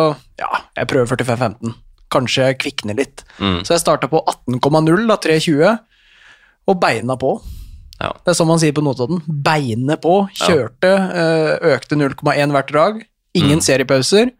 ja, 0.41 0.49
jeg 0.79 0.89
prøver 0.89 1.11
45-15. 1.21 1.75
Kanskje 2.09 2.47
jeg 2.47 2.57
kvikner 2.63 2.97
litt. 2.97 3.21
Mm. 3.37 3.59
Så 3.61 3.75
jeg 3.75 3.83
startet 3.83 4.09
på 4.09 4.23
18,0, 4.25 5.05
da 5.11 5.19
3,20, 5.21 5.75
og 6.65 6.79
beina 6.81 7.13
på. 7.21 7.35
Ja. 8.01 8.09
Det 8.25 8.33
er 8.33 8.39
som 8.41 8.49
man 8.49 8.57
sier 8.63 8.73
på 8.73 8.81
Notodden. 8.81 9.21
Beinet 9.45 10.01
på. 10.01 10.15
Kjørte, 10.41 10.95
eh, 11.13 11.53
økte 11.75 11.93
0,1 12.01 12.57
hvert 12.57 12.73
dag. 12.73 13.03
Ingen 13.37 13.61
Mm. 13.61 13.65
seriepauser. 13.69 14.33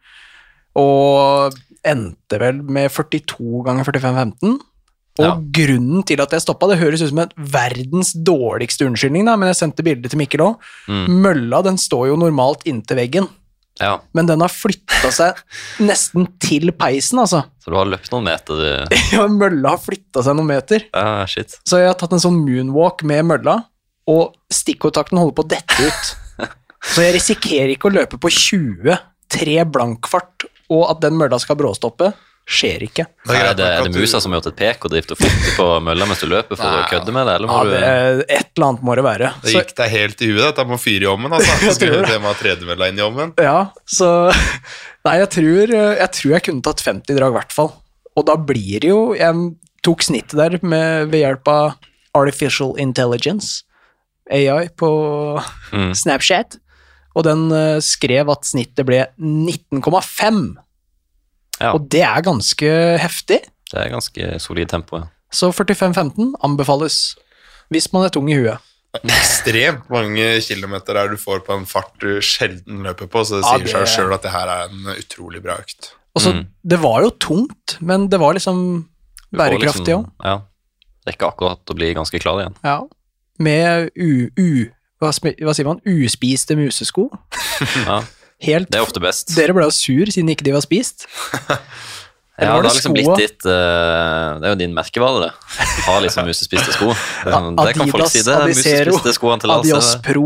Og 0.73 1.53
endte 1.85 2.39
vel 2.41 2.61
med 2.63 2.91
42 2.91 3.63
ganger 3.67 3.83
45-15. 3.89 4.59
Og 5.19 5.25
Ja. 5.27 5.35
grunnen 5.37 6.01
til 6.09 6.17
at 6.23 6.31
jeg 6.33 6.41
stoppa, 6.41 6.65
det 6.71 6.79
høres 6.79 7.01
ut 7.03 7.09
som 7.11 7.19
en 7.21 7.33
verdens 7.37 8.13
dårligste 8.17 8.87
unnskyldning, 8.87 9.27
da, 9.27 9.35
men 9.37 9.51
jeg 9.51 9.59
sendte 9.59 9.83
bilde 9.85 10.09
til 10.09 10.17
Mikkel 10.17 10.41
òg. 10.41 10.55
Mm. 10.89 11.19
Mølla 11.21 11.59
den 11.67 11.77
står 11.77 12.07
jo 12.09 12.15
normalt 12.17 12.63
inntil 12.65 12.97
veggen, 12.97 13.27
ja, 13.79 13.99
men 14.13 14.25
den 14.29 14.41
har 14.41 14.49
flytta 14.49 15.11
seg 15.13 15.37
nesten 15.85 16.25
til 16.41 16.71
peisen, 16.77 17.19
altså. 17.21 17.43
så 17.61 17.69
du 17.69 17.77
har 17.77 17.85
løpt 17.89 18.09
noen 18.11 18.25
meter. 18.25 18.87
Ja, 19.13 19.27
mølla 19.29 19.75
har 19.75 19.81
flytta 19.85 20.23
seg 20.25 20.33
noen 20.39 20.49
meter. 20.49 20.81
Shit. 21.29 21.59
Så 21.65 21.77
jeg 21.83 21.91
har 21.91 21.97
tatt 22.01 22.13
en 22.17 22.21
sånn 22.25 22.41
moonwalk 22.41 23.05
med 23.05 23.25
mølla, 23.29 23.59
og 24.09 24.33
stikkontakten 24.51 25.21
holder 25.21 25.37
på 25.37 25.45
å 25.45 25.51
dette 25.53 25.77
ut. 25.93 26.49
Så 26.93 27.05
jeg 27.05 27.13
risikerer 27.21 27.69
ikke 27.77 27.87
å 27.87 27.93
løpe 27.93 28.17
på 28.19 28.33
20, 28.33 28.97
3 29.29 29.61
blankfart, 29.71 30.32
og 30.69 30.86
at 30.91 31.02
den 31.02 31.17
mølla 31.19 31.39
skal 31.39 31.56
bråstoppe. 31.60 32.13
Skjer 32.43 32.82
ikke. 32.84 33.06
Det 33.23 33.32
er 33.32 33.38
Er 33.38 33.43
greit 33.45 33.58
det, 33.58 33.65
er 33.71 33.84
det 33.86 33.93
du- 33.93 33.99
musa 34.04 34.19
som 34.19 34.34
har 34.34 34.41
gjort 34.41 34.49
et 34.52 34.56
pek 34.60 34.84
og 34.84 34.91
driver 34.91 35.12
og 35.15 35.17
flytter 35.21 35.54
på 35.56 35.67
mølla 35.86 36.06
mens 36.10 36.19
du 36.19 36.28
løper 36.28 36.58
for 36.60 36.67
å 36.67 36.82
kødde 36.91 37.13
med 37.15 37.26
det, 37.30 37.36
eller 37.38 37.47
må 37.47 37.56
Ja, 37.56 37.63
du 37.63 37.69
det, 37.71 38.26
et 38.36 38.49
eller 38.58 38.67
annet 38.67 38.84
må 38.84 38.95
det 38.99 39.04
være. 39.06 39.30
Det 39.45 39.54
gikk 39.54 39.71
deg 39.78 39.89
helt 39.93 40.21
i 40.21 40.28
huet, 40.28 40.41
dette 40.49 40.65
med 40.67 40.76
å 40.76 40.82
fyre 40.84 41.04
i 41.04 41.08
ovnen. 41.08 41.32
Altså. 41.32 41.56
Tror 41.63 41.73
Skulle 41.78 42.02
det. 42.04 42.10
det 42.12 42.21
med 42.21 42.36
tredemølla 42.41 42.89
inn 42.91 42.99
i 42.99 43.06
ovnen. 43.08 43.32
ja, 43.39 43.69
så 43.88 44.10
Nei, 45.08 45.17
jeg 45.19 45.30
tror, 45.38 45.71
jeg 45.99 46.12
tror 46.19 46.32
jeg 46.36 46.43
kunne 46.43 46.62
tatt 46.67 46.84
50 46.84 47.15
drag, 47.15 47.32
i 47.32 47.38
hvert 47.39 47.56
fall. 47.56 47.71
Og 48.19 48.26
da 48.28 48.36
blir 48.36 48.80
det 48.84 48.89
jo 48.91 49.13
Jeg 49.15 49.56
tok 49.84 50.04
snittet 50.04 50.36
der 50.36 50.60
med, 50.63 51.10
ved 51.12 51.23
hjelp 51.23 51.47
av 51.47 51.73
Artificial 52.13 52.76
Intelligence, 52.78 53.63
AI, 54.32 54.67
på 54.67 54.91
Mm. 55.73 55.95
Snapchat, 55.95 56.60
og 57.15 57.23
den 57.28 57.52
eh, 57.52 57.80
skrev 57.80 58.30
at 58.34 58.45
snittet 58.49 58.86
ble 58.88 59.04
19,5. 59.19 60.56
Ja, 61.62 61.73
Og 61.76 61.88
det 61.93 62.02
er 62.02 62.21
ganske 62.26 62.69
heftig. 62.99 63.41
det 63.71 63.80
er 63.80 63.89
ganske 63.93 64.39
solid 64.41 64.69
tempo. 64.69 64.97
Ja. 65.04 65.08
Så 65.34 65.52
45-15 65.54 66.34
anbefales 66.45 67.15
hvis 67.73 67.88
man 67.93 68.04
er 68.06 68.10
tung 68.13 68.28
i 68.30 68.36
huet. 68.38 68.58
Ekstremt 69.02 69.88
mange 69.89 70.26
kilometer 70.45 70.93
der 70.93 71.08
du 71.10 71.17
får 71.17 71.39
på 71.47 71.56
en 71.58 71.65
fart 71.65 71.93
du 72.02 72.19
sjelden 72.21 72.84
løper 72.86 73.08
på, 73.10 73.23
så 73.26 73.39
det 73.39 73.45
Ja, 73.47 73.58
sier 73.58 73.67
seg 73.71 73.82
det- 73.86 73.93
sjøl 73.95 74.13
at 74.13 74.21
det 74.21 74.32
her 74.32 74.47
er 74.47 74.69
en 74.69 74.86
utrolig 74.93 75.41
bra 75.41 75.56
økt. 75.58 75.93
Og 76.15 76.21
så, 76.21 76.34
Mm. 76.34 76.47
Det 76.67 76.80
var 76.80 77.02
jo 77.02 77.10
tungt, 77.10 77.78
men 77.82 78.08
det 78.08 78.19
var 78.19 78.34
liksom 78.34 78.86
bærekraftig 79.34 79.93
òg. 79.95 80.06
liksom- 80.06 80.12
Ja. 80.23 80.41
Rekker 81.08 81.28
akkurat 81.32 81.65
å 81.65 81.76
bli 81.76 81.93
ganske 81.93 82.19
klar 82.21 82.39
igjen. 82.41 82.56
Ja. 82.63 82.82
Med 83.39 83.89
u... 83.97 84.30
u 84.38 84.69
hva, 85.03 85.11
hva 85.43 85.53
sier 85.55 85.67
man? 85.69 85.81
Uspiste 85.87 86.57
musesko. 86.59 87.09
Ja, 87.87 88.01
Helt 88.43 88.67
det 88.73 88.79
er 88.79 88.83
ofte 88.83 88.99
best. 88.99 89.29
Dere 89.37 89.53
ble 89.55 89.63
jo 89.69 89.71
sur 89.71 90.09
siden 90.11 90.31
ikke 90.33 90.43
de 90.47 90.55
var 90.55 90.63
spist. 90.65 91.05
Ja, 92.33 92.55
det 92.57 92.63
det 92.63 92.65
har 92.65 92.73
liksom 92.73 92.93
blitt 92.95 93.19
ditt 93.21 93.43
uh, 93.45 94.39
Det 94.41 94.47
er 94.47 94.53
jo 94.55 94.57
din 94.57 94.71
merkevare, 94.73 95.27
det. 95.27 95.57
Har 95.85 95.99
liksom 96.01 96.25
musespiste 96.25 96.73
sko. 96.73 96.87
Det, 97.29 97.41
det 97.59 97.73
kan 97.77 97.91
folk 97.93 98.09
si. 98.09 98.23
Det 98.25 98.37
musespiste 98.49 99.13
skoene 99.13 99.43
til 99.43 99.53
Adios 99.53 99.75
altså. 99.77 99.99
Pro. 100.07 100.23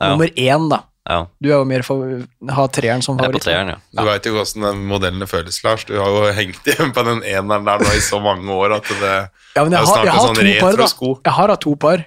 Ja. 0.00 0.14
Nummer 0.14 0.32
én, 0.32 0.70
da. 0.72 0.78
Ja, 1.06 1.18
Du 1.38 1.50
er 1.50 1.58
jo 1.60 1.66
mer 1.68 1.84
for 1.86 2.24
ha 2.56 2.64
treeren 2.72 3.04
som 3.04 3.20
jeg 3.20 3.28
er 3.28 3.36
på 3.36 3.36
favoritt. 3.36 3.44
treeren, 3.44 3.74
ja. 3.74 3.78
Du 4.00 4.08
veit 4.08 4.24
jo 4.26 4.32
hvordan 4.34 4.64
den 4.70 4.80
modellene 4.88 5.28
føles, 5.28 5.60
Lars. 5.62 5.84
Du 5.86 5.92
har 6.00 6.08
jo 6.08 6.24
hengt 6.40 6.72
igjen 6.72 6.96
på 6.96 7.04
den 7.06 7.20
eneren 7.22 7.68
der 7.68 7.84
nå 7.84 7.92
i 7.94 8.00
så 8.02 8.18
mange 8.24 8.56
år 8.56 8.78
at 8.80 8.88
det 8.96 9.12
Ja, 9.12 9.60
men 9.60 9.76
jeg 9.76 9.76
er 9.76 9.76
jeg 9.76 9.84
jo 9.84 9.84
har, 9.84 9.92
snart 9.92 10.08
jeg 10.08 10.16
en 10.16 10.24
sånn 10.24 10.40
retro 10.48 10.72
par, 10.72 10.88
sko. 10.96 11.12
Jeg 11.20 11.36
har 11.36 11.52
hatt 11.52 11.62
to 11.68 11.76
par. 11.84 12.06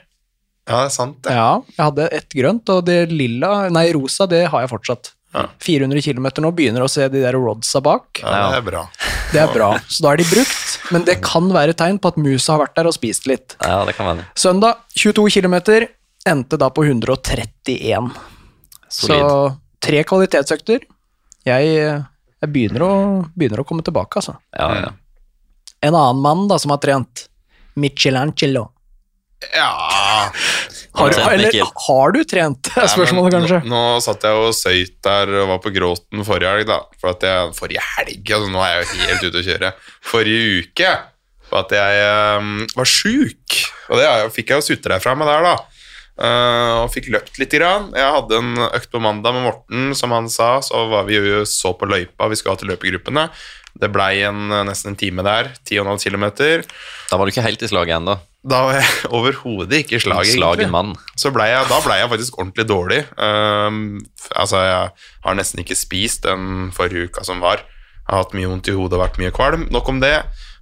Ja, 0.70 0.84
det 0.84 0.90
er 0.92 0.94
sant, 0.94 1.16
det. 1.26 1.34
Ja, 1.34 1.52
jeg 1.74 1.82
hadde 1.82 2.10
ett 2.14 2.36
grønt, 2.38 2.70
og 2.70 2.84
det 2.86 3.00
lilla, 3.10 3.70
nei, 3.74 3.88
rosa, 3.96 4.28
det 4.30 4.44
har 4.54 4.62
jeg 4.64 4.70
fortsatt. 4.70 5.12
Ja. 5.34 5.46
400 5.62 6.02
km 6.02 6.28
nå, 6.46 6.52
begynner 6.58 6.86
å 6.86 6.90
se 6.90 7.06
de 7.10 7.22
der 7.22 7.38
rodsa 7.38 7.82
bak. 7.86 8.22
Ja, 8.22 8.50
det 8.54 8.60
er 8.62 8.66
bra. 8.66 8.84
Det 9.34 9.42
er 9.42 9.52
bra, 9.54 9.72
så 9.90 10.06
da 10.06 10.14
er 10.14 10.22
de 10.22 10.28
brukt, 10.30 10.78
men 10.94 11.06
det 11.06 11.20
kan 11.26 11.50
være 11.54 11.76
tegn 11.78 12.00
på 12.02 12.14
at 12.14 12.22
musa 12.22 12.56
har 12.56 12.64
vært 12.64 12.78
der 12.80 12.90
og 12.90 12.96
spist 12.98 13.28
litt. 13.30 13.58
Ja, 13.62 13.84
det 13.86 13.98
kan 13.98 14.10
være. 14.12 14.26
Søndag, 14.38 14.82
22 14.98 15.28
km, 15.38 15.58
endte 16.30 16.58
da 16.62 16.70
på 16.74 16.86
131. 16.86 18.10
Så 18.90 19.20
tre 19.86 20.02
kvalitetsøkter. 20.06 20.86
Jeg, 21.48 21.76
jeg 22.42 22.54
begynner, 22.54 22.86
å, 22.86 22.94
begynner 23.38 23.62
å 23.62 23.68
komme 23.70 23.86
tilbake, 23.86 24.22
altså. 24.22 24.38
Ja, 24.58 24.70
ja. 24.86 24.90
En 25.86 25.96
annen 25.96 26.22
mann 26.22 26.50
da 26.50 26.58
som 26.60 26.74
har 26.74 26.82
trent, 26.84 27.30
Michelangelo. 27.80 28.68
Ja 29.56 29.70
Har, 29.72 30.32
Har 31.00 31.10
du 31.10 31.16
trent, 31.16 31.32
eller 31.32 31.70
har 31.88 32.12
du 32.12 32.20
trent, 32.28 32.70
er 32.76 32.90
spørsmålet 32.92 33.38
kanskje. 33.38 33.60
Nå, 33.64 33.70
nå 33.72 34.02
satt 34.04 34.26
jeg 34.28 34.36
og 34.36 34.52
søyt 34.58 34.98
der 35.06 35.32
og 35.44 35.54
var 35.54 35.62
på 35.64 35.72
gråten 35.72 36.26
forrige 36.28 36.52
helg, 36.58 36.68
da. 36.68 36.82
For 37.00 37.14
at 37.14 37.24
jeg, 37.24 37.54
forrige 37.56 37.86
helg? 37.96 38.20
Altså, 38.26 38.50
nå 38.52 38.64
er 38.66 38.74
jeg 38.74 38.82
jo 38.82 39.08
helt 39.08 39.24
ute 39.30 39.40
å 39.40 39.46
kjøre. 39.48 39.72
Forrige 40.12 40.60
uke. 40.60 40.94
For 41.50 41.64
at 41.64 41.76
jeg 41.78 42.10
um, 42.42 42.56
var 42.76 42.90
sjuk. 42.90 43.60
Og 43.90 44.02
det 44.02 44.08
jeg, 44.10 44.32
fikk 44.36 44.52
jeg 44.52 44.60
jo 44.60 44.68
sutre 44.68 45.00
fra 45.02 45.16
meg 45.18 45.32
der, 45.32 45.48
da. 45.48 45.86
Uh, 46.20 46.74
og 46.84 46.92
fikk 46.92 47.08
løpt 47.14 47.40
litt. 47.40 47.56
Grann. 47.56 47.90
Jeg 47.96 48.12
hadde 48.18 48.42
en 48.44 48.66
økt 48.68 48.92
på 48.92 49.02
mandag 49.04 49.38
med 49.38 49.48
Morten, 49.48 49.94
som 49.98 50.12
han 50.14 50.28
sa. 50.32 50.58
Så 50.66 50.84
var 50.92 51.08
vi 51.08 51.16
jo 51.16 51.46
så 51.48 51.72
på 51.80 51.88
løypa, 51.88 52.28
vi 52.28 52.38
skulle 52.38 52.58
ha 52.58 52.62
til 52.62 52.74
løpegruppene. 52.74 53.30
Det 53.80 53.88
blei 53.94 54.18
eh, 54.26 54.34
nesten 54.68 54.92
en 54.92 55.00
time 55.00 55.24
der. 55.24 55.54
10,5 55.64 56.10
km. 56.10 56.26
Da 57.08 57.20
var 57.20 57.24
du 57.24 57.32
ikke 57.32 57.46
helt 57.46 57.64
i 57.64 57.70
slaget 57.72 58.02
ennå. 58.02 58.18
Da 58.44 58.62
var 58.64 58.78
jeg 58.80 58.88
overhodet 59.18 59.82
ikke 59.82 59.98
i 59.98 60.04
slaget, 60.04 60.36
Slagen 60.38 60.72
mann. 60.72 60.94
så 61.20 61.32
ble 61.36 61.50
jeg, 61.50 61.66
da 61.68 61.80
ble 61.84 61.98
jeg 62.00 62.12
faktisk 62.14 62.38
ordentlig 62.40 62.68
dårlig. 62.70 63.02
Um, 63.20 63.82
altså, 64.36 64.62
jeg 64.64 64.94
har 65.26 65.36
nesten 65.40 65.60
ikke 65.66 65.76
spist 65.76 66.24
den 66.24 66.70
forrige 66.76 67.10
uka 67.10 67.26
som 67.28 67.42
var. 67.44 67.66
Jeg 67.66 68.14
har 68.16 68.24
hatt 68.24 68.34
mye 68.38 68.48
vondt 68.50 68.70
i 68.72 68.74
hodet 68.78 68.96
og 68.98 69.04
vært 69.04 69.20
mye 69.22 69.34
kvalm. 69.36 69.68
Nok 69.76 69.92
om 69.92 70.00
det. 70.02 70.16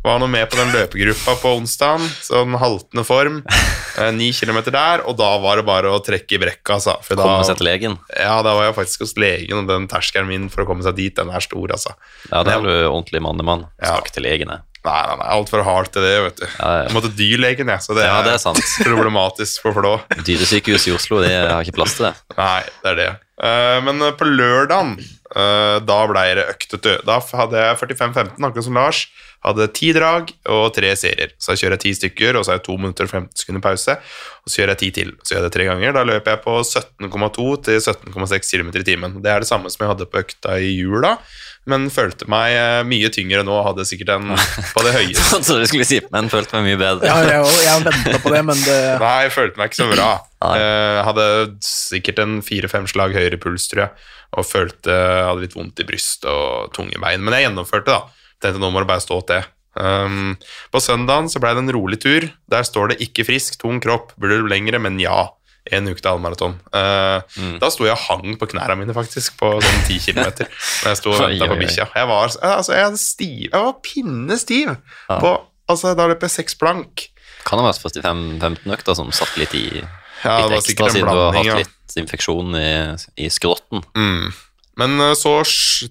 Var 0.06 0.20
nå 0.22 0.28
med 0.30 0.46
på 0.52 0.58
den 0.60 0.70
løpegruppa 0.72 1.34
på 1.42 1.52
onsdag, 1.58 2.04
sånn 2.26 2.58
haltende 2.62 3.06
form. 3.08 3.44
Eh, 3.98 4.12
Ni 4.14 4.28
kilometer 4.30 4.70
der, 4.70 5.02
og 5.10 5.16
da 5.18 5.26
var 5.42 5.58
det 5.58 5.64
bare 5.66 5.90
å 5.90 5.98
trekke 6.06 6.36
i 6.36 6.38
brekka, 6.38 6.76
altså. 6.76 6.94
For 7.02 7.18
Komme 7.18 7.40
seg 7.48 7.58
til 7.58 7.66
legen. 7.66 7.96
ja, 8.14 8.36
da 8.46 8.52
var 8.54 8.68
jeg 8.68 8.76
faktisk 8.78 9.02
hos 9.02 9.16
legen, 9.18 9.64
og 9.64 9.72
den 9.72 9.88
terskelen 9.90 10.28
min 10.30 10.44
for 10.54 10.62
å 10.62 10.68
komme 10.70 10.86
seg 10.86 10.94
dit, 11.00 11.16
den 11.18 11.32
er 11.34 11.42
stor, 11.42 11.74
altså. 11.74 11.96
Ja, 12.30 12.44
da 12.46 12.60
er 12.60 12.62
du 12.62 12.70
ordentlig 12.92 13.24
mannemann. 13.26 13.64
Ja. 13.82 13.96
Skal 13.96 14.04
ikke 14.06 14.14
til 14.20 14.28
legen, 14.28 14.54
jeg. 14.54 14.77
Nei, 14.86 15.02
nei, 15.10 15.16
nei, 15.20 15.30
altfor 15.36 15.64
hardt 15.68 15.94
til 15.96 16.06
det, 16.06 16.16
vet 16.24 16.42
du. 16.42 16.46
Ja, 16.48 16.68
ja. 16.70 16.82
Jeg 16.88 16.96
måtte 16.96 17.14
dyrlegen, 17.18 17.72
jeg, 17.74 17.84
så 17.84 17.98
det 17.98 18.08
Ja, 18.08 18.20
det 18.26 18.36
er 18.38 18.42
sant. 18.42 18.62
problematisk 18.88 19.66
for 19.66 19.76
Flå. 19.78 19.94
Dyresykehuset 20.22 20.92
i 20.92 20.96
Oslo 20.96 21.22
de 21.26 21.32
har 21.34 21.64
ikke 21.66 21.80
plass 21.80 21.98
til 21.98 22.10
det. 22.10 22.14
Nei, 22.38 22.62
det 22.84 22.94
er 22.94 23.00
det. 23.02 23.14
Uh, 23.38 23.78
men 23.86 24.02
eh, 24.02 24.16
på 24.18 24.26
lørdagen, 24.26 24.96
uh, 25.36 25.78
da 25.86 25.98
ble 26.10 26.24
det 26.40 26.48
øktete. 26.56 26.98
Da 27.06 27.20
hadde 27.22 27.66
jeg 27.68 27.82
45-15, 27.84 28.38
akkurat 28.40 28.66
som 28.66 28.80
Lars. 28.80 29.04
Hadde 29.46 29.68
ti 29.76 29.92
drag 29.94 30.32
og 30.50 30.72
tre 30.76 30.90
serier. 30.98 31.36
Så 31.38 31.54
jeg 31.54 31.62
kjører 31.62 31.78
jeg 31.78 31.84
ti 31.84 31.92
stykker, 32.00 32.38
og 32.38 32.44
så 32.44 32.54
har 32.54 32.58
jeg 32.58 32.66
to 32.66 32.78
minutter 32.80 33.06
og 33.06 33.14
15 33.14 33.44
sekunder 33.44 33.64
pause. 33.64 33.96
Og 34.44 34.52
så 34.52 34.62
gjør 34.62 34.74
jeg 34.74 34.82
ti 34.82 34.90
til. 34.98 35.14
Så 35.22 35.36
gjør 35.36 35.44
jeg 35.44 35.46
det 35.46 35.54
tre 35.56 35.68
ganger. 35.70 35.94
Da 35.96 36.06
løper 36.10 36.34
jeg 36.34 36.42
på 36.44 36.56
17,2 36.64 37.46
til 37.68 37.78
17,6 37.78 38.50
km 38.50 38.72
i 38.74 38.88
timen. 38.88 39.20
Det 39.22 39.32
er 39.32 39.46
det 39.46 39.50
samme 39.52 39.72
som 39.72 39.86
jeg 39.86 39.94
hadde 39.94 40.10
på 40.10 40.24
økta 40.24 40.58
i 40.58 40.74
jula, 40.74 41.14
men 41.70 41.88
følte 41.94 42.28
meg 42.32 42.56
eh, 42.56 42.82
mye 42.88 43.10
tyngre 43.14 43.44
nå. 43.48 43.56
Hadde 43.66 43.86
sikkert 43.88 44.14
en 44.16 44.34
på 44.34 44.86
det 44.86 44.94
høyeste. 44.96 45.42
Så 45.48 45.58
du 45.60 45.66
skulle 45.70 45.88
si, 45.88 46.00
men 46.14 46.32
følte 46.32 46.58
meg 46.58 46.72
mye 46.72 46.80
bedre. 46.82 47.10
Ja, 47.10 47.18
jeg, 47.28 47.58
jeg 47.66 47.88
venta 47.88 48.22
på 48.24 48.34
det, 48.34 48.44
men 48.48 48.62
det 48.64 48.78
Nei, 49.04 49.16
jeg 49.28 49.36
følte 49.36 49.62
meg 49.62 49.72
ikke 49.72 49.82
så 49.82 49.90
bra. 49.92 50.12
Jeg 50.58 51.04
hadde 51.10 51.28
sikkert 51.66 52.24
en 52.24 52.40
fire-fem 52.46 52.88
slag 52.90 53.16
høyere 53.18 53.40
puls, 53.42 53.68
tror 53.72 53.88
jeg, 53.88 54.08
og 54.38 54.48
følte 54.48 54.96
jeg 54.96 55.28
hadde 55.30 55.44
litt 55.46 55.58
vondt 55.58 55.84
i 55.84 55.88
brystet 55.88 56.32
og 56.32 56.74
tunge 56.78 57.00
bein. 57.04 57.24
Men 57.26 57.38
jeg 57.38 57.48
gjennomførte, 57.48 57.94
da. 57.94 58.26
Tenkte 58.44 58.62
nå 58.62 58.72
må 58.72 58.84
det 58.84 58.92
bare 58.92 59.04
stå 59.04 59.22
til. 59.30 59.46
Um, 59.78 60.34
på 60.74 60.82
søndagen 60.82 61.30
så 61.30 61.42
ble 61.42 61.54
det 61.54 61.64
en 61.66 61.74
rolig 61.76 62.00
tur. 62.02 62.26
Der 62.50 62.66
står 62.66 62.94
det 62.94 63.02
'ikke 63.02 63.28
frisk, 63.28 63.60
tung 63.62 63.82
kropp'. 63.82 64.16
Burde 64.18 64.42
du 64.42 64.48
lengre, 64.50 64.80
men 64.80 65.00
ja. 65.00 65.30
En 65.76 65.88
uke 65.90 66.00
til 66.02 66.10
halvmaraton. 66.12 66.54
Uh, 66.72 67.58
Da 67.62 67.70
sto 67.74 67.84
jeg 67.88 67.96
og 67.96 68.04
hang 68.08 68.38
på 68.40 68.48
knærne 68.54 68.78
mine, 68.80 68.94
faktisk, 68.96 69.36
på 69.40 69.50
sånn 69.62 69.84
ti 69.88 69.98
kilometer. 70.04 70.48
Når 70.84 70.90
jeg 70.94 71.00
sto 71.02 71.12
og 71.12 71.22
venta 71.26 71.50
på 71.52 71.58
bikkja. 71.60 71.88
Jeg 71.96 72.08
var, 72.12 72.32
altså, 72.52 72.74
jeg, 72.78 72.98
stiv, 73.02 73.46
jeg 73.52 73.68
var 73.68 73.76
pinnestiv. 73.84 74.74
På, 75.08 75.34
altså, 75.68 75.94
da 75.98 76.08
løp 76.12 76.24
jeg 76.28 76.36
seks 76.40 76.58
blank. 76.62 77.08
Kan 77.48 77.60
ha 77.62 77.68
vært 77.70 77.80
45-15 77.84 78.74
økter 78.76 78.98
som 79.00 79.12
satt 79.16 79.36
litt 79.40 79.54
i 79.56 79.66
Ja, 80.24 80.40
litt 80.50 80.64
ekstra, 80.66 80.90
siden 80.92 81.08
du 81.12 81.20
har 81.22 81.36
hatt 81.38 81.46
Ja. 81.48 81.56
litt 81.62 81.98
infeksjon 81.98 82.56
i, 82.60 82.70
i 83.24 83.30
skrotten. 83.32 83.84
Mm. 83.96 84.32
Men 84.78 85.00
eh, 85.02 85.14
så 85.18 85.40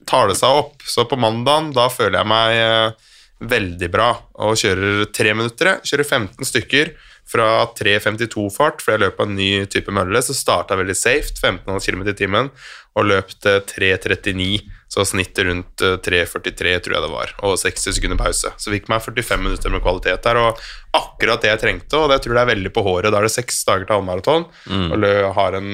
tar 0.06 0.28
det 0.30 0.36
seg 0.38 0.52
opp. 0.60 0.82
Så 0.86 1.04
på 1.10 1.16
mandagen, 1.18 1.72
da 1.74 1.88
føler 1.90 2.20
jeg 2.20 2.28
meg 2.30 2.58
eh, 2.60 3.12
veldig 3.46 3.88
bra 3.92 4.10
og 4.44 4.54
kjører 4.60 5.08
tre 5.16 5.32
minutter. 5.34 5.80
Kjører 5.86 6.06
15 6.06 6.46
stykker 6.52 6.92
fra 7.26 7.66
3.52-fart, 7.74 8.82
for 8.84 8.94
jeg 8.94 9.02
løp 9.02 9.16
på 9.18 9.26
en 9.26 9.34
ny 9.38 9.50
type 9.72 9.90
mølle, 9.94 10.20
så 10.22 10.34
starta 10.36 10.76
veldig 10.78 10.94
safe, 10.96 11.32
15,5 11.42 11.80
km 11.88 12.04
i 12.12 12.14
timen, 12.18 12.50
og 12.96 13.08
løp 13.10 13.32
til 13.42 13.58
3.39, 13.66 14.60
så 14.94 15.02
snittet 15.04 15.48
rundt 15.48 15.82
eh, 15.84 15.96
3.43, 16.06 16.76
tror 16.86 16.96
jeg 16.96 17.04
det 17.06 17.12
var, 17.12 17.34
og 17.44 17.58
60 17.58 17.88
sekunder 17.98 18.20
pause. 18.20 18.52
Så 18.62 18.70
fikk 18.72 18.86
meg 18.92 19.02
45 19.04 19.42
minutter 19.42 19.74
med 19.74 19.82
kvalitet 19.84 20.22
der, 20.24 20.38
og 20.38 20.62
akkurat 20.96 21.42
det 21.42 21.50
jeg 21.54 21.62
trengte, 21.64 21.98
og 21.98 22.12
det 22.14 22.20
tror 22.24 22.38
jeg 22.38 22.46
er 22.46 22.52
veldig 22.54 22.72
på 22.78 22.86
håret. 22.86 23.10
Da 23.12 23.18
er 23.20 23.26
det 23.28 23.34
seks 23.34 23.58
dager 23.68 23.88
til 23.90 23.98
halvmaraton, 23.98 24.46
og 24.94 24.98
lø- 25.02 25.32
har 25.36 25.58
en 25.58 25.72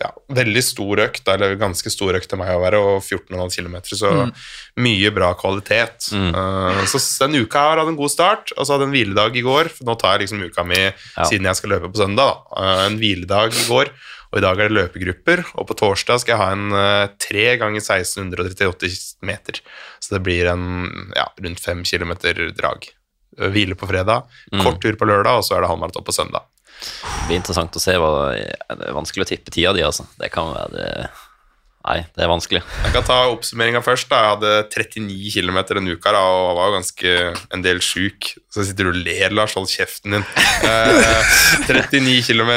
ja, 0.00 0.10
veldig 0.28 0.62
stor 0.62 1.00
økt, 1.06 1.28
eller 1.32 1.54
ganske 1.56 1.90
stor 1.90 2.14
økt 2.18 2.28
til 2.28 2.38
meg 2.38 2.50
å 2.52 2.60
være, 2.60 2.80
og 2.80 3.02
14,5 3.02 3.56
km, 3.56 3.76
så 3.96 4.10
mye 4.76 5.10
bra 5.16 5.30
kvalitet. 5.34 6.10
Eh, 6.12 6.84
så 6.86 7.00
s- 7.00 7.18
den 7.22 7.34
uka 7.40 7.58
her 7.70 7.78
hadde 7.80 7.94
en 7.94 7.96
god 7.96 8.10
start, 8.12 8.52
og 8.56 8.66
så 8.66 8.74
hadde 8.76 8.86
jeg 8.86 8.92
en 8.92 8.96
hviledag 9.14 9.36
i 9.36 9.42
går, 9.46 9.68
for 9.72 9.84
nå 9.88 9.98
tar 9.98 10.18
jeg 10.18 10.26
liksom 10.28 10.44
uka 10.50 10.64
mi 10.64 10.82
siden 11.30 11.48
jeg 11.48 11.56
skal 11.56 11.70
løpe 11.70 11.88
på 11.92 11.96
søndag, 12.02 12.36
da. 12.52 12.60
Eh, 12.62 12.86
en 12.90 12.98
hviledag 13.00 13.56
i 13.56 13.64
går, 13.70 13.90
og 14.32 14.38
i 14.38 14.42
dag 14.42 14.58
er 14.60 14.68
det 14.68 14.76
løpegrupper, 14.76 15.44
og 15.54 15.66
på 15.68 15.76
torsdag 15.78 16.20
skal 16.20 16.34
jeg 16.36 16.42
ha 16.42 16.50
en 16.52 16.70
tre 17.16 17.54
3 17.54 17.58
ganger 17.62 17.80
1638 17.80 19.16
meter, 19.22 19.60
så 20.00 20.16
det 20.16 20.22
blir 20.26 20.48
en 20.50 21.12
ja, 21.16 21.28
rundt 21.40 21.60
5 21.62 21.84
km 21.84 22.12
drag. 22.56 22.88
Eh, 23.38 23.48
Hvile 23.52 23.74
på 23.78 23.86
fredag, 23.88 24.24
kort 24.62 24.80
tur 24.82 24.96
på 24.96 25.06
lørdag, 25.08 25.38
og 25.38 25.44
så 25.44 25.56
er 25.56 25.60
det 25.64 25.70
halvmaraton 25.70 26.04
på 26.04 26.12
søndag. 26.14 26.44
Det 26.80 27.28
blir 27.28 27.40
interessant 27.40 27.76
å 27.78 27.82
se. 27.82 27.94
Hva, 28.00 28.10
det 28.36 28.90
er 28.90 28.96
vanskelig 28.96 29.24
å 29.26 29.30
tippe 29.30 29.54
tida 29.54 29.72
di, 29.76 29.82
altså. 29.86 30.06
Det 30.20 30.30
kan 30.34 30.52
være 30.54 31.08
Nei, 31.86 32.00
det 32.18 32.24
er 32.24 32.30
vanskelig. 32.32 32.60
Jeg 32.82 32.92
kan 32.96 33.04
ta 33.06 33.16
oppsummeringa 33.30 33.78
først. 33.78 34.08
da. 34.10 34.18
Jeg 34.18 34.30
hadde 34.32 34.54
39 34.74 35.30
km 35.36 35.58
en 35.78 35.90
uke 35.94 36.12
da, 36.16 36.18
og 36.18 36.56
var 36.58 36.72
jo 36.72 36.74
ganske 36.80 37.12
en 37.54 37.62
del 37.62 37.78
sjuk. 37.78 38.32
Så 38.50 38.64
sitter 38.66 38.88
du 38.88 38.90
og 38.90 38.98
ler, 39.06 39.30
Lars. 39.30 39.54
Hold 39.54 39.70
kjeften 39.70 40.16
din. 40.16 40.24
Eh, 40.66 41.36
39 41.68 42.24
km. 42.26 42.50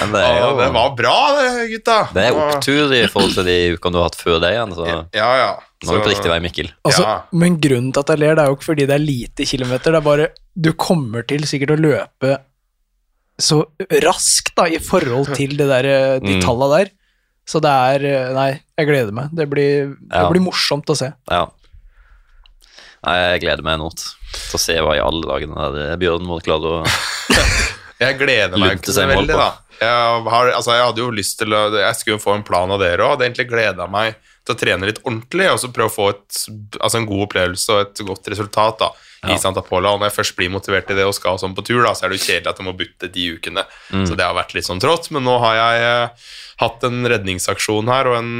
Men 0.00 0.14
det 0.14 0.22
er 0.26 0.38
jo 0.44 0.54
det 0.58 0.70
var 0.74 0.94
bra, 0.98 1.16
det, 1.38 1.50
gutta. 1.70 1.98
det 2.14 2.24
er 2.28 2.38
opptur 2.38 2.94
i 2.96 3.02
forhold 3.10 3.36
til 3.36 3.46
de 3.46 3.58
ukene 3.76 3.94
du 3.94 4.00
har 4.00 4.08
hatt 4.08 4.18
før 4.18 4.40
det 4.42 4.50
igjen. 4.54 4.72
Så 4.74 4.86
nå 4.86 4.96
Ja, 5.14 5.28
ja. 5.38 5.50
er 5.84 5.92
vi 5.92 6.00
på 6.06 6.10
riktig 6.10 6.32
vei, 6.32 6.40
Mikkel. 6.42 6.70
Altså, 6.86 7.02
Ja. 7.02 7.14
Men 7.32 7.58
grunnen 7.62 7.92
til 7.94 8.02
at 8.02 8.14
jeg 8.14 8.22
ler, 8.22 8.34
det 8.34 8.44
er 8.44 8.50
jo 8.50 8.56
ikke 8.58 8.70
fordi 8.70 8.86
det 8.90 8.96
er 8.98 9.04
lite 9.04 9.46
kilometer, 9.46 9.94
det 9.94 10.00
er 10.02 10.08
bare 10.08 10.28
Du 10.54 10.72
kommer 10.78 11.26
til 11.26 11.46
sikkert 11.50 11.74
å 11.74 11.80
løpe 11.82 12.36
så 13.40 13.64
raskt 14.04 14.52
da, 14.56 14.68
i 14.70 14.78
forhold 14.78 15.32
til 15.34 15.56
det 15.58 15.66
der, 15.70 15.88
de 16.22 16.36
Mm. 16.38 16.42
talla 16.44 16.68
der. 16.78 16.90
Så 17.46 17.60
det 17.60 17.68
er 17.70 18.04
eh, 18.08 18.32
Nei, 18.32 18.60
jeg 18.78 18.86
gleder 18.88 19.12
meg. 19.12 19.28
Det 19.36 19.48
blir, 19.50 19.96
det 20.08 20.24
blir 20.30 20.40
morsomt 20.44 20.88
å 20.88 20.96
se. 20.96 21.10
Ja. 21.30 21.46
Nei, 23.04 23.16
jeg 23.34 23.42
gleder 23.44 23.64
meg 23.66 23.76
enormt 23.78 24.00
til 24.34 24.56
å 24.56 24.60
se 24.62 24.76
hva 24.80 24.94
i 24.96 25.02
alle 25.02 25.26
dagene 25.28 25.66
der 25.74 25.98
Bjørn 26.00 26.24
må 26.26 26.38
klare 26.44 26.78
å 26.78 26.78
Jeg 28.04 28.16
gleder 28.18 28.56
meg 28.58 28.78
ikke 28.80 28.92
så 28.96 29.04
veldig, 29.06 29.36
da. 29.36 29.50
Jeg, 29.78 30.22
har, 30.32 30.48
altså, 30.56 30.72
jeg 30.74 30.86
hadde 30.88 31.02
jo 31.04 31.10
lyst 31.14 31.36
til 31.40 31.52
å 31.54 31.60
Jeg 31.76 31.98
skulle 31.98 32.16
jo 32.16 32.22
få 32.24 32.34
en 32.38 32.44
plan 32.46 32.70
av 32.74 32.80
dere 32.82 33.04
òg. 33.04 33.12
Hadde 33.14 33.26
egentlig 33.28 33.46
gleda 33.50 33.86
meg 33.90 34.16
til 34.44 34.54
å 34.54 34.58
trene 34.60 34.88
litt 34.88 34.98
ordentlig 35.04 35.46
og 35.52 35.60
så 35.62 35.70
prøve 35.72 35.88
å 35.92 35.94
få 35.94 36.08
et, 36.14 36.40
altså, 36.80 36.98
en 37.00 37.06
god 37.08 37.22
opplevelse 37.28 37.72
og 37.76 37.80
et 37.84 38.02
godt 38.08 38.28
resultat 38.32 38.80
da, 38.82 38.88
i 39.32 39.38
Santa 39.40 39.62
Pola. 39.64 39.94
Og 39.94 40.00
når 40.02 40.10
jeg 40.10 40.18
først 40.18 40.36
blir 40.36 40.50
motivert 40.52 40.86
til 40.90 40.96
det 41.00 41.06
og 41.08 41.14
skal 41.16 41.38
sånn 41.40 41.54
på 41.56 41.64
tur, 41.66 41.82
da, 41.86 41.94
så 41.96 42.04
er 42.06 42.12
det 42.12 42.20
jo 42.20 42.26
kjedelig 42.28 42.50
at 42.52 42.58
jeg 42.60 42.66
må 42.68 42.74
bytte 42.76 43.08
de 43.14 43.28
ukene. 43.38 43.64
Mm. 43.94 44.06
Så 44.08 44.16
det 44.18 44.24
har 44.26 44.34
vært 44.36 44.54
litt 44.56 44.66
sånn 44.68 44.82
trått. 44.82 45.10
Men 45.14 45.24
nå 45.26 45.38
har 45.42 45.54
jeg 45.58 45.84
eh, 45.88 46.26
hatt 46.62 46.84
en 46.86 47.00
redningsaksjon 47.10 47.88
her 47.90 48.06
og 48.12 48.16
en 48.20 48.32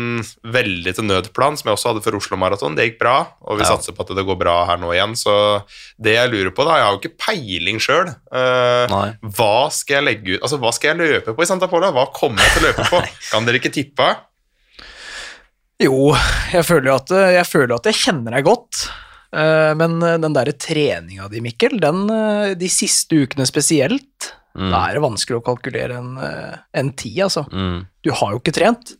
veldig 0.55 0.93
til 0.99 1.09
nødplan 1.09 1.57
som 1.59 1.71
jeg 1.71 1.79
også 1.79 1.93
hadde 1.93 2.05
for 2.05 2.19
Oslo 2.21 2.39
Maraton. 2.39 2.77
Det 2.79 2.87
gikk 2.91 2.99
bra, 3.01 3.17
og 3.43 3.59
vi 3.59 3.65
Ja. 3.65 3.73
satser 3.75 3.97
på 3.97 4.05
at 4.07 4.13
det 4.15 4.27
går 4.29 4.39
bra 4.39 4.59
her 4.69 4.77
nå 4.83 4.93
igjen. 4.95 5.17
Så 5.19 5.35
det 5.99 6.15
jeg 6.19 6.31
lurer 6.31 6.53
på, 6.55 6.65
da 6.69 6.77
Jeg 6.79 6.85
har 6.85 6.93
jo 6.95 7.01
ikke 7.03 7.19
peiling 7.27 7.81
sjøl. 7.83 8.13
Eh, 8.35 8.95
hva 9.39 9.71
skal 9.73 10.01
jeg 10.01 10.05
legge 10.11 10.37
ut 10.37 10.43
Altså, 10.45 10.59
hva 10.61 10.73
skal 10.75 10.93
jeg 10.95 11.01
løpe 11.15 11.35
på 11.35 11.43
i 11.43 11.47
Santa 11.49 11.67
Pola? 11.71 11.91
Hva 11.95 12.07
kommer 12.15 12.43
jeg 12.43 12.53
til 12.55 12.63
å 12.63 12.69
løpe 12.71 12.87
på? 12.91 13.03
Kan 13.33 13.47
dere 13.49 13.59
ikke 13.63 13.73
tippe? 13.75 14.13
Jo, 15.83 16.15
jeg 16.53 16.63
føler 16.69 16.93
jo 16.93 16.97
at, 17.01 17.11
jeg 17.35 17.47
føler 17.51 17.75
at 17.77 17.89
jeg 17.91 17.99
kjenner 17.99 18.37
deg 18.37 18.47
godt. 18.47 18.85
Eh, 19.35 19.75
Men 19.75 19.99
den 20.01 20.37
derre 20.37 20.55
treninga 20.55 21.29
di, 21.33 21.43
Mikkel, 21.45 21.81
den, 21.83 22.05
eh, 22.11 22.55
de 22.55 22.71
siste 22.71 23.25
ukene 23.25 23.47
spesielt, 23.51 24.35
Da 24.55 24.85
er 24.87 24.95
det 24.95 25.03
vanskelig 25.03 25.41
å 25.41 25.43
kalkulere 25.43 25.97
en, 25.99 26.17
eh, 26.23 26.59
en 26.79 26.93
tid, 26.93 27.25
altså. 27.25 27.43
Mm. 27.51 27.87
Du 28.05 28.13
har 28.15 28.31
jo 28.31 28.39
ikke 28.39 28.55
trent. 28.55 28.95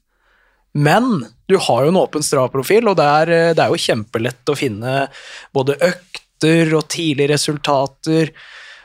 Men 0.75 1.29
du 1.47 1.57
har 1.57 1.85
jo 1.85 1.93
en 1.93 2.01
åpen 2.01 2.25
Strava-profil, 2.27 2.89
og 2.91 2.97
det 2.99 3.05
er, 3.07 3.31
eh, 3.31 3.55
det 3.55 3.63
er 3.63 3.71
jo 3.71 3.79
kjempelett 3.79 4.51
å 4.51 4.59
finne 4.59 5.09
både 5.55 5.79
økter 5.79 6.75
og 6.75 6.89
tidlige 6.89 7.31
resultater. 7.31 8.33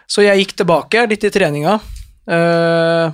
Så 0.07 0.21
jeg 0.21 0.45
gikk 0.45 0.55
tilbake 0.61 1.09
litt 1.09 1.23
i 1.23 1.31
treninga. 1.33 1.79
Uh, 2.29 3.11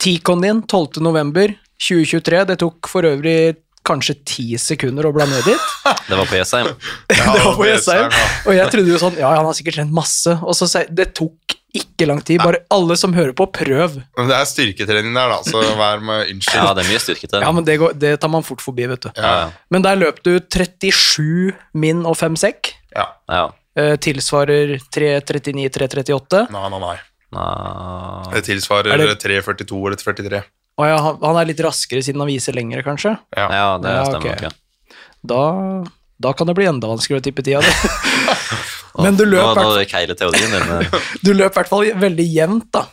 Ticon 0.00 0.40
din 0.40 0.62
12. 0.62 1.02
november 1.04 1.52
2023, 1.78 2.46
det 2.46 2.58
tok 2.58 2.88
for 2.88 3.02
øvrig 3.02 3.56
kanskje 3.88 4.14
ti 4.28 4.46
sekunder 4.60 5.08
å 5.08 5.12
bla 5.16 5.26
ned 5.28 5.44
dit. 5.48 5.68
Det 6.08 6.16
var 6.18 6.28
på 6.28 6.36
Jessheim. 6.38 6.68
Det 7.10 7.20
var 7.24 7.54
på 7.58 7.66
Jessheim. 7.68 8.12
Og 8.46 8.52
jeg 8.56 8.72
trodde 8.74 8.92
jo 8.94 9.00
sånn, 9.02 9.16
ja, 9.20 9.32
han 9.36 9.48
har 9.48 9.56
sikkert 9.58 9.80
trent 9.80 9.94
masse. 9.96 10.36
Og 10.44 10.56
så 10.58 10.68
sier 10.70 10.88
det 10.92 11.10
tok 11.18 11.56
ikke 11.78 12.06
lang 12.08 12.22
tid. 12.24 12.40
Bare 12.40 12.62
alle 12.72 12.96
som 12.96 13.12
hører 13.16 13.34
på, 13.36 13.44
prøv. 13.52 13.98
Men 14.16 14.30
det 14.30 14.36
er 14.38 14.46
styrketrening 14.48 15.12
der, 15.16 15.34
da, 15.34 15.40
så 15.44 15.60
vær 15.78 16.00
med 16.00 16.30
unnskyld. 16.32 16.62
Ja, 16.62 16.72
det 16.76 16.84
er 16.86 16.90
mye 16.94 17.02
styrketrening. 17.04 17.44
Ja, 17.44 17.52
men 17.58 17.66
det, 17.68 17.76
går, 17.82 17.92
det 18.00 18.14
tar 18.22 18.32
man 18.32 18.46
fort 18.46 18.64
forbi, 18.64 18.86
vet 18.90 19.04
du. 19.04 19.10
Ja, 19.20 19.32
ja. 19.42 19.48
Men 19.74 19.84
der 19.84 20.00
løp 20.00 20.22
du 20.24 20.32
37 20.40 21.52
min 21.78 22.04
og 22.08 22.16
5 22.20 22.38
sekk. 22.46 22.74
ja. 22.96 23.08
Ja. 23.28 23.46
Eh, 23.78 23.94
tilsvarer 24.02 24.72
3.39, 24.90 25.68
3.38. 25.76 26.38
Nei, 26.50 26.62
nei, 26.72 26.78
nei. 26.82 26.96
Nei. 27.36 28.32
Det 28.32 28.40
tilsvarer 28.48 28.90
Er 28.96 29.02
det- 29.12 29.20
3,42 29.22 29.78
eller 29.86 30.00
43. 30.00 30.40
Og 30.78 30.86
ja, 30.86 30.98
han, 31.02 31.16
han 31.24 31.38
er 31.40 31.48
litt 31.50 31.60
raskere 31.64 32.02
siden 32.06 32.22
han 32.22 32.30
viser 32.30 32.54
lengre, 32.54 32.84
kanskje. 32.86 33.16
Ja. 33.34 33.46
Ja, 33.50 33.68
det 33.82 33.94
Ja, 33.96 34.04
stemmer 34.06 34.34
ok. 34.34 34.42
nok. 34.42 34.42
Ja. 34.46 34.98
Da, 35.28 35.40
da 36.22 36.32
kan 36.38 36.46
det 36.46 36.54
bli 36.58 36.68
enda 36.70 36.86
vanskeligere 36.90 37.22
å 37.24 37.26
tippe 37.26 37.42
tida 37.42 37.62
di. 37.64 37.72
Men 39.02 39.18
du 39.18 39.24
løp, 39.26 39.42
Nå, 39.54 39.62
nå 39.62 39.72
hvert- 39.76 39.90
keiler 39.90 40.16
teorien 40.18 40.54
din. 40.54 40.70
eh. 40.78 41.02
du 41.26 41.32
løp 41.34 41.52
i 41.52 41.58
hvert 41.60 41.70
fall 41.70 41.84
veldig 42.06 42.26
jevnt, 42.30 42.68
da. 42.74 42.84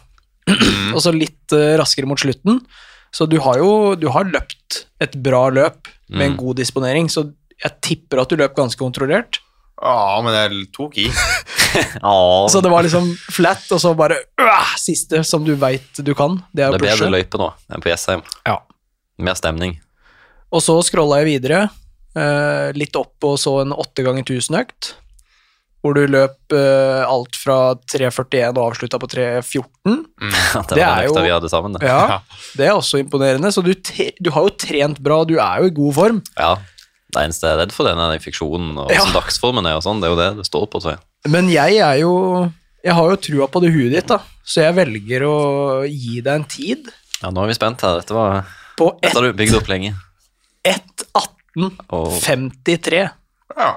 Mm. 0.50 0.91
Og 0.93 1.00
så 1.02 1.13
litt 1.15 1.54
eh, 1.58 1.74
raskere 1.82 2.10
mot 2.10 2.21
slutten. 2.21 2.60
Så 3.15 3.26
du 3.32 3.38
har 3.41 3.58
jo 3.62 3.69
du 3.98 4.10
har 4.13 4.28
løpt 4.28 4.84
et 5.02 5.15
bra 5.24 5.45
løp 5.54 5.88
med 6.10 6.19
Mm. 6.19 6.21
en 6.26 6.36
god 6.38 6.60
disponering, 6.60 7.08
så 7.10 7.24
jeg 7.63 7.71
tipper 7.82 8.19
at 8.21 8.30
du 8.30 8.36
løp 8.38 8.54
ganske 8.58 8.78
kontrollert. 8.78 9.39
Ja, 9.81 10.21
men 10.23 10.33
jeg 10.38 10.67
tok 10.75 10.97
i. 10.97 11.09
Ja, 11.75 12.47
Så 12.47 12.61
det 12.63 12.69
var 12.71 12.85
liksom 12.85 13.09
flat, 13.35 13.65
og 13.75 13.81
så 13.83 13.91
bare 13.99 14.15
øh, 14.39 14.69
siste 14.79 15.19
som 15.27 15.43
du 15.43 15.51
veit 15.59 15.97
du 15.99 16.13
kan. 16.15 16.38
Det 16.55 16.63
er 16.63 16.71
det 16.71 16.79
er 16.79 16.85
bedre 16.95 17.09
løype 17.11 17.39
nå 17.41 17.49
enn 17.75 17.83
på 17.83 17.89
Jessheim. 17.91 18.21
Ja. 18.47 18.61
Mer 19.19 19.35
stemning. 19.35 19.73
Og 20.55 20.63
så 20.63 20.77
scrolla 20.88 21.17
jeg 21.19 21.33
videre, 21.33 21.65
eh, 22.15 22.69
litt 22.79 22.95
opp 22.95 23.27
og 23.27 23.35
så 23.41 23.57
en 23.65 23.73
8 23.75 24.05
ganger 24.07 24.23
1000-økt, 24.23 24.93
hvor 25.83 25.97
du 25.99 26.05
løp 26.07 26.55
eh, 26.55 27.01
alt 27.03 27.35
fra 27.38 27.57
3.41 27.91 28.55
og 28.55 28.61
avslutta 28.69 28.99
på 29.03 29.09
3.14. 29.11 29.75
Det, 29.83 30.63
Det 30.77 30.85
er 30.85 31.09
jo- 31.09 31.17
vi 31.19 31.33
hadde 31.35 31.51
sammen. 31.51 31.75
det. 31.75 31.83
Ja, 31.91 32.21
det 32.55 32.69
er 32.69 32.77
også 32.79 33.01
imponerende. 33.03 33.51
Så 33.51 33.61
du, 33.65 33.73
te 33.75 34.13
du 34.23 34.31
har 34.31 34.47
jo 34.47 34.55
trent 34.55 35.03
bra, 35.03 35.19
du 35.27 35.35
er 35.35 35.59
jo 35.65 35.67
i 35.73 35.75
god 35.75 35.93
form. 35.99 36.23
Ja. 36.39 36.53
Det 37.15 37.23
eneste 37.23 37.47
jeg 37.47 37.56
er 37.56 37.62
redd 37.63 37.71
for, 37.73 37.88
det 37.88 37.93
er 37.95 37.99
den 38.01 38.17
infeksjonen 38.19 38.75
og 38.84 38.91
Ja. 38.91 39.06
dagsformen 39.15 39.65
er 39.69 39.78
og 39.80 39.84
sånn. 39.86 40.01
Det 40.04 40.10
er 40.10 40.13
jo 40.13 40.19
det 40.19 40.30
det 40.41 40.45
står 40.49 40.65
på, 40.67 40.82
tror 40.84 40.97
jeg. 40.97 41.01
Men 41.32 41.47
jeg 41.49 41.80
er 41.80 42.01
jo 42.04 42.12
Jeg 42.86 42.93
har 42.93 43.08
jo 43.10 43.15
trua 43.17 43.47
på 43.49 43.62
det 43.63 43.71
huet 43.73 43.95
ditt, 43.95 44.06
da, 44.12 44.19
så 44.45 44.62
jeg 44.67 44.75
velger 44.78 45.23
å 45.25 45.38
gi 45.89 46.19
deg 46.21 46.36
en 46.36 46.43
tid 46.45 46.91
Ja, 47.23 47.32
nå 47.34 47.41
er 47.41 47.47
vi 47.49 47.56
spent 47.58 47.82
her. 47.82 47.95
Dette 48.04 48.13
var 48.13 48.43
på 48.78 48.91
Dette 49.01 49.15
har 49.17 49.25
du 49.25 49.34
bygd 49.39 49.56
opp 49.58 49.71
lenge. 49.71 49.95
1.18,53. 50.67 51.80
Og 51.89 52.12
Ja. 53.58 53.71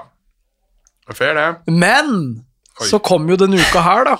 Det 1.07 1.09
er 1.09 1.17
Fair, 1.17 1.33
det. 1.33 1.73
Men 1.73 2.43
Oi. 2.79 2.85
så 2.87 2.99
kom 3.01 3.25
jo 3.31 3.35
denne 3.39 3.57
uka 3.57 3.81
her, 3.81 4.03
da, 4.05 4.15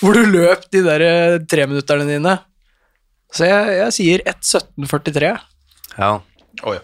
hvor 0.00 0.14
du 0.16 0.22
løp 0.24 0.64
de 0.72 0.80
der 0.86 1.00
eh, 1.04 1.36
treminutterne 1.50 2.06
dine. 2.08 2.38
Så 3.32 3.44
jeg, 3.48 3.76
jeg 3.76 3.92
sier 3.98 4.24
1.17,43. 4.32 5.34
ja. 5.98 6.14
Oi. 6.68 6.78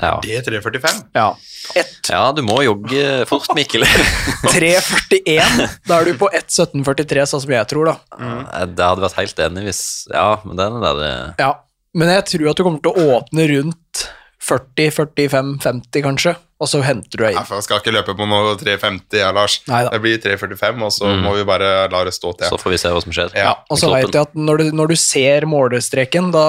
Ja. 0.00 0.18
Det 0.22 0.32
er 0.38 0.42
3,45. 0.46 1.00
Ja. 1.14 1.34
ja, 2.08 2.32
du 2.32 2.40
må 2.46 2.60
jogge 2.64 3.26
fort, 3.28 3.48
Mikkel. 3.54 3.82
3.41. 4.54 5.66
Da 5.86 5.98
er 6.00 6.04
du 6.08 6.14
på 6.18 6.28
1.17,43, 6.32 7.26
sånn 7.28 7.42
som 7.44 7.52
jeg 7.52 7.68
tror, 7.68 7.90
da. 7.90 8.64
Det 8.70 8.86
hadde 8.86 9.02
vært 9.04 9.18
helt 9.20 9.42
enig 9.46 9.66
hvis 9.68 9.82
Ja, 10.08 10.38
men 10.46 10.56
den 10.56 10.78
der 10.80 11.00
det 11.02 11.12
Ja. 11.42 11.50
Men 11.92 12.08
jeg 12.14 12.24
tror 12.30 12.50
at 12.52 12.56
du 12.56 12.62
kommer 12.64 12.80
til 12.84 12.94
å 12.94 13.18
åpne 13.18 13.48
rundt 13.50 14.04
40-45-50, 14.46 16.02
kanskje, 16.06 16.36
og 16.60 16.68
så 16.68 16.82
henter 16.84 17.16
du 17.16 17.22
deg 17.24 17.36
inn. 17.38 17.46
jeg 17.56 17.64
skal 17.64 17.80
ikke 17.80 17.94
løpe 17.94 18.14
på 18.18 18.26
noe 18.28 18.52
3,50, 18.60 19.16
ja, 19.16 19.30
Lars. 19.32 19.54
Neida. 19.68 19.92
Det 19.94 20.00
blir 20.04 20.18
3,45, 20.20 20.82
og 20.84 20.92
så 20.92 21.12
må 21.22 21.32
vi 21.38 21.44
bare 21.48 21.70
la 21.88 22.02
det 22.04 22.12
stå 22.12 22.34
til. 22.36 22.50
Så 22.52 22.58
får 22.60 22.74
vi 22.74 22.80
se 22.82 22.92
hva 22.92 23.00
som 23.04 23.14
skjer. 23.16 23.32
Ja, 23.38 23.54
Og 23.70 23.80
så 23.80 23.88
veit 23.92 24.12
jeg 24.12 24.28
at 24.28 24.36
når 24.36 24.60
du, 24.60 24.64
når 24.76 24.92
du 24.92 24.96
ser 25.00 25.46
målestreken, 25.48 26.28
da, 26.34 26.44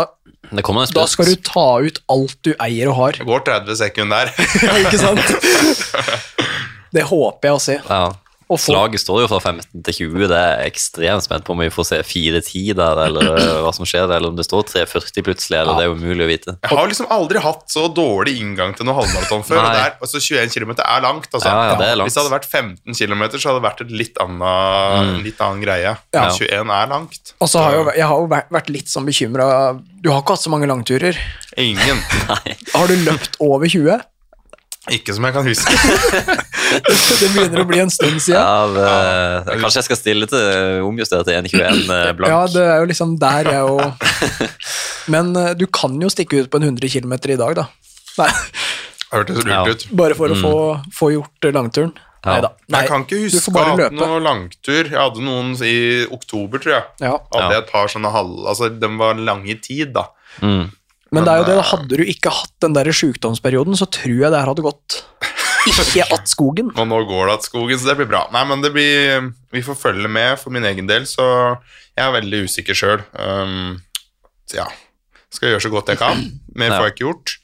Det 0.51 0.65
kommer 0.67 0.89
da 0.91 1.05
skal 1.07 1.31
du 1.31 1.35
ta 1.47 1.67
ut 1.79 2.01
alt 2.11 2.35
du 2.43 2.51
eier 2.59 2.91
og 2.91 2.97
har. 2.99 3.21
Det 3.21 3.29
går 3.29 3.45
30 3.47 3.79
sekunder 3.85 4.27
der. 4.27 4.49
Ja, 4.67 4.75
ikke 4.83 4.99
sant? 4.99 6.11
Det 6.95 7.05
håper 7.07 7.47
jeg 7.47 7.55
å 7.55 7.63
se. 7.63 7.77
Ja. 7.87 8.03
Slaget 8.59 8.99
står 9.03 9.21
jo 9.23 9.27
fra 9.31 9.39
15 9.39 9.83
til 9.87 9.95
20. 10.11 10.27
Det 10.31 10.37
er 10.39 10.63
ekstremt 10.65 11.23
spent 11.23 11.45
på 11.47 11.53
om 11.55 11.61
vi 11.63 11.69
får 11.71 11.87
se 11.91 11.99
4-10 12.03 12.73
der, 12.79 13.01
eller 13.05 13.29
øh, 13.37 13.59
hva 13.65 13.71
som 13.75 13.87
skjer, 13.87 14.09
eller 14.11 14.31
om 14.33 14.35
det 14.39 14.45
står 14.47 14.65
3-40 14.71 15.23
plutselig. 15.27 15.59
eller 15.61 15.77
Det 15.79 15.85
er 15.85 15.89
jo 15.91 15.95
umulig 15.99 16.25
å 16.25 16.29
vite. 16.31 16.55
Jeg 16.65 16.77
har 16.77 16.91
liksom 16.91 17.07
aldri 17.13 17.41
hatt 17.43 17.63
så 17.71 17.85
dårlig 17.91 18.35
inngang 18.41 18.75
til 18.77 18.87
noe 18.89 18.97
halvmaraton 18.99 19.45
før. 19.47 19.61
og 19.61 19.67
Nei. 19.69 19.73
det 19.77 19.83
er, 19.85 19.95
altså 20.01 20.21
21 20.21 20.53
km 20.55 20.73
er 20.81 21.05
langt. 21.07 21.29
Altså. 21.31 21.47
Ja, 21.47 21.63
ja, 21.71 21.75
det 21.79 21.87
er 21.89 21.99
langt. 22.01 22.09
Hvis 22.09 22.17
det 22.17 22.23
hadde 22.23 22.35
vært 22.35 22.49
15 22.49 22.99
km, 22.99 23.23
så 23.37 23.43
hadde 23.51 23.57
det 23.61 23.67
vært 23.69 23.85
et 23.85 23.95
litt 24.03 24.21
annen, 24.25 25.21
litt 25.25 25.41
annen 25.43 25.63
greie. 25.63 25.95
Ja. 26.15 26.27
21 26.29 26.75
er 26.81 26.91
langt. 26.91 27.33
Og 27.39 27.49
så 27.51 27.63
har 27.63 27.77
jeg, 27.77 27.97
jeg 28.01 28.09
har 28.11 28.23
jo 28.23 28.29
vært, 28.31 28.51
vært 28.53 28.71
litt 28.73 28.91
sånn 28.91 29.07
bekymra 29.07 29.47
Du 30.01 30.09
har 30.11 30.21
ikke 30.23 30.35
hatt 30.35 30.43
så 30.45 30.51
mange 30.53 30.69
langturer. 30.69 31.17
Ingen. 31.61 31.99
Nei. 32.31 32.55
Har 32.73 32.87
du 32.89 32.95
løpt 33.05 33.37
over 33.43 33.67
20? 33.69 34.01
Ikke 34.89 35.13
som 35.13 35.25
jeg 35.27 35.33
kan 35.35 35.45
huske. 35.45 35.73
Det 37.21 37.27
begynner 37.35 37.61
å 37.61 37.67
bli 37.67 37.81
en 37.83 37.89
stund 37.91 38.17
siden. 38.23 38.39
Ja, 38.39 39.41
det, 39.43 39.57
kanskje 39.59 39.81
jeg 39.81 39.87
skal 39.89 39.97
stille 39.99 40.27
til 40.31 40.85
omjustere 40.87 41.25
til 41.27 41.35
1,21 41.43 41.81
øh, 41.91 42.11
blank. 42.17 42.31
Ja, 42.31 42.39
det 42.49 42.63
er 42.63 42.79
jo 42.81 42.87
liksom 42.89 43.17
der 43.21 43.49
jeg 43.51 43.59
jo 43.59 44.47
Men 45.13 45.33
eh, 45.37 45.51
du 45.59 45.65
kan 45.67 45.97
jo 46.01 46.09
stikke 46.09 46.39
ut 46.45 46.49
på 46.53 46.61
en 46.61 46.69
100 46.71 46.89
km 46.95 47.13
i 47.17 47.37
dag, 47.43 47.57
da. 47.59 47.67
Nei, 48.21 48.29
Hørtes 49.11 49.41
lurt 49.43 49.51
Ja. 49.51 49.61
ut. 49.67 49.85
bare 49.99 50.15
for 50.17 50.31
å 50.31 50.39
få, 50.39 50.53
få 50.95 51.11
gjort 51.17 51.49
eh, 51.49 51.53
langturen. 51.59 51.91
Ja. 52.23 52.35
Neida. 52.37 52.51
Nei 52.71 52.81
Jeg 52.85 52.89
kan 52.93 53.03
ikke 53.05 53.19
huske 53.25 53.41
at 53.41 53.49
å 53.49 53.55
bare 53.57 53.69
ha 53.73 53.77
hatt 53.89 53.95
noen 53.97 54.23
langtur. 54.25 54.83
Jeg 54.87 54.97
hadde 55.01 55.23
noen 55.25 55.53
i 55.67 55.77
oktober, 56.13 56.61
tror 56.63 56.75
jeg. 56.77 56.83
Ja. 57.03 57.15
Hadde 57.33 57.47
Ja. 57.47 57.53
jeg 57.57 57.65
et 57.65 57.71
par 57.73 57.89
sånne 57.91 58.11
halv... 58.13 58.45
Altså, 58.47 58.69
den 58.81 58.97
var 59.01 59.17
lange 59.19 59.49
i 59.51 59.57
tid, 59.59 59.91
da. 59.97 60.07
Mm. 60.39 60.69
Men 61.11 61.27
det 61.27 61.31
er 61.31 61.41
jo 61.41 61.47
det, 61.49 61.55
hadde 61.67 61.97
du 61.99 62.03
ikke 62.07 62.31
hatt 62.31 62.53
den 62.63 62.75
der 62.75 62.87
sjukdomsperioden, 62.95 63.75
så 63.75 63.87
tror 63.91 64.15
jeg 64.15 64.31
det 64.31 64.39
her 64.39 64.51
hadde 64.53 64.63
gått 64.63 65.01
ikke 65.67 66.05
att 66.15 66.29
skogen. 66.31 66.71
Og 66.79 66.87
nå 66.87 67.01
går 67.09 67.27
det 67.27 67.33
att 67.33 67.47
skogen, 67.47 67.79
så 67.79 67.91
det 67.91 67.97
blir 67.99 68.09
bra. 68.09 68.25
Nei, 68.33 68.43
men 68.49 68.63
det 68.63 68.71
blir 68.73 69.31
Vi 69.51 69.63
får 69.65 69.77
følge 69.77 70.09
med 70.09 70.39
for 70.39 70.53
min 70.55 70.65
egen 70.65 70.87
del, 70.89 71.05
så 71.09 71.25
jeg 71.97 72.05
er 72.05 72.15
veldig 72.15 72.45
usikker 72.47 72.77
sjøl. 72.77 73.03
Um, 73.13 73.81
ja. 74.55 74.69
Skal 75.31 75.51
gjøre 75.51 75.63
så 75.63 75.71
godt 75.71 75.91
jeg 75.91 75.99
kan. 75.99 76.23
Mer 76.55 76.75
får 76.75 76.87
jeg 76.87 76.95
ikke 76.95 77.05
gjort. 77.05 77.35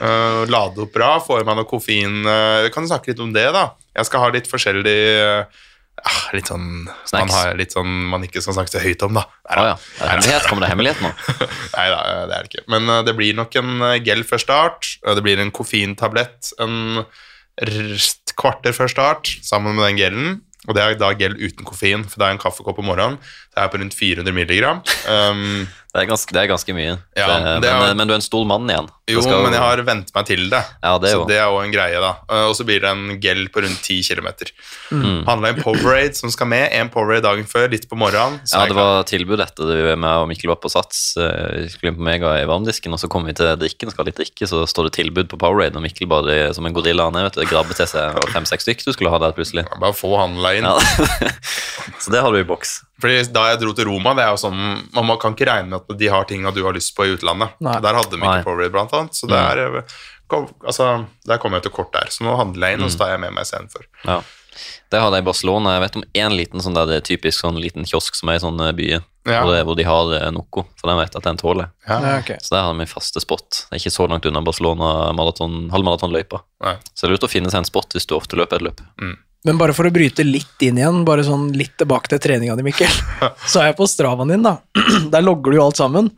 Uh, 0.00 0.42
lade 0.50 0.82
opp 0.82 0.92
bra, 0.94 1.12
få 1.22 1.38
i 1.40 1.46
meg 1.46 1.58
noe 1.58 1.68
koffein. 1.70 2.22
Uh, 2.26 2.66
kan 2.74 2.86
snakke 2.90 3.12
litt 3.12 3.22
om 3.22 3.32
det, 3.34 3.46
da. 3.54 3.68
Jeg 3.94 4.10
skal 4.10 4.26
ha 4.26 4.32
litt 4.34 4.50
forskjellig 4.50 4.98
uh, 5.22 5.62
ah, 6.02 6.20
Litt 6.34 6.48
sånn 6.50 6.64
man, 6.88 7.30
har 7.30 7.54
litt 7.58 7.74
sånn 7.76 7.92
man 8.10 8.24
ikke 8.26 8.42
skal 8.42 8.56
snakke 8.58 8.72
så 8.74 8.82
høyt 8.82 9.02
om, 9.06 9.14
da. 9.20 9.26
Nei, 9.50 9.58
Å 9.60 9.66
ja. 9.68 9.76
det 9.78 10.00
Er 10.04 10.12
hemmelighet? 10.14 10.48
Kommer 10.50 10.66
det 10.66 10.72
hemmelighet 10.72 11.04
nå? 11.04 11.12
Nei 11.76 11.86
da, 11.92 12.00
det 12.30 12.38
er 12.38 12.48
det 12.48 12.50
ikke. 12.52 12.64
Men 12.74 12.90
uh, 12.90 13.02
det 13.06 13.14
blir 13.18 13.36
nok 13.38 13.54
en 13.60 13.76
uh, 13.84 13.92
gel 14.02 14.24
før 14.26 14.42
start. 14.42 14.90
Det 15.04 15.22
blir 15.26 15.38
en 15.42 15.52
koffeintablett 15.54 16.50
en 16.64 17.04
kvarter 18.34 18.74
før 18.74 18.90
start 18.90 19.30
sammen 19.46 19.76
med 19.78 19.86
den 19.92 20.00
gelen. 20.00 20.34
Og 20.64 20.72
det 20.76 20.80
er 20.80 20.94
da 20.96 21.10
gel 21.12 21.34
uten 21.36 21.66
koffein, 21.68 22.06
for 22.08 22.16
det 22.22 22.26
er 22.26 22.34
en 22.34 22.40
kaffekopp 22.40 22.78
om 22.80 22.86
morgenen. 22.88 23.18
Det 23.52 23.60
er 23.60 23.68
på 23.68 23.80
rundt 23.82 23.96
400 23.98 24.32
milligram. 24.36 24.80
Um, 25.04 25.66
Det 25.94 26.00
er 26.00 26.06
ganske, 26.08 26.32
det 26.34 26.40
er 26.40 26.48
ganske 26.50 26.74
mye. 26.74 26.94
Ja, 27.14 27.26
det, 27.28 27.50
det 27.62 27.68
er- 27.70 27.82
men, 27.84 27.98
men 28.00 28.08
du 28.08 28.14
er 28.14 28.18
en 28.18 28.24
stor 28.24 28.46
mann 28.48 28.64
igjen. 28.72 28.88
Jo, 29.06 29.20
skal- 29.20 29.42
men 29.44 29.52
jeg 29.52 29.60
har 29.60 29.76
vent 29.84 30.08
meg 30.14 30.24
til 30.24 30.46
det. 30.48 30.62
Ja, 30.82 30.96
det 30.96 31.10
så 31.12 31.26
det 31.28 31.36
er 31.36 31.44
jo 31.52 31.58
en 31.60 31.70
greie, 31.74 31.98
da. 32.00 32.14
Uh, 32.24 32.48
Og 32.48 32.54
så 32.56 32.64
blir 32.64 32.80
det 32.80 32.88
en 32.88 33.20
gel 33.20 33.48
på 33.52 33.60
rundt 33.60 33.82
10 33.84 34.00
km. 34.08 34.28
Mm. 34.90 35.26
Handla 35.26 35.50
inn 35.52 35.60
Powerade 35.60 36.16
som 36.16 36.30
skal 36.32 36.46
med. 36.48 36.70
En 36.72 36.88
Powerade 36.88 37.20
dagen 37.26 37.44
før, 37.44 37.68
litt 37.68 37.84
på 37.90 37.98
morgenen. 38.00 38.40
Så 38.48 38.56
Ja, 38.56 38.64
det 38.66 38.74
var 38.78 39.02
tilbud 39.04 39.40
etter 39.44 39.68
det 39.68 39.76
vi 39.84 39.94
med 40.00 40.08
og 40.22 40.28
Mikkel 40.30 40.48
var 40.48 40.56
på 40.56 40.70
Sats. 40.72 41.18
eh, 41.18 41.64
Vi 41.64 41.68
skulle 41.68 41.92
inn 41.92 41.98
på 42.00 42.06
Mega 42.08 42.32
i 42.40 42.46
varmdisken, 42.48 42.92
og 42.96 42.98
så 42.98 43.10
kom 43.12 43.26
vi 43.28 43.34
til 43.36 43.44
drikken, 43.60 43.90
skal 43.92 44.06
litt 44.08 44.16
drikke, 44.16 44.48
så 44.48 44.64
står 44.64 44.88
det 44.88 44.94
tilbud 44.96 45.28
på 45.28 45.36
Powerade, 45.38 45.76
og 45.76 45.82
Mikkel 45.84 46.08
bare 46.08 46.54
som 46.54 46.64
en 46.64 46.72
gorilla 46.72 47.04
han 47.04 47.16
er, 47.16 47.28
vet 47.28 47.34
du, 47.34 47.44
grabber 47.44 47.74
til 47.76 47.86
seg 47.86 48.16
fem-seks 48.32 48.64
stykk 48.64 48.84
du 48.88 48.92
skulle 48.96 49.10
ha 49.12 49.18
der 49.20 49.32
plutselig. 49.36 49.66
Ja, 49.68 49.76
Bare 49.84 49.92
få 49.92 50.16
handla 50.16 50.54
inn. 50.56 50.64
Ja. 50.64 50.80
så 52.00 52.10
det 52.10 52.22
har 52.24 52.32
du 52.32 52.38
i 52.40 52.44
boks. 52.48 52.80
Fordi 53.02 53.20
Da 53.34 53.50
jeg 53.50 53.60
dro 53.60 53.72
til 53.76 53.84
Roma, 53.90 54.14
det 54.16 54.24
er 54.24 54.30
jo 54.32 54.40
sånn 54.40 54.58
man 54.94 55.18
kan 55.20 55.34
ikke 55.34 55.48
regne 55.50 55.68
med 55.68 55.82
at 55.90 55.98
de 55.98 56.08
har 56.08 56.24
ting 56.24 56.44
du 56.54 56.62
har 56.64 56.72
lyst 56.72 56.94
på 56.96 57.04
i 57.04 57.12
utlandet. 57.16 57.50
Nei. 57.60 57.76
Der 57.84 57.96
hadde 57.98 58.16
vi 58.16 58.22
ikke 58.22 58.44
Powerade, 58.46 58.72
blant 58.72 58.93
annet. 59.00 59.18
Så 59.18 59.28
det 59.30 59.38
er, 59.40 59.80
eh, 59.80 59.98
kom, 60.30 60.48
altså, 60.64 60.88
der 61.28 61.38
kom 61.42 61.52
jeg 61.56 61.66
til 61.66 61.74
kort 61.76 61.92
der. 61.96 62.10
Så 62.14 62.24
nå 62.26 62.36
handler 62.38 62.68
jeg 62.72 62.78
inn, 62.78 62.86
og 62.86 62.90
så 62.94 63.02
tar 63.04 63.14
jeg 63.14 63.22
med 63.26 63.34
meg 63.36 63.46
istedenfor. 63.48 63.86
Ja. 64.06 64.20
Det 64.92 65.00
hadde 65.02 65.18
jeg 65.18 65.24
i 65.24 65.26
Barcelona. 65.26 65.72
Jeg 65.74 65.82
vet 65.82 65.96
om 65.98 66.04
én 66.14 66.34
liten 66.38 66.62
sånn 66.62 66.76
der, 66.76 66.86
det 66.86 66.96
er 67.00 67.06
typisk 67.08 67.40
sånn 67.42 67.56
liten 67.58 67.84
kiosk 67.88 68.14
som 68.14 68.30
er 68.30 68.38
i 68.38 68.42
sånne 68.44 68.68
byer, 68.78 69.02
Ja. 69.26 69.40
hvor, 69.42 69.56
hvor 69.66 69.74
de 69.76 69.82
har 69.88 70.04
noe, 70.06 70.30
Noco, 70.36 70.66
for 70.78 70.90
den 70.92 70.98
vet 71.00 71.16
at 71.16 71.24
den 71.26 71.36
tåler. 71.40 71.70
Ja. 71.88 71.96
Ja, 72.04 72.12
okay. 72.20 72.36
Så 72.44 72.54
der 72.54 72.62
har 72.62 72.74
de 72.78 72.86
faste 72.86 73.20
spot. 73.24 73.64
Det 73.66 73.74
er 73.74 73.82
ikke 73.82 73.94
så 73.96 74.06
langt 74.08 74.26
unna 74.30 74.42
Barcelona 74.44 75.12
maraton, 75.16 75.70
halvmaratonløypa. 75.74 76.42
Så 76.94 77.02
det 77.02 77.08
er 77.08 77.14
lurt 77.16 77.26
å 77.26 77.32
finne 77.32 77.50
seg 77.50 77.64
en 77.64 77.70
spot 77.70 77.96
hvis 77.96 78.06
du 78.06 78.14
ofte 78.14 78.36
løper 78.38 78.60
et 78.60 78.66
løp. 78.68 78.84
Men 79.44 79.58
bare 79.60 79.74
for 79.76 79.84
å 79.84 79.92
bryte 79.92 80.24
litt 80.24 80.62
inn 80.64 80.78
igjen, 80.78 81.02
bare 81.04 81.24
sånn 81.26 81.50
litt 81.52 81.74
tilbake 81.80 82.08
til 82.08 82.22
treninga 82.22 82.54
di, 82.56 82.62
Mikkel. 82.64 82.88
Så 83.50 83.60
er 83.60 83.72
jeg 83.72 83.76
på 83.80 83.88
stravaen 83.90 84.30
din, 84.32 84.46
da. 84.46 84.54
Der 85.12 85.20
logger 85.24 85.50
du 85.52 85.58
jo 85.58 85.66
alt 85.66 85.76
sammen. 85.80 86.12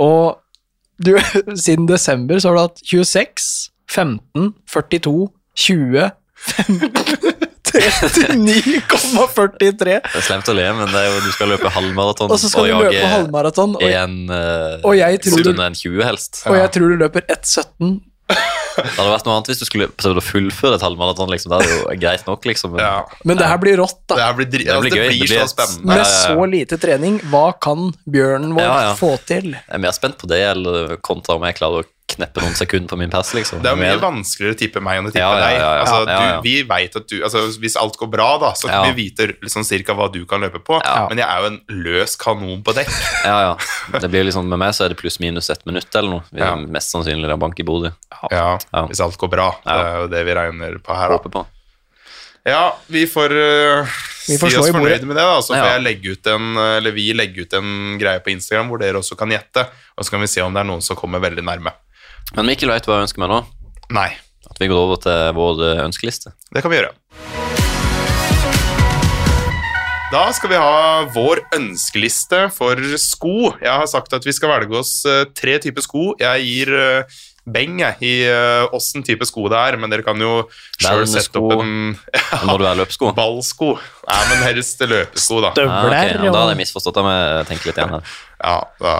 Og 0.00 0.40
du, 1.04 1.14
siden 1.64 1.86
desember 1.88 2.38
så 2.40 2.48
har 2.50 2.56
du 2.58 2.62
hatt 2.68 2.80
26, 2.86 3.70
15, 3.90 4.52
42, 4.70 5.28
20, 5.56 6.10
39,43. 7.70 9.84
Det 9.84 9.98
er 10.02 10.24
slemt 10.26 10.48
å 10.50 10.54
le, 10.56 10.64
men 10.74 10.88
det 10.90 11.00
er 11.00 11.06
jo, 11.10 11.18
du 11.24 11.30
skal 11.34 11.50
løpe 11.52 11.70
halvmaraton 11.72 12.32
Og 12.32 12.38
så 12.40 12.50
skal 12.50 12.66
du 12.66 12.70
løpe 12.86 13.10
halvmaraton, 13.12 13.76
og, 13.78 13.84
en 13.86 14.14
uh, 14.32 14.86
og 14.86 14.96
jeg 14.98 15.20
du- 15.22 15.52
en 15.54 15.74
20 15.76 16.04
helst. 16.06 16.32
og 16.50 16.56
jeg 16.58 16.68
tror 16.76 16.86
du 16.94 16.98
løper 17.04 17.20
1,17. 17.30 18.00
Det 18.76 18.84
hadde 18.96 19.10
vært 19.12 19.26
noe 19.26 19.34
annet 19.36 19.50
hvis 19.50 19.60
du 19.60 19.64
skulle 19.66 19.88
prøvd 20.00 20.20
å 20.20 20.24
fullføre 20.24 20.78
et 20.78 20.84
halvmaraton. 20.86 21.30
Liksom. 21.32 21.50
Det 21.52 21.66
er 21.66 21.72
jo 21.74 21.96
greit 22.00 22.26
nok, 22.28 22.44
liksom. 22.48 22.72
Men, 22.76 22.84
Ja. 22.84 23.04
Men 23.24 23.36
det 23.40 23.46
her 23.50 23.58
blir 23.58 23.76
rått, 23.82 23.98
Det 24.08 24.16
da. 24.16 24.26
her 24.26 24.34
blir, 24.38 24.46
dri- 24.46 24.64
Det 24.64 24.72
altså, 24.74 24.80
blir 24.86 24.90
det 24.90 25.00
gøy. 25.00 25.08
blir 25.08 25.20
Det 25.20 25.28
blir 25.28 25.42
så 25.44 25.52
spennende. 25.54 25.86
Med 25.86 26.06
så 26.06 26.50
lite 26.50 26.78
trening, 26.80 27.18
hva 27.30 27.46
kan 27.60 27.92
bjørnen 28.08 28.54
vår 28.54 28.62
Ja, 28.62 28.80
ja. 28.88 28.94
få 28.94 29.12
til? 29.26 29.50
Jeg 29.52 29.74
er 29.78 29.78
mer 29.78 29.92
spent 29.92 30.18
på 30.18 30.28
det, 30.30 30.40
eller 30.52 30.96
kontra 30.98 31.34
om 31.36 31.42
jeg 31.42 31.56
klarer 31.56 31.82
å 31.84 31.88
kneppe 32.14 32.42
noen 32.42 32.54
sekunder 32.58 32.88
på 32.92 32.98
min 33.00 33.10
pass, 33.12 33.32
Liksom. 33.34 33.60
Det 33.62 33.70
er 33.70 33.76
jo 33.76 33.80
mye 33.80 34.00
vanskeligere 34.02 34.54
å 34.56 34.58
tippe 34.60 34.80
meg 34.84 34.98
enn 35.00 35.06
å 35.08 35.12
tippe 35.12 35.22
Ja, 35.22 35.30
ja, 35.38 35.44
deg. 35.46 35.54
ja, 35.56 35.68
ja. 35.74 35.80
Altså, 35.84 35.98
Ja, 36.08 36.20
ja. 36.30 36.36
Du, 36.40 36.48
vi 36.48 36.54
vet 36.70 36.96
at 37.00 37.06
du, 37.08 37.16
altså, 37.24 37.42
Hvis 37.62 37.76
alt 37.80 37.96
går 38.00 38.10
bra, 38.10 38.28
da, 38.42 38.52
så 38.58 38.68
Ja. 38.68 38.82
vi 38.90 38.92
vite 39.10 39.28
liksom, 39.42 39.64
cirka 39.64 39.94
hva 39.94 40.10
du 40.12 40.24
kan 40.26 40.40
løpe 40.40 40.58
på. 40.64 40.80
Ja. 40.84 41.06
Men 41.08 41.18
jeg 41.18 41.26
er 41.28 41.40
jo 41.40 41.46
en 41.52 41.60
løs 41.84 42.16
kanon 42.16 42.62
på 42.62 42.74
dekk. 42.74 42.90
Ja, 43.24 43.38
ja. 43.50 43.98
Det 44.00 44.10
blir 44.10 44.24
liksom, 44.24 44.48
med 44.48 44.58
meg 44.58 44.74
så 44.74 44.84
er 44.86 44.94
det 44.94 44.98
pluss-minus 45.00 45.50
ett 45.50 45.64
minutt 45.66 45.94
eller 45.94 46.10
noe. 46.18 46.22
Vi 46.32 46.40
er 46.40 46.56
Mest 46.66 46.92
sannsynlig 46.94 47.26
det 47.28 47.36
er 47.36 47.42
bank 47.46 47.58
i 47.60 47.62
Bodø. 47.64 47.92
Ja, 48.30 48.58
Ja. 48.72 48.86
Hvis 48.86 49.00
alt 49.00 49.16
går 49.18 49.30
bra. 49.30 49.50
Det 49.64 49.72
er 49.80 49.96
jo 50.00 50.06
det 50.08 50.24
vi 50.26 50.34
regner 50.34 50.78
på 50.82 50.94
her. 50.96 51.08
Da. 51.08 51.16
Håper 51.18 51.30
på. 51.30 51.46
Ja, 52.46 52.74
vi 52.88 53.04
får, 53.06 53.30
uh, 53.36 53.84
Vi 54.28 54.38
får 54.40 54.50
si 54.50 54.56
oss 54.56 54.70
fornøyd 54.72 55.02
med 55.04 55.16
det, 55.18 55.24
da. 55.28 55.40
Så 55.44 55.52
får 55.52 55.56
Ja. 55.60 55.72
jeg 55.76 55.82
legge 55.84 56.12
ut 56.14 56.26
en, 56.26 56.56
eller 56.56 56.90
vi 56.96 57.12
legge 57.12 57.42
ut 57.44 57.52
en 57.52 57.98
greie 58.00 58.20
på 58.24 58.30
Instagram 58.32 58.68
hvor 58.70 58.78
dere 58.80 58.96
også 58.96 59.16
kan 59.18 59.28
gjette. 59.28 59.66
Og 59.98 60.04
så 60.04 60.10
kan 60.10 60.20
vi 60.20 60.26
se 60.26 60.40
om 60.40 60.52
det 60.54 60.60
er 60.60 60.64
noen 60.70 60.80
som 60.82 60.96
kommer 60.96 61.20
veldig 61.20 61.44
nærme. 61.44 61.72
Men 62.36 62.46
Mikkel 62.46 62.70
vet 62.70 62.86
hva 62.86 63.00
jeg 63.00 63.08
ønsker 63.08 63.22
meg 63.24 63.32
nå. 63.32 63.40
Nei, 63.96 64.10
At 64.50 64.58
vi 64.62 64.68
går 64.70 64.78
over 64.86 65.00
til 65.02 65.32
vår 65.36 65.62
eh, 65.66 65.80
ønskeliste. 65.86 66.32
det 66.54 66.62
kan 66.62 66.70
vi 66.72 66.78
gjøre. 66.80 66.94
Da 70.10 70.24
skal 70.34 70.50
vi 70.50 70.58
ha 70.58 71.04
vår 71.14 71.38
ønskeliste 71.54 72.48
for 72.50 72.78
sko. 72.98 73.52
Jeg 73.62 73.70
har 73.70 73.86
sagt 73.90 74.14
at 74.16 74.24
vi 74.26 74.32
skal 74.34 74.50
velge 74.50 74.74
oss 74.80 75.04
eh, 75.06 75.22
tre 75.38 75.54
typer 75.62 75.84
sko. 75.86 76.16
Jeg 76.18 76.46
gir 76.48 76.72
eh, 76.74 77.20
beng 77.54 77.80
i 77.82 77.90
i 78.06 78.12
uh, 78.30 79.02
type 79.06 79.26
sko 79.28 79.48
det 79.52 79.58
er, 79.58 79.76
men 79.80 79.92
dere 79.92 80.04
kan 80.06 80.20
jo 80.20 80.46
sjøl 80.80 81.06
sette 81.08 81.40
opp 81.40 81.60
en 81.62 81.94
ja, 82.14 82.40
Må 82.48 82.56
du 82.60 82.64
være 82.64 82.80
løpsko? 82.82 83.12
ballsko. 83.20 83.74
Nei, 84.08 84.20
men 84.30 84.42
helst 84.48 84.82
løpesko, 84.82 85.40
da. 85.44 85.52
Ja, 85.52 85.56
Støvler 85.58 85.86
ok, 85.86 86.24
ja, 86.24 86.32
Da 86.32 86.42
hadde 86.42 86.54
jeg 86.54 86.60
misforstått 86.62 86.98
det. 86.98 87.06
men 87.06 87.16
jeg 87.20 87.48
tenker 87.52 87.70
litt 87.70 87.80
igjen 87.80 87.96
her. 87.98 88.10
Ja, 88.40 88.54
da, 88.80 88.92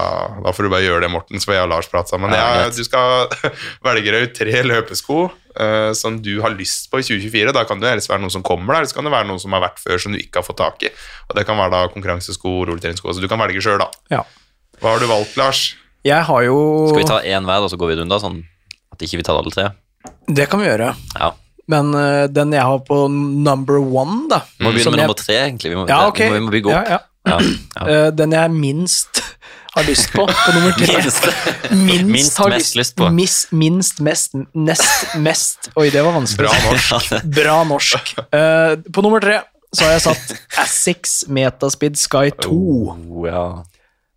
da 0.44 0.52
får 0.52 0.66
du 0.66 0.68
bare 0.68 0.84
gjøre 0.84 1.00
det, 1.06 1.08
Morten, 1.14 1.40
så 1.40 1.48
får 1.48 1.54
jeg 1.54 1.64
og 1.64 1.70
Lars 1.72 1.86
prate 1.88 2.12
sammen. 2.12 2.34
Ja, 2.36 2.48
Ja, 2.60 2.66
du 2.68 2.84
skal 2.84 3.30
velge 3.88 4.12
deg 4.12 4.26
ut 4.28 4.34
tre 4.36 4.60
løpesko 4.66 5.20
uh, 5.30 5.92
som 5.96 6.18
du 6.20 6.34
har 6.44 6.52
lyst 6.52 6.90
på 6.92 7.00
i 7.00 7.06
2024. 7.06 7.54
Da 7.56 7.64
kan 7.64 7.80
det 7.80 7.94
helst 7.94 8.10
være 8.12 8.20
noen 8.20 8.34
som 8.34 8.44
kommer 8.44 8.74
der, 8.74 8.82
eller 8.82 8.92
så 8.92 8.98
kan 8.98 9.08
det 9.08 9.14
være 9.14 9.30
noen 9.30 9.40
som 9.40 9.56
har 9.56 9.64
vært 9.64 9.80
før 9.80 10.02
som 10.04 10.12
du 10.12 10.20
ikke 10.20 10.42
har 10.42 10.46
fått 10.46 10.60
tak 10.60 10.84
i. 10.84 10.92
Og 11.30 11.38
Det 11.40 11.46
kan 11.48 11.56
være 11.56 11.72
da 11.72 11.94
konkurransesko, 11.94 12.52
rulletreningssko, 12.68 13.16
så 13.16 13.24
du 13.24 13.30
kan 13.32 13.40
velge 13.40 13.64
sjøl, 13.64 13.80
da. 13.80 13.88
Ja. 14.12 14.26
Hva 14.80 14.92
har 14.92 15.00
du 15.00 15.08
valgt, 15.08 15.40
Lars? 15.40 15.64
Jeg 16.06 16.24
har 16.24 16.42
jo 16.46 16.56
Skal 16.88 17.02
vi 17.02 17.08
ta 17.10 17.20
én 17.20 17.44
hver, 17.44 17.66
og 17.66 17.70
så 17.72 17.76
går 17.80 17.92
vi 17.92 18.00
rundt, 18.00 18.16
sånn 18.22 18.40
at 18.92 19.04
ikke 19.04 19.20
vi 19.20 19.26
tar 19.26 19.38
alle 19.40 19.52
tre? 19.52 19.68
Det 20.30 20.46
kan 20.50 20.62
vi 20.62 20.68
gjøre. 20.70 20.94
Ja. 21.18 21.32
Men 21.70 21.92
uh, 21.94 22.24
den 22.32 22.54
jeg 22.56 22.64
har 22.66 22.80
på 22.86 23.02
number 23.10 23.78
one, 23.78 24.24
da 24.30 24.40
Vi 24.58 24.64
må 24.64 24.72
begynne 24.74 24.94
med 24.94 25.02
jeg- 25.02 25.08
nummer 25.08 25.18
tre, 25.20 25.36
egentlig. 25.44 25.70
Vi 25.70 25.76
må, 25.78 25.86
Ja, 25.88 26.06
ok. 26.08 26.18
vi 26.18 26.40
må, 26.40 26.50
vi 26.50 26.62
må 26.64 26.72
opp. 26.72 26.88
Ja, 26.88 26.98
ja. 26.98 27.00
Eh, 27.80 28.10
den 28.16 28.32
jeg 28.32 28.50
minst 28.50 29.20
har 29.76 29.84
lyst 29.86 30.10
på, 30.12 30.24
på 30.26 30.52
nummer 30.56 30.72
tre. 30.72 30.96
Minst. 30.96 31.28
Minst, 31.70 32.08
Minst 32.10 32.38
har 32.40 32.48
mest 32.50 32.74
lyst 32.76 32.96
på. 32.96 33.10
Mis, 33.14 33.36
minst, 33.52 34.00
mest, 34.00 34.34
nest 34.56 35.14
mest 35.20 35.68
Oi, 35.76 35.90
det 35.92 36.02
var 36.02 36.16
vanskelig. 36.16 36.48
Bra 36.48 36.56
norsk. 36.64 37.14
Bra 37.38 37.56
norsk. 37.68 38.14
Uh, 38.34 38.80
på 38.90 39.04
nummer 39.04 39.20
tre 39.22 39.42
så 39.70 39.84
har 39.86 39.92
jeg 39.94 40.02
satt 40.08 40.32
Assix 40.64 41.12
Metaspeed 41.30 41.94
Sky 42.00 42.32
2. 42.42 42.50
Oh, 42.50 43.20
ja. 43.28 43.44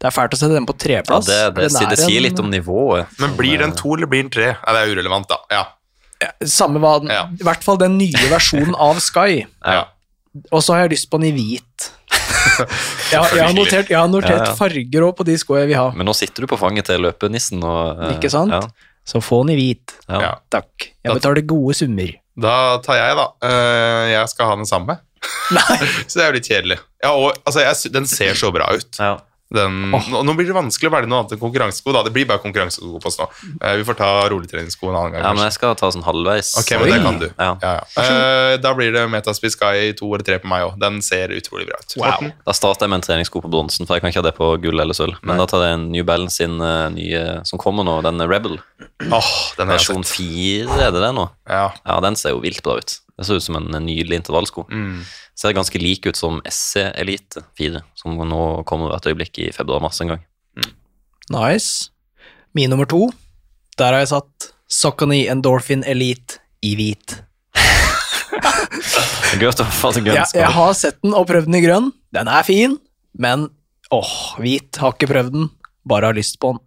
Det 0.03 0.09
er 0.09 0.15
fælt 0.17 0.33
å 0.35 0.37
sette 0.41 0.51
den 0.57 0.65
på 0.67 0.73
ja, 0.75 0.81
treplass. 0.83 1.25
det, 1.29 1.37
det, 1.55 1.69
er 1.71 1.89
det 1.93 1.99
sier 2.01 2.17
en- 2.19 2.25
litt 2.27 2.39
om 2.43 2.49
nivået. 2.51 3.07
Men 3.23 3.37
blir 3.39 3.61
den 3.63 3.71
to, 3.79 3.93
eller 3.95 4.09
blir 4.11 4.25
den 4.25 4.31
tre? 4.33 4.49
Ja, 4.57 4.73
det 4.75 4.81
er 4.83 4.91
urelevant, 4.97 5.29
da. 5.31 5.37
Ja. 5.53 5.63
Samme 6.47 6.79
hva 6.83 6.97
den, 6.99 7.09
Ja. 7.11 7.23
I 7.31 7.43
hvert 7.47 7.63
fall 7.63 7.79
den 7.79 7.95
nye 7.97 8.27
versjonen 8.31 8.75
av 8.75 8.99
Sky. 9.03 9.45
ja. 9.77 9.85
Og 10.51 10.63
så 10.65 10.73
har 10.75 10.83
jeg 10.85 10.95
lyst 10.97 11.07
på 11.11 11.19
den 11.21 11.29
i 11.31 11.35
hvit. 11.37 11.89
Jeg, 13.13 13.19
har- 13.19 13.31
jeg 13.37 13.43
har 13.45 13.53
notert, 13.55 13.89
jeg 13.89 13.97
har 13.97 14.07
notert 14.11 14.33
Ja, 14.35 14.45
ja. 14.49 14.55
farger 14.57 15.03
også 15.07 15.15
på 15.21 15.25
de 15.29 15.35
skoene 15.39 15.61
jeg 15.63 15.69
vil 15.71 15.77
ha. 15.79 15.85
Men 15.95 16.05
nå 16.09 16.13
sitter 16.17 16.43
du 16.43 16.47
på 16.51 16.57
fanget 16.59 16.85
til 16.89 16.99
løpenissen. 17.01 17.61
Og, 17.63 17.99
uh, 18.01 18.09
Ikke 18.17 18.29
sant? 18.33 18.51
Ja, 18.51 18.89
Så 19.07 19.21
få 19.23 19.39
den 19.45 19.53
i 19.55 19.57
hvit. 19.59 19.93
ja. 20.09 20.19
Ja. 20.21 20.31
Takk. 20.51 20.89
Jeg 21.05 21.15
betaler 21.17 21.45
gode 21.47 21.73
summer. 21.77 22.11
Da 22.43 22.55
tar 22.83 22.99
jeg, 22.99 23.15
da. 23.19 23.25
Uh, 23.45 24.03
jeg 24.11 24.29
skal 24.33 24.49
ha 24.51 24.55
den 24.59 24.67
samme. 24.69 24.97
så 26.09 26.17
det 26.19 26.23
er 26.25 26.27
jo 26.31 26.35
litt 26.37 26.49
kjedelig. 26.51 26.79
Ja, 27.03 27.13
og 27.15 27.37
altså, 27.45 27.63
jeg, 27.63 27.93
den 27.95 28.09
ser 28.11 28.33
så 28.39 28.51
bra 28.55 28.67
ut. 28.75 28.99
Ja. 28.99 29.13
Den, 29.53 29.91
nå, 29.93 30.23
nå 30.25 30.33
blir 30.37 30.49
det 30.49 30.55
vanskelig 30.55 30.89
å 30.89 30.93
velge 30.95 31.09
noe 31.11 31.21
annet 31.21 31.35
enn 31.35 31.41
konkurransesko. 31.41 31.93
da. 31.93 32.01
Det 32.07 32.13
blir 32.15 32.25
bare 32.29 32.41
konkurransesko 32.41 33.01
på 33.03 33.11
oss 33.11 33.19
nå. 33.19 33.27
Eh, 33.59 33.75
vi 33.79 33.85
får 33.87 33.97
ta 33.99 34.09
roligtreningssko 34.33 34.89
en 34.89 34.97
annen 34.97 35.15
gang. 35.15 35.25
ja, 35.27 35.33
men 35.37 35.45
jeg 35.45 35.55
skal 35.57 35.75
ta 35.79 35.91
sånn 35.93 36.05
halvveis. 36.07 36.53
Ok, 36.61 36.73
men 36.81 36.89
det 36.89 36.99
kan 37.03 37.19
du. 37.21 37.27
Ja. 37.29 37.51
Ja, 37.61 37.73
ja. 37.77 38.03
Eh, 38.03 38.55
da 38.63 38.73
blir 38.77 38.93
det 38.95 39.05
Metaspeed 39.13 39.53
Sky 39.53 39.93
2 39.99 40.09
eller 40.17 40.27
3 40.31 40.39
på 40.43 40.49
meg 40.49 40.65
òg. 40.67 40.79
Den 40.81 41.01
ser 41.05 41.33
utrolig 41.35 41.67
bra 41.69 41.77
ut. 41.81 41.97
Wow. 42.01 42.31
Da 42.47 42.57
starter 42.57 42.87
jeg 42.87 42.93
med 42.95 43.01
en 43.01 43.07
treningssko 43.07 43.43
på 43.45 43.51
bronsen, 43.53 43.85
for 43.85 43.97
jeg 43.97 44.05
kan 44.05 44.13
ikke 44.13 44.23
ha 44.23 44.27
det 44.29 44.35
på 44.39 44.49
gull 44.63 44.83
eller 44.83 44.97
sølv. 44.97 45.19
Men 45.21 45.35
Nei. 45.35 45.43
da 45.43 45.49
tar 45.53 45.67
jeg 45.67 45.77
en 45.77 45.87
New 45.93 46.07
Balance 46.07 46.41
sin 46.41 46.57
uh, 46.61 46.89
nye 46.93 47.23
som 47.47 47.61
kommer 47.61 47.85
nå, 47.87 47.99
den 48.05 48.25
Rebel. 48.25 48.57
Oh, 49.11 49.31
den 49.59 49.69
Versjon 49.69 50.01
sett. 50.01 50.17
4, 50.17 50.81
er 50.87 50.91
det 50.95 51.05
det 51.05 51.13
nå? 51.15 51.29
Ja. 51.49 51.69
Ja, 51.85 52.01
den 52.03 52.17
ser 52.19 52.33
jo 52.35 52.41
vilt 52.43 52.63
bra 52.65 52.79
ut. 52.81 52.97
Det 53.17 53.27
ser 53.27 53.37
ut 53.37 53.45
som 53.45 53.57
en 53.59 53.85
nydelig 53.85 54.17
intervallsko. 54.17 54.65
Mm. 54.71 55.03
Ser 55.37 55.53
ganske 55.53 55.79
lik 55.81 56.05
ut 56.09 56.17
som 56.17 56.41
SC 56.49 56.81
Elite 56.97 57.43
4, 57.59 57.83
som 57.99 58.17
nå 58.17 58.43
kommer 58.69 58.89
hvert 58.93 59.09
øyeblikk 59.11 59.37
i 59.43 59.51
februar-mars 59.53 60.01
en 60.01 60.15
gang. 60.15 60.23
Nice. 61.33 61.91
Min 62.53 62.73
nummer 62.73 62.89
to, 62.89 63.07
der 63.77 63.93
har 63.93 64.03
jeg 64.03 64.13
satt 64.13 64.49
Socony 64.69 65.23
Endorphin 65.29 65.85
Elite 65.85 66.41
i 66.65 66.75
hvit. 66.79 67.19
En 69.33 69.41
Jeg, 69.41 70.25
jeg 70.37 70.49
har 70.53 70.73
sett 70.77 70.99
den 71.01 71.13
og 71.17 71.25
prøvd 71.29 71.47
den 71.47 71.57
i 71.57 71.61
grønn. 71.63 71.87
Den 72.13 72.29
er 72.29 72.45
fin, 72.45 72.75
men 73.17 73.47
åh, 73.93 74.11
hvit. 74.37 74.77
Har 74.81 74.93
ikke 74.93 75.09
prøvd 75.09 75.33
den, 75.33 75.47
bare 75.89 76.11
har 76.11 76.17
lyst 76.17 76.37
på 76.41 76.53
den. 76.53 76.61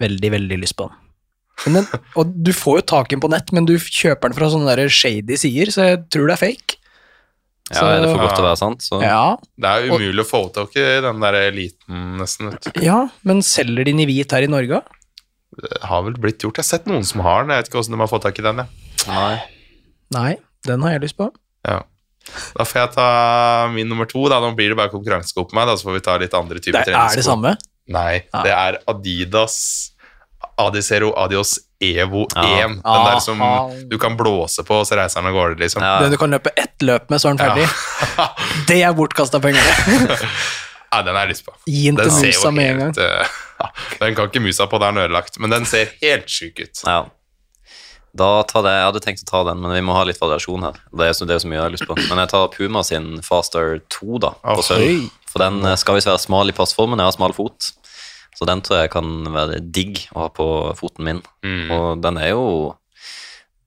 Veldig, 0.00 0.30
veldig 0.32 0.58
lyst 0.62 0.76
på 0.78 0.88
den. 0.88 1.03
Men 1.64 1.78
den 1.78 1.86
og 2.18 2.32
du 2.44 2.50
får 2.56 2.80
jo 2.80 2.86
tak 2.94 3.12
i 3.12 3.14
den 3.16 3.22
på 3.22 3.30
nett, 3.32 3.52
men 3.54 3.66
du 3.68 3.76
kjøper 3.78 4.28
den 4.32 4.36
fra 4.38 4.48
sånne 4.52 4.74
der 4.76 4.90
shady 4.92 5.36
sider, 5.40 5.70
så 5.72 5.86
jeg 5.92 6.00
tror 6.12 6.26
det 6.28 6.34
er 6.36 6.42
fake. 6.42 6.80
Ja, 7.72 7.80
er 7.94 8.02
det 8.04 8.10
for 8.10 8.20
godt 8.20 8.34
til 8.36 8.44
å 8.44 8.48
være 8.50 8.60
sant? 8.60 8.82
Så 8.84 8.98
Ja, 9.00 9.36
Det 9.56 9.70
er 9.70 9.86
umulig 9.88 10.20
å 10.20 10.28
få 10.28 10.40
tak 10.52 10.74
i 10.76 10.82
den 11.00 11.22
der 11.22 11.38
eliten, 11.46 12.02
nesten. 12.20 12.50
vet 12.52 12.66
du. 12.74 12.82
ja, 12.84 12.98
men 13.24 13.40
selger 13.46 13.80
de 13.86 13.92
den 13.94 14.02
i 14.04 14.08
hvit 14.10 14.34
her 14.36 14.44
i 14.44 14.50
Norge? 14.52 14.82
Det 15.54 15.80
har 15.86 16.02
vel 16.04 16.18
blitt 16.20 16.42
gjort. 16.44 16.58
Jeg 16.58 16.66
har 16.66 16.70
sett 16.74 16.86
noen 16.90 17.06
som 17.06 17.22
har 17.24 17.44
den. 17.46 17.54
Jeg 17.54 17.62
vet 17.62 17.68
ikke 17.70 17.78
hvordan 17.78 17.94
de 17.96 18.02
har 18.02 18.10
fått 18.10 18.26
tak 18.26 18.38
i 18.42 18.44
den. 18.44 18.60
jeg. 18.64 18.68
Nei. 19.08 19.34
Nei, 20.18 20.32
den 20.66 20.82
har 20.84 20.96
jeg 20.96 21.04
lyst 21.06 21.16
på. 21.16 21.30
Ja. 21.64 21.80
Da 22.58 22.64
får 22.66 22.80
jeg 22.80 22.92
ta 22.96 23.08
min 23.72 23.88
nummer 23.88 24.08
to. 24.10 24.26
Da. 24.28 24.40
Nå 24.42 24.50
blir 24.58 24.74
det 24.74 24.76
bare 24.82 24.90
konkurransesko 24.92 25.46
på 25.48 25.54
meg, 25.56 25.68
da, 25.70 25.76
så 25.78 25.86
får 25.88 25.96
vi 26.00 26.04
ta 26.04 26.18
litt 26.20 26.34
andre 26.34 26.58
typer 26.58 26.80
er, 26.80 26.82
er 26.82 26.90
det 26.90 26.94
treningssko. 26.98 27.26
samme? 27.30 27.54
Nei, 27.94 28.24
det 28.44 28.52
er 28.52 28.78
Adidas 28.88 29.56
Adizero 30.58 31.12
Adios 31.18 31.58
Evo 31.80 32.26
Ja. 32.34 32.42
1. 32.64 32.76
Den 32.84 33.04
der 33.04 33.18
som 33.20 33.42
Aha. 33.42 33.70
du 33.90 33.98
kan 33.98 34.16
blåse 34.16 34.62
på, 34.64 34.80
og 34.80 34.86
så 34.88 34.96
reiser 34.96 35.20
den 35.20 35.28
av 35.32 35.34
gårde, 35.36 35.58
liksom. 35.60 35.82
Ja. 35.82 35.98
Den 36.04 36.10
du 36.14 36.16
kan 36.20 36.30
løpe 36.32 36.50
ett 36.56 36.80
løp 36.82 37.10
med, 37.10 37.20
så 37.20 37.28
er 37.32 37.34
den 37.34 37.42
ferdig. 37.46 37.68
Det 38.68 38.78
er 38.82 38.92
bortkasta 38.96 39.40
penger. 39.40 39.62
Ja, 40.94 41.00
den 41.02 41.16
har 41.16 41.24
jeg 41.26 41.32
lyst 41.32 41.42
på. 41.48 41.52
Gi 41.66 41.88
den 41.90 41.96
til 41.98 42.12
musa 42.22 42.50
med 42.54 42.68
en 42.70 42.78
gang. 42.78 42.98
eh, 43.02 43.26
Den 44.00 44.14
kan 44.14 44.28
ikke 44.28 44.38
musa 44.44 44.68
på, 44.70 44.78
det 44.78 44.86
er 44.86 44.92
den 44.94 45.02
ødelagt. 45.08 45.38
Men 45.42 45.50
den 45.50 45.64
ser 45.66 45.88
helt 46.00 46.28
sjuk 46.30 46.60
ut. 46.62 46.82
Ja. 46.86 47.00
Da 48.14 48.28
tar 48.46 48.62
det, 48.62 48.70
Jeg 48.76 48.84
hadde 48.86 49.00
tenkt 49.02 49.24
å 49.24 49.26
ta 49.26 49.40
den, 49.48 49.58
men 49.64 49.72
vi 49.74 49.80
må 49.82 49.96
ha 49.96 50.04
litt 50.06 50.20
variasjon 50.22 50.62
her. 50.62 50.76
Det 50.94 51.08
er, 51.08 51.16
så, 51.18 51.26
det 51.26 51.34
er 51.34 51.42
så 51.42 51.50
mye 51.50 51.58
jeg 51.58 51.64
har 51.64 51.74
lyst 51.74 51.88
på. 51.90 51.96
Men 51.98 52.20
jeg 52.22 52.30
tar 52.30 52.46
Puma 52.54 52.84
sin 52.86 53.08
Faster 53.26 53.80
2, 53.96 54.20
da. 54.22 54.30
På 54.44 54.60
Oi. 54.62 54.66
sølv. 54.68 55.08
For 55.32 55.42
den 55.42 55.58
eh, 55.66 55.74
skal 55.82 55.98
visst 55.98 56.06
være 56.12 56.22
smal 56.22 56.52
i 56.52 56.54
passformen. 56.54 57.02
Jeg 57.02 57.10
har 57.10 57.16
smal 57.18 57.34
fot. 57.34 57.72
Så 58.34 58.46
den 58.46 58.60
tror 58.66 58.80
jeg 58.82 58.90
kan 58.90 59.06
være 59.34 59.60
digg 59.72 60.00
å 60.14 60.18
ha 60.24 60.28
på 60.34 60.46
foten 60.78 61.04
min. 61.06 61.20
Mm. 61.46 61.70
Og 61.70 62.00
den 62.02 62.16
er 62.18 62.28
jo 62.34 62.74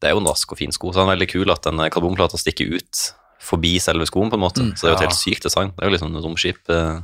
Det 0.02 0.10
er 0.10 0.14
jo 0.14 0.20
en 0.22 0.28
rask 0.30 0.52
og 0.54 0.58
fin 0.60 0.70
sko, 0.72 0.92
så 0.94 1.00
den 1.02 1.08
er 1.10 1.16
veldig 1.16 1.28
kul 1.32 1.50
at 1.50 1.64
den 1.66 1.80
karbonplata 1.90 2.38
stikker 2.38 2.70
ut 2.78 3.00
forbi 3.42 3.80
selve 3.82 4.06
skoen, 4.06 4.30
på 4.30 4.36
en 4.38 4.44
måte. 4.44 4.62
Så 4.78 4.82
det 4.86 4.90
er 4.90 4.92
jo 4.92 4.98
et 4.98 5.02
Ja. 5.02 5.08
helt 5.08 5.18
sykt 5.18 5.42
design. 5.48 5.72
Det 5.74 5.82
er 5.82 5.88
jo 5.90 5.94
liksom 5.96 6.14
et 6.18 6.24
romskip. 6.24 6.60
eh, 6.70 7.02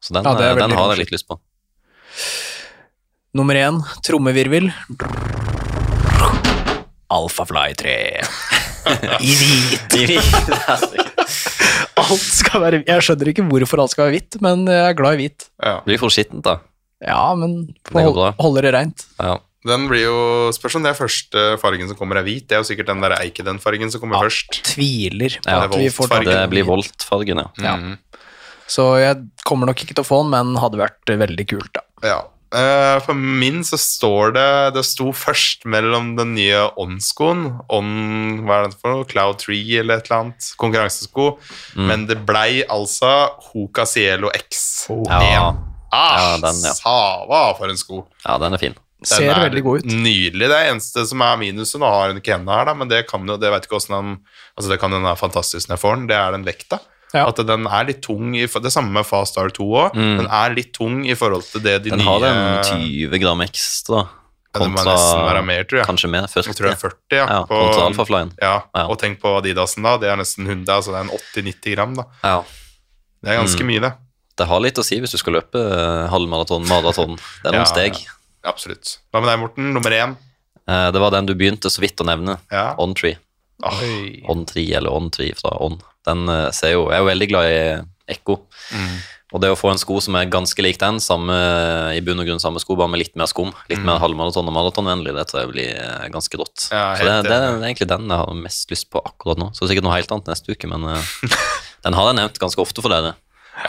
Så 0.00 0.12
den, 0.14 0.24
Ja, 0.24 0.32
eh, 0.32 0.54
den 0.54 0.70
har 0.70 0.78
romskip. 0.78 0.96
jeg 0.96 0.98
litt 0.98 1.10
lyst 1.12 1.28
på. 1.28 1.38
Nummer 3.34 3.54
én, 3.54 3.82
trommevirvel. 4.02 4.72
Alphafly 7.12 7.74
3. 7.76 8.22
I 9.28 9.32
hvit. 9.36 9.92
Alt 12.02 12.24
skal 12.24 12.62
være 12.64 12.80
Jeg 12.88 13.04
skjønner 13.04 13.30
ikke 13.32 13.44
hvorfor 13.46 13.82
alt 13.82 13.92
skal 13.92 14.08
være 14.08 14.16
hvitt, 14.16 14.38
men 14.42 14.64
jeg 14.66 14.88
er 14.90 14.96
glad 14.98 15.18
i 15.18 15.26
hvit. 15.26 15.46
Ja. 15.62 15.76
Blir 15.86 16.00
for 16.00 16.12
skittent, 16.12 16.42
da. 16.46 16.56
Ja, 17.02 17.34
men 17.34 17.66
Det 17.66 17.92
hold, 18.04 18.34
holder 18.38 18.62
det 18.68 18.74
reint. 18.76 19.06
Ja. 19.18 19.38
Den 19.66 19.84
blir 19.90 20.02
jo 20.08 20.16
Spørs 20.54 20.74
om 20.78 20.82
det 20.82 20.90
er 20.90 20.98
første 20.98 21.42
fargen 21.62 21.86
som 21.90 21.96
kommer 21.98 22.18
er 22.18 22.26
hvit. 22.26 22.48
Det 22.50 22.56
er 22.56 22.62
jo 22.64 22.66
sikkert 22.66 22.88
den 22.90 23.02
der 23.04 23.14
Eikeden-fargen 23.20 23.92
som 23.94 24.00
kommer 24.02 24.18
Ja. 24.18 24.26
først. 24.26 24.62
Tviler 24.72 25.36
på 25.38 25.50
Ja, 25.50 25.64
at 25.68 25.76
vi 25.76 25.88
får 25.94 26.08
tak 26.10 26.24
Det 26.26 26.50
blir 26.50 26.64
voltfargen, 26.66 27.38
ja. 27.44 27.48
ja. 27.58 27.64
Ja. 27.64 27.76
Mhm. 27.76 27.98
Så 28.66 28.98
jeg 28.98 29.26
kommer 29.44 29.66
nok 29.66 29.76
ikke 29.84 29.94
til 29.94 30.02
å 30.02 30.06
få 30.08 30.22
den, 30.22 30.30
men 30.30 30.56
hadde 30.62 30.78
vært 30.80 31.04
veldig 31.06 31.46
kult, 31.50 31.72
da. 31.74 31.82
Ja. 32.02 32.20
Eh, 32.52 32.98
for 33.00 33.14
min 33.16 33.62
så 33.64 33.78
står 33.80 34.34
det 34.36 34.74
Det 34.74 34.84
sto 34.84 35.06
først 35.16 35.64
mellom 35.64 36.16
den 36.18 36.34
nye 36.34 36.66
On-skoen 36.76 37.60
On, 37.72 38.42
hva 38.44 38.58
er 38.58 38.68
det 38.68 38.76
for 38.80 38.92
noe? 38.92 39.04
Cloud 39.08 39.38
Tree 39.38 39.78
eller 39.80 39.96
et 40.02 40.10
eller 40.10 40.20
annet. 40.26 40.50
Konkurransesko. 40.60 41.38
Mm. 41.76 41.86
Men 41.86 42.06
det 42.06 42.18
blei 42.26 42.62
altså 42.68 43.30
Hoka 43.52 43.86
Cielo 43.86 44.28
X. 44.34 44.86
Ja. 45.08 45.54
Ah, 45.92 46.14
Ja, 46.18 46.36
den, 46.40 46.62
ja. 46.64 46.72
Sava 46.74 47.42
for 47.58 47.68
en 47.68 47.76
sko. 47.76 48.06
ja, 48.24 48.38
den 48.38 48.54
er 48.56 48.58
fin. 48.62 48.74
Den 49.02 49.06
Ser 49.10 49.32
er 49.34 49.40
veldig 49.50 49.62
god 49.66 49.80
ut. 49.82 49.86
Nydelig. 49.92 50.48
Det 50.48 50.58
eneste 50.70 51.02
som 51.10 51.20
er 51.26 51.36
minuset 51.40 51.80
Nå 51.82 51.88
har 51.90 52.12
hun 52.12 52.20
ikke 52.20 52.36
henne 52.36 52.52
her, 52.54 52.64
da, 52.68 52.74
men 52.78 52.86
det 52.88 53.00
kan 53.10 53.26
jo 53.26 53.34
Det 53.36 53.50
vet 53.50 53.64
ikke 53.66 53.74
hvordan 53.80 53.96
den 54.06 54.12
Altså, 54.56 54.68
det 54.70 54.78
kan 54.80 54.90
den 54.94 55.02
være 55.02 55.18
fantastisk 55.18 55.68
når 55.68 55.74
jeg 55.74 55.82
får 55.82 55.96
den. 55.96 56.06
Det 56.06 56.16
er 56.16 56.30
den 56.36 56.44
vekta. 56.46 56.78
Ja. 57.12 57.26
At 57.28 57.36
den 57.44 57.66
er 57.66 57.84
litt 57.84 57.98
tung. 58.06 58.30
I, 58.38 58.46
det 58.46 58.72
samme 58.72 58.92
med 58.94 59.04
Fast 59.04 59.34
Star 59.34 59.50
2 59.50 59.64
òg. 59.82 59.92
Den 59.98 60.28
er 60.30 60.54
litt 60.54 60.70
tung 60.72 61.02
i 61.04 61.14
forhold 61.18 61.42
til 61.50 61.60
det 61.66 61.82
de 61.84 61.90
Mm. 61.90 61.98
Den 61.98 62.06
nye 62.06 62.12
har 62.12 62.62
den 62.62 62.78
20 63.10 63.18
gram 63.20 63.40
ekstra 63.44 63.98
Ja, 64.54 64.60
Det 64.60 64.68
må 64.70 64.76
kontra 64.76 64.92
nesten 64.94 65.24
være 65.26 65.42
mer, 65.48 65.64
tror 65.64 65.78
jeg. 65.80 65.86
Kanskje 65.88 66.08
mer, 66.12 66.26
40. 66.28 66.46
Jeg 66.46 66.56
tror 66.56 66.66
det 66.68 66.72
er 66.72 66.80
40, 66.80 66.96
ja. 67.16 67.26
Ja, 67.26 67.40
på, 67.48 67.58
kontra 67.58 67.84
Alphaflyen. 67.88 68.32
Ja, 68.40 68.54
Ja. 68.76 68.86
og 68.86 68.98
tenk 69.00 69.18
på 69.20 69.34
Adidasen, 69.38 69.82
da. 69.82 69.96
Det 69.98 70.08
er 70.12 70.16
nesten 70.20 70.46
100, 70.46 70.68
altså 70.76 70.92
det 70.92 71.00
er 71.00 71.04
en 71.08 71.14
80-90 71.52 71.74
gram, 71.74 71.94
da. 71.96 72.04
Ja. 72.22 72.42
Det 73.24 73.30
er 73.32 73.38
Mm. 73.38 73.46
ganske 73.46 73.64
mye, 73.64 73.80
det. 73.80 73.92
Det 74.38 74.46
har 74.48 74.60
litt 74.64 74.78
å 74.80 74.84
si 74.86 74.96
hvis 75.02 75.12
du 75.12 75.18
skal 75.20 75.36
løpe 75.38 75.60
eh, 75.60 76.06
halvmaraton, 76.12 76.64
maraton. 76.70 77.16
Det 77.42 77.50
er 77.50 77.52
Ja, 77.52 77.58
noen 77.60 77.70
steg. 77.70 77.98
ja. 78.00 78.18
Absolutt. 78.50 78.96
Hva 79.12 79.20
med 79.22 79.28
deg, 79.30 79.38
Morten? 79.38 79.68
Nummer 79.76 79.92
én? 79.94 80.16
Eh, 80.66 80.88
Det 80.90 80.98
var 81.02 81.12
den 81.14 81.26
du 81.28 81.34
begynte 81.38 81.70
så 81.70 81.78
vidt 81.84 82.00
å 82.02 82.06
nevne. 82.08 82.38
Ja. 82.50 82.72
On-tree. 82.82 83.18
Oh. 83.62 83.82
On-tree 84.32 84.72
eller 84.74 84.90
On-tree 84.90 85.34
fra 85.38 85.52
On. 85.62 85.76
Den 86.08 86.24
eh, 86.28 86.48
ser 86.50 86.72
jo 86.74 86.88
Jeg 86.90 86.96
er 86.98 87.04
jo 87.04 87.10
veldig 87.12 87.28
glad 87.30 87.46
i 87.52 88.14
Ekko. 88.16 88.40
Mm. 88.74 88.96
Og 89.32 89.40
det 89.40 89.48
å 89.52 89.56
få 89.56 89.70
en 89.70 89.78
sko 89.80 90.00
som 90.02 90.16
er 90.18 90.26
ganske 90.28 90.60
lik 90.60 90.76
den, 90.80 90.98
samme, 91.00 91.32
i 91.96 92.00
bunn 92.04 92.18
og 92.20 92.26
grunn 92.28 92.40
samme 92.42 92.60
sko, 92.60 92.74
bare 92.76 92.90
med 92.92 93.00
litt 93.00 93.14
mer 93.16 93.24
skum, 93.30 93.48
litt 93.70 93.80
mer 93.80 93.96
halvmaraton 94.02 94.44
og 94.50 94.52
maratonvennlig, 94.52 95.14
det 95.16 95.24
tror 95.30 95.40
jeg 95.46 95.52
blir 95.54 96.10
ganske 96.12 96.36
rått. 96.36 96.66
Mm. 96.68 96.74
Ja, 96.76 96.82
så 96.98 97.06
det, 97.06 97.14
det 97.30 97.36
er 97.38 97.46
egentlig 97.62 97.88
den 97.88 98.10
jeg 98.12 98.20
har 98.20 98.34
mest 98.42 98.74
lyst 98.74 98.90
på 98.92 99.00
akkurat 99.00 99.40
nå. 99.40 99.48
Så 99.56 99.70
sikkert 99.70 99.86
noe 99.86 99.94
helt 99.96 100.12
annet 100.12 100.28
neste 100.34 100.52
uke, 100.52 100.68
men 100.68 100.84
den 101.86 101.96
har 101.96 102.10
jeg 102.10 102.18
nevnt 102.18 102.42
ganske 102.42 102.60
ofte 102.60 102.84
for 102.84 102.92
dere. 102.92 103.14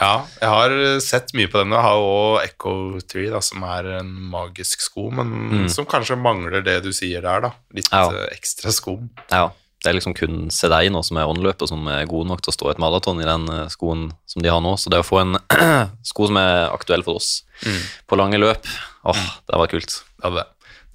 Ja, 0.00 0.26
jeg 0.40 0.50
har 0.50 0.74
sett 1.04 1.32
mye 1.38 1.48
på 1.50 1.60
den. 1.62 1.74
Jeg 1.76 1.84
har 1.86 1.98
òg 2.02 2.38
Echo 2.44 2.72
3, 3.12 3.26
da, 3.34 3.40
som 3.44 3.62
er 3.68 3.90
en 4.00 4.08
magisk 4.32 4.82
sko, 4.82 5.08
men 5.14 5.68
som 5.72 5.86
kanskje 5.86 6.16
mangler 6.18 6.64
det 6.66 6.80
du 6.84 6.90
sier 6.96 7.22
der, 7.24 7.44
da. 7.48 7.52
Litt 7.74 7.90
Mm. 7.92 7.98
Ja. 8.00 8.24
eh, 8.24 8.32
ekstra 8.34 8.72
skum. 8.74 9.10
Ja, 9.30 9.50
det 9.84 9.90
er 9.90 9.98
liksom 9.98 10.14
kun 10.16 10.48
Sedei 10.50 10.88
nå 10.90 11.02
som 11.04 11.18
er 11.20 11.28
åndløper, 11.30 11.68
som 11.68 11.86
er 11.92 12.06
god 12.10 12.26
nok 12.26 12.40
til 12.42 12.50
å 12.50 12.56
stå 12.56 12.70
et 12.72 12.78
maraton 12.82 13.20
i 13.20 13.28
den 13.28 13.44
eh, 13.52 13.68
skoen 13.68 14.08
som 14.26 14.42
de 14.42 14.48
har 14.50 14.60
nå. 14.64 14.74
Så 14.80 14.90
det 14.90 14.98
å 15.02 15.06
få 15.06 15.20
en 15.22 15.38
sko 16.10 16.26
som 16.30 16.36
er 16.40 16.70
aktuell 16.74 17.04
for 17.06 17.20
oss 17.20 17.44
på 18.08 18.16
lange 18.18 18.40
løp, 18.40 18.66
åh, 19.04 19.22
det 19.46 19.60
var 19.60 19.68
kult. 19.70 20.00
Ja, 20.24 20.30
det. 20.30 20.44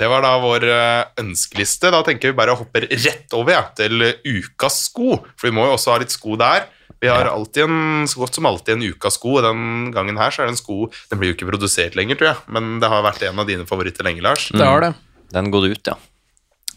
det 0.02 0.10
var 0.10 0.22
da 0.26 0.34
vår 0.41 0.66
eh, 0.66 1.04
ønskeliste. 1.24 1.91
Da 1.93 2.02
tenker 2.04 2.32
vi 2.34 2.38
bare 2.41 2.52
å 2.58 2.60
hoppe 2.60 2.84
rett 2.89 3.32
over 3.38 3.54
ja, 3.56 3.64
til 3.78 4.02
eh, 4.02 4.20
ukas 4.26 4.82
sko, 4.89 5.22
for 5.38 5.47
vi 5.47 5.56
må 5.56 5.66
jo 5.70 5.78
også 5.78 5.93
ha 5.95 6.02
litt 6.04 6.12
sko 6.14 6.36
der. 6.41 6.68
Vi 7.02 7.08
har 7.08 7.30
alltid 7.32 7.64
en, 7.64 8.08
så 8.12 8.20
godt 8.20 8.36
som 8.36 8.45
alltid 8.50 8.76
en 8.76 8.84
ukas 8.91 9.16
sko, 9.16 9.38
og 9.39 9.43
den 9.45 9.91
gangen 9.95 10.18
her 10.20 10.34
så 10.36 10.41
er 10.43 10.50
det 10.50 10.56
en 10.58 10.60
sko 10.60 10.89
Den 11.12 11.20
blir 11.22 11.32
jo 11.32 11.38
ikke 11.38 11.47
produsert 11.47 11.95
lenger, 11.95 12.20
tror 12.20 12.28
jeg, 12.34 12.41
men 12.52 12.80
det 12.84 12.89
har 12.91 13.06
vært 13.06 13.24
en 13.30 13.39
av 13.39 13.47
dine 13.47 13.66
favoritter 13.70 14.04
lenge, 14.04 14.22
Lars. 14.26 14.50
Det 14.52 14.66
har 14.66 14.84
det. 14.84 14.93
Den 15.32 15.47
går 15.54 15.70
ut, 15.72 15.88
ja. 15.93 15.95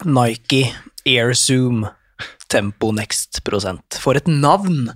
Nike 0.05 0.63
Air 1.05 1.33
Zoom 1.37 1.85
Tempo 2.49 2.91
Next 2.95 3.41
prosent. 3.43 3.97
For 3.99 4.15
et 4.19 4.27
navn! 4.29 4.91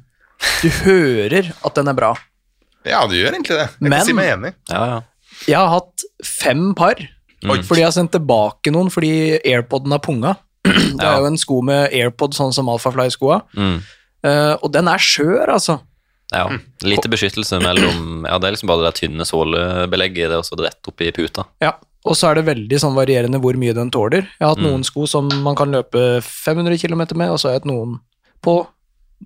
Du 0.61 0.69
hører 0.85 1.51
at 1.65 1.75
den 1.79 1.87
er 1.89 1.97
bra. 1.97 2.11
Ja, 2.87 3.01
du 3.09 3.15
gjør 3.17 3.33
egentlig 3.33 3.57
det. 3.57 3.67
Jeg 3.67 3.89
Men- 3.89 3.97
kan 3.97 4.05
si 4.05 4.13
meg 4.13 4.31
enig. 4.37 4.53
Ja, 4.69 4.83
ja. 4.85 4.99
Jeg 5.47 5.57
har 5.57 5.69
hatt 5.69 6.03
fem 6.25 6.73
par, 6.77 6.95
Oi. 7.45 7.59
fordi 7.61 7.81
jeg 7.81 7.85
har 7.89 7.93
sendt 7.93 8.11
tilbake 8.15 8.71
noen 8.73 8.89
fordi 8.93 9.11
AirPoden 9.45 9.91
har 9.91 9.99
punga. 9.99 10.35
Det 10.67 11.03
er 11.03 11.19
jo 11.19 11.27
en 11.29 11.37
sko 11.37 11.61
med 11.61 11.91
AirPod, 11.93 12.33
sånn 12.37 12.53
som 12.55 12.69
Alphafly-skoa. 12.69 13.41
Mm. 13.57 13.77
Eh, 14.25 14.55
og 14.61 14.71
den 14.73 14.87
er 14.89 15.01
skjør, 15.03 15.51
altså. 15.53 15.79
ja. 16.33 16.47
Lite 16.83 17.09
beskyttelse 17.11 17.59
mellom 17.61 18.25
Ja, 18.27 18.37
det 18.39 18.47
er 18.49 18.55
liksom 18.55 18.71
bare 18.71 18.87
det 18.87 18.95
tynne 18.99 19.25
sålebelegget, 19.27 20.29
det 20.29 20.35
er 20.35 20.41
også 20.41 20.57
rett 20.61 20.89
oppi 20.89 21.11
puta. 21.15 21.45
Ja. 21.63 21.75
Og 22.07 22.15
så 22.15 22.29
er 22.29 22.37
det 22.39 22.45
veldig 22.47 22.77
sånn 22.79 22.95
varierende 22.95 23.39
hvor 23.43 23.57
mye 23.59 23.73
den 23.75 23.89
tåler. 23.91 24.29
Jeg 24.37 24.45
har 24.45 24.53
hatt 24.53 24.63
noen 24.63 24.85
sko 24.87 25.03
som 25.09 25.27
man 25.43 25.57
kan 25.59 25.73
løpe 25.73 26.21
500 26.23 26.77
km 26.79 27.01
med, 27.19 27.33
og 27.33 27.39
så 27.41 27.49
har 27.49 27.57
jeg 27.57 27.63
hatt 27.65 27.67
noen 27.67 27.97
på 28.45 28.53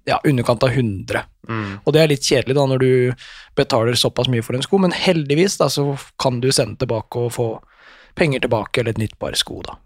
ja, 0.08 0.18
underkant 0.26 0.64
av 0.66 0.72
100. 0.74 1.22
Mm. 1.52 1.76
Og 1.84 1.94
det 1.94 2.02
er 2.02 2.10
litt 2.10 2.26
kjedelig 2.26 2.56
da 2.58 2.64
når 2.72 2.82
du 2.82 2.92
betaler 3.60 4.00
såpass 4.00 4.32
mye 4.32 4.42
for 4.42 4.58
en 4.58 4.66
sko, 4.66 4.80
men 4.82 4.96
heldigvis 4.96 5.60
da 5.62 5.68
så 5.70 5.92
kan 6.22 6.39
du 6.42 6.50
sende 6.56 6.80
tilbake 6.82 7.22
og 7.22 7.34
få 7.36 7.48
penger 8.18 8.48
tilbake 8.48 8.82
eller 8.82 8.96
et 8.96 9.04
nytt 9.04 9.18
par 9.22 9.36
sko 9.38 9.62
da. 9.68 9.78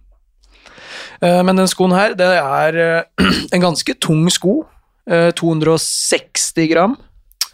Eh, 1.21 1.41
Men 1.43 1.59
den 1.59 1.67
skoen 1.71 1.93
her, 1.95 2.15
det 2.15 2.31
er 2.31 2.79
eh, 2.85 3.27
en 3.53 3.65
ganske 3.65 3.97
tung 3.99 4.23
sko, 4.31 4.61
260 5.07 6.67
gram, 6.71 6.95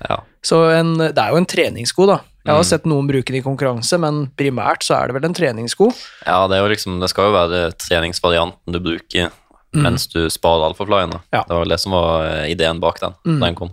Ja. 0.08 0.22
så 0.42 0.64
en, 0.74 0.96
det 0.98 1.18
er 1.18 1.30
jo 1.34 1.38
en 1.42 1.46
treningssko 1.46 2.08
da. 2.08 2.20
Jeg 2.42 2.56
har 2.58 2.64
sett 2.66 2.86
noen 2.90 3.06
bruke 3.06 3.30
den 3.30 3.38
i 3.38 3.44
konkurranse, 3.46 4.00
men 4.02 4.24
primært 4.40 4.82
så 4.88 4.96
er 4.98 5.08
det 5.12 5.14
vel 5.20 5.28
en 5.28 5.36
treningssko. 5.38 5.92
ja, 6.26 6.48
det 6.50 6.58
liksom 6.74 7.00
Det 7.00 7.10
skal 7.12 7.28
jo 7.30 7.36
være 7.36 7.60
treningsvarianten 7.78 8.74
du 8.74 8.80
bruker 8.80 9.30
mens 9.74 10.08
du 10.12 10.26
sparer 10.30 10.66
alfaflyen. 10.72 11.14
Ja. 11.32 11.44
Det 11.48 11.54
var 11.54 11.62
vel 11.62 11.70
det 11.72 11.80
som 11.80 11.94
var 11.96 12.26
eh, 12.26 12.50
ideen 12.52 12.80
bak 12.82 13.00
den. 13.00 13.14
da 13.24 13.46
den 13.46 13.56
kom. 13.56 13.70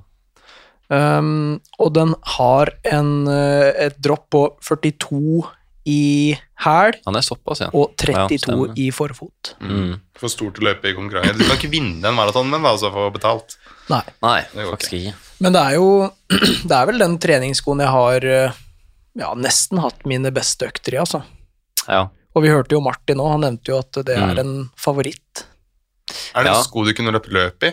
Um, 0.88 1.60
og 1.78 1.92
den 1.96 2.14
har 2.38 2.70
en, 2.84 3.26
eh, 3.28 3.72
et 3.86 3.96
dropp 4.00 4.30
på 4.30 4.42
42 4.62 5.42
i 5.88 6.34
hæl 6.64 6.92
er 6.92 7.22
ja. 7.24 7.68
og 7.72 7.94
32 7.96 8.66
ja, 8.68 8.74
i 8.76 8.90
forfot. 8.94 9.54
Mm. 9.62 9.96
For 10.18 10.32
stort 10.32 10.58
å 10.60 10.66
løpe 10.66 10.90
i 10.90 10.94
konkurranse. 10.96 11.36
Du 11.38 11.46
kan 11.46 11.56
ikke 11.56 11.70
vinne 11.72 12.10
en 12.10 12.16
maraton, 12.18 12.50
men 12.50 12.66
altså 12.66 12.90
få 12.92 13.08
betalt. 13.14 13.56
Nei. 13.88 14.02
Nei, 14.24 14.40
Det 14.52 14.66
faktisk 14.68 14.96
ikke. 14.98 15.14
Men 15.40 15.54
det 15.56 15.62
er 15.64 15.78
jo 15.78 15.88
Det 16.68 16.74
er 16.76 16.88
vel 16.90 17.00
den 17.00 17.16
treningsskoen 17.22 17.80
jeg 17.84 17.94
har 17.94 18.28
eh, 18.28 18.60
ja, 19.18 19.32
nesten 19.38 19.80
hatt 19.82 20.04
mine 20.10 20.32
beste 20.34 20.68
økter 20.68 20.98
i, 20.98 21.02
altså. 21.02 21.22
Ja. 21.88 22.04
Og 22.36 22.44
vi 22.44 22.52
hørte 22.52 22.76
jo 22.76 22.84
Martin 22.84 23.22
òg, 23.22 23.32
han 23.36 23.46
nevnte 23.46 23.72
jo 23.72 23.80
at 23.80 24.02
det 24.04 24.14
er 24.18 24.34
Mm. 24.36 24.38
en 24.44 24.70
favoritt. 24.76 25.46
Er 26.34 26.44
det 26.44 26.52
Ja. 26.52 26.58
en 26.58 26.64
sko 26.64 26.84
du 26.84 26.92
kunne 26.94 27.14
løpe 27.14 27.32
løp 27.32 27.64
i? 27.64 27.72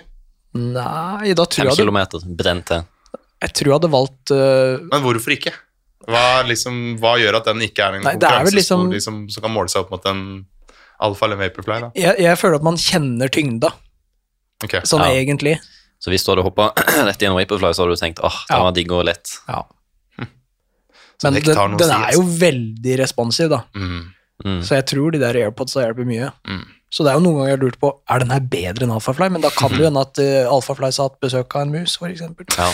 Nei, 0.55 1.34
da 1.36 1.43
tror 1.45 1.68
jeg, 1.68 1.76
kilometer, 1.84 2.24
brent 2.24 2.72
jeg 3.43 3.51
tror 3.53 3.68
jeg 3.68 3.76
hadde 3.76 3.91
valgt 3.91 4.32
uh, 4.32 4.84
Men 4.88 5.03
hvorfor 5.03 5.34
ikke? 5.36 5.51
Hva, 6.08 6.43
liksom, 6.45 6.97
hva 7.01 7.16
gjør 7.18 7.39
at 7.39 7.45
den 7.49 7.64
ikke 7.66 7.82
er 7.88 7.95
en 7.97 8.03
Nei, 8.06 8.12
konkurransesko 8.14 8.56
liksom- 8.56 8.91
liksom, 8.93 9.22
som 9.34 9.43
kan 9.43 9.51
måle 9.56 9.70
seg 9.74 9.82
opp 9.86 9.91
mot 9.95 10.06
en 10.06 10.45
alfa 11.01 11.26
eller 11.26 11.39
vaporfly? 11.39 11.80
Da? 11.82 11.89
jeg, 11.95 12.20
jeg 12.22 12.38
føler 12.38 12.56
at 12.60 12.64
man 12.68 12.76
kjenner 12.78 13.32
tyngda, 13.34 13.72
okay. 14.64 14.82
sånn 14.86 15.01
Ja. 15.01 15.16
egentlig. 15.24 15.58
Så 15.99 16.12
hvis 16.14 16.24
du 16.26 16.32
hadde 16.32 16.43
hoppa 16.45 16.68
rett 17.08 17.22
i 17.24 17.26
en 17.26 17.34
Vaporfly, 17.34 17.72
så 17.74 17.84
hadde 17.86 17.95
du 17.95 18.01
tenkt 18.03 18.20
åh, 18.22 18.38
den 18.49 18.58
Ja. 18.58 18.64
var 18.64 18.72
digg 18.78 18.91
og 18.91 19.06
lett. 19.08 19.32
Ja. 19.49 19.64
Hm. 20.20 20.28
Men 21.24 21.34
den, 21.34 21.78
den 21.80 21.91
er 21.95 22.12
jo 22.14 22.22
veldig 22.22 22.99
responsiv, 22.99 23.49
da. 23.49 23.64
Mm. 23.74 24.12
Mm. 24.45 24.60
Så 24.62 24.76
jeg 24.76 24.86
tror 24.91 25.12
de 25.16 25.20
der 25.24 25.34
airpods 25.39 25.74
hjelper 25.80 26.06
mye. 26.06 26.30
Mm. 26.45 26.66
Så 26.94 27.04
det 27.04 27.12
er 27.12 27.18
jo 27.18 27.24
noen 27.26 27.36
ganger 27.40 27.50
jeg 27.50 27.58
har 27.58 27.64
lurt 27.66 27.80
på 27.82 27.90
er 28.14 28.20
den 28.24 28.32
her 28.32 28.40
bedre 28.40 28.86
enn 28.86 28.92
Alphafly, 28.96 29.28
men 29.34 29.42
da 29.44 29.50
kan 29.52 29.72
det 29.74 29.82
jo 29.82 29.88
hende 29.90 30.04
at 30.06 30.20
uh, 30.22 30.54
Alphafly 30.54 30.92
satt 30.96 31.18
besøk 31.20 31.56
av 31.58 31.66
en 31.66 31.74
mus, 31.74 31.98
for 32.00 32.08
eksempel. 32.08 32.46
Ja. 32.56 32.70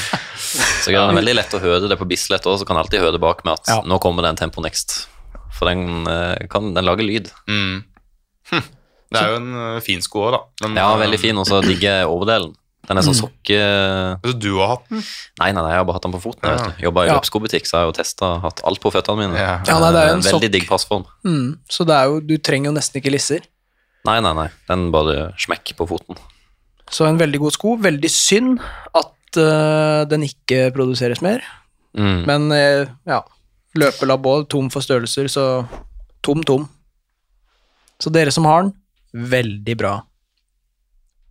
Så 0.83 0.91
det 0.91 0.99
er 0.99 1.15
veldig 1.15 1.35
lett 1.39 1.55
å 1.57 1.61
høre 1.63 1.87
det 1.89 1.97
på 1.97 2.05
Bislett 2.09 2.45
òg, 2.45 2.59
så 2.61 2.67
kan 2.67 2.77
jeg 2.77 2.85
alltid 2.85 3.01
høre 3.01 3.15
det 3.17 3.23
bak 3.23 3.41
med 3.47 3.53
at 3.57 3.71
Ja. 3.71 3.79
nå 3.81 3.97
kommer 4.03 4.21
det 4.27 4.29
en 4.35 4.41
Tempo 4.43 4.61
Next. 4.61 5.07
For 5.57 5.65
den, 5.71 6.05
eh, 6.07 6.47
kan, 6.51 6.73
den 6.75 6.85
lager 6.85 7.03
lyd. 7.07 7.31
Mm. 7.49 7.83
Hm. 8.51 8.63
Det 9.11 9.19
er 9.19 9.27
jo 9.33 9.35
en 9.41 9.53
øh, 9.77 9.81
fin 9.83 10.01
sko 10.01 10.27
òg, 10.27 10.31
da. 10.37 10.39
Den, 10.67 10.75
Ja, 10.79 10.91
veldig 10.97 11.19
fin, 11.19 11.37
og 11.37 11.45
så 11.49 11.61
digger 11.63 12.01
jeg 12.01 12.07
overdelen. 12.11 12.53
Den 12.87 12.97
er 12.97 13.03
sånn 13.05 13.13
sokke... 13.17 13.57
Så 14.25 14.31
du 14.41 14.55
har 14.57 14.71
hatt 14.75 14.87
den? 14.89 15.03
Nei, 15.39 15.51
nei, 15.53 15.61
nei, 15.61 15.69
jeg 15.73 15.81
har 15.81 15.85
bare 15.85 15.97
hatt 15.99 16.05
den 16.07 16.13
på 16.15 16.21
foten. 16.23 16.41
Ja. 16.47 16.55
vet 16.57 16.77
du. 16.79 16.83
Jobba 16.87 17.03
i 17.05 17.07
Ja. 17.11 17.17
løpsskobutikk, 17.19 17.67
så 17.69 17.75
jeg 17.77 17.81
har 17.83 17.89
jo 17.91 17.95
testa 17.99 18.29
hatt 18.41 18.61
alt 18.65 18.81
på 18.81 18.91
føttene 18.95 19.17
mine. 19.27 19.37
Ja. 19.37 19.59
Ja, 19.67 19.79
nei, 19.83 19.91
det 19.93 19.99
er 20.01 20.07
jo 20.07 20.15
en 20.15 20.23
Veldig 20.25 20.33
sokk. 20.39 20.51
digg 20.55 20.67
passform. 20.69 21.05
Mm, 21.27 21.59
så 21.69 21.85
det 21.85 21.95
er 21.99 22.05
jo, 22.09 22.19
du 22.21 22.37
trenger 22.41 22.71
jo 22.71 22.77
nesten 22.79 23.01
ikke 23.01 23.13
lisser. 23.13 23.45
Nei, 24.07 24.17
nei, 24.23 24.33
nei. 24.37 24.47
Den 24.69 24.89
bare 24.93 25.31
smekk 25.41 25.75
på 25.77 25.87
foten. 25.89 26.19
Så 26.91 27.07
en 27.07 27.19
veldig 27.21 27.41
god 27.43 27.55
sko. 27.55 27.75
Veldig 27.81 28.11
synd 28.11 28.61
at 28.97 29.39
uh, 29.39 30.03
den 30.09 30.25
ikke 30.27 30.69
produseres 30.75 31.21
mer. 31.23 31.43
Mm. 31.97 32.21
Men 32.27 32.47
uh, 32.51 32.89
ja, 33.07 33.21
løpelabb 33.77 34.27
òg, 34.27 34.47
tom 34.51 34.71
for 34.73 34.83
størrelser, 34.83 35.29
så 35.31 35.45
tom, 36.25 36.43
tom. 36.47 36.67
Så 38.01 38.11
dere 38.13 38.33
som 38.33 38.47
har 38.49 38.65
den, 38.65 38.73
veldig 39.13 39.77
bra. 39.77 39.99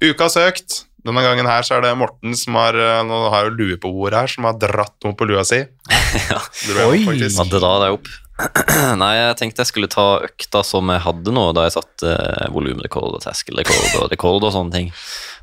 Uka 0.01 0.31
søkt. 0.33 0.85
Denne 1.05 1.23
gangen 1.25 1.49
her 1.49 1.65
så 1.65 1.79
er 1.79 1.85
det 1.85 1.95
Morten 1.97 2.35
som 2.37 2.59
har 2.61 2.77
øh, 2.77 2.99
Nå 3.09 3.19
har 3.33 3.47
jo 3.47 3.55
lue 3.57 3.79
på 3.81 3.89
bordet 3.95 4.19
her, 4.21 4.29
som 4.29 4.45
har 4.45 4.59
dratt 4.61 4.97
noe 5.07 5.17
på 5.17 5.29
lua 5.29 5.45
si. 5.49 5.63
ja. 6.31 6.41
Oi. 6.85 7.07
man 7.09 7.53
drar 7.53 7.87
deg 7.87 7.97
opp. 7.97 8.11
Nei, 9.01 9.11
jeg 9.17 9.37
tenkte 9.41 9.63
jeg 9.65 9.71
skulle 9.71 9.91
ta 9.91 10.07
økta 10.27 10.63
som 10.67 10.91
jeg 10.93 11.03
hadde 11.05 11.33
nå, 11.35 11.45
da 11.57 11.67
jeg 11.67 11.75
satte 11.77 12.13
eh, 12.15 12.49
volumrekord 12.55 13.17
og 13.19 13.23
terskelrekord 13.25 13.99
og 14.01 14.11
rekord 14.13 14.47
og 14.49 14.55
sånne 14.55 14.75
ting. 14.75 14.91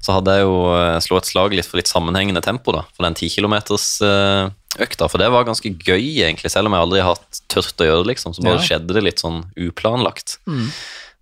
Så 0.04 0.16
hadde 0.16 0.38
jeg 0.38 0.45
jo 0.45 0.56
eh, 0.76 0.98
slå 1.04 1.20
et 1.20 1.30
slag 1.30 1.56
litt 1.58 1.68
for 1.70 1.80
litt 1.82 1.91
sammenhengende 1.91 2.43
tempo, 2.45 2.74
da, 2.76 2.86
for 2.95 3.08
den 3.08 3.18
10 3.18 3.34
kilometers 3.36 3.88
eh, 4.06 4.50
økta. 4.84 5.10
For 5.12 5.22
det 5.22 5.30
var 5.34 5.48
ganske 5.48 5.72
gøy, 5.74 6.08
egentlig, 6.26 6.52
selv 6.54 6.70
om 6.72 6.78
jeg 6.78 6.88
aldri 6.88 7.04
har 7.06 7.16
hatt 7.18 7.41
tørt 7.54 7.84
å 7.84 7.89
gjøre 7.89 8.04
det, 8.06 8.12
liksom. 8.14 8.36
Så 8.38 8.45
bare 8.45 8.60
Ja. 8.62 8.66
skjedde 8.70 8.98
det 8.98 9.06
litt 9.06 9.24
sånn 9.24 9.43
uplanlagt. 9.68 10.38
Mm. 10.50 10.68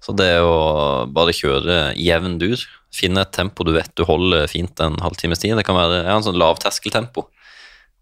Så 0.05 0.13
det 0.15 0.31
å 0.45 1.05
bare 1.09 1.33
kjøre 1.33 1.95
jevn 1.97 2.37
dur, 2.41 2.61
finne 2.95 3.25
et 3.25 3.31
tempo 3.35 3.65
du 3.67 3.73
vet 3.75 3.89
du 3.97 4.05
holder 4.07 4.45
fint 4.47 4.79
en 4.79 4.95
halvtimes 5.03 5.41
tid, 5.41 5.57
det 5.57 5.65
kan 5.67 5.75
være 5.75 6.03
ja, 6.05 6.13
en 6.15 6.23
sånn 6.23 6.37
lavterskeltempo. 6.39 7.25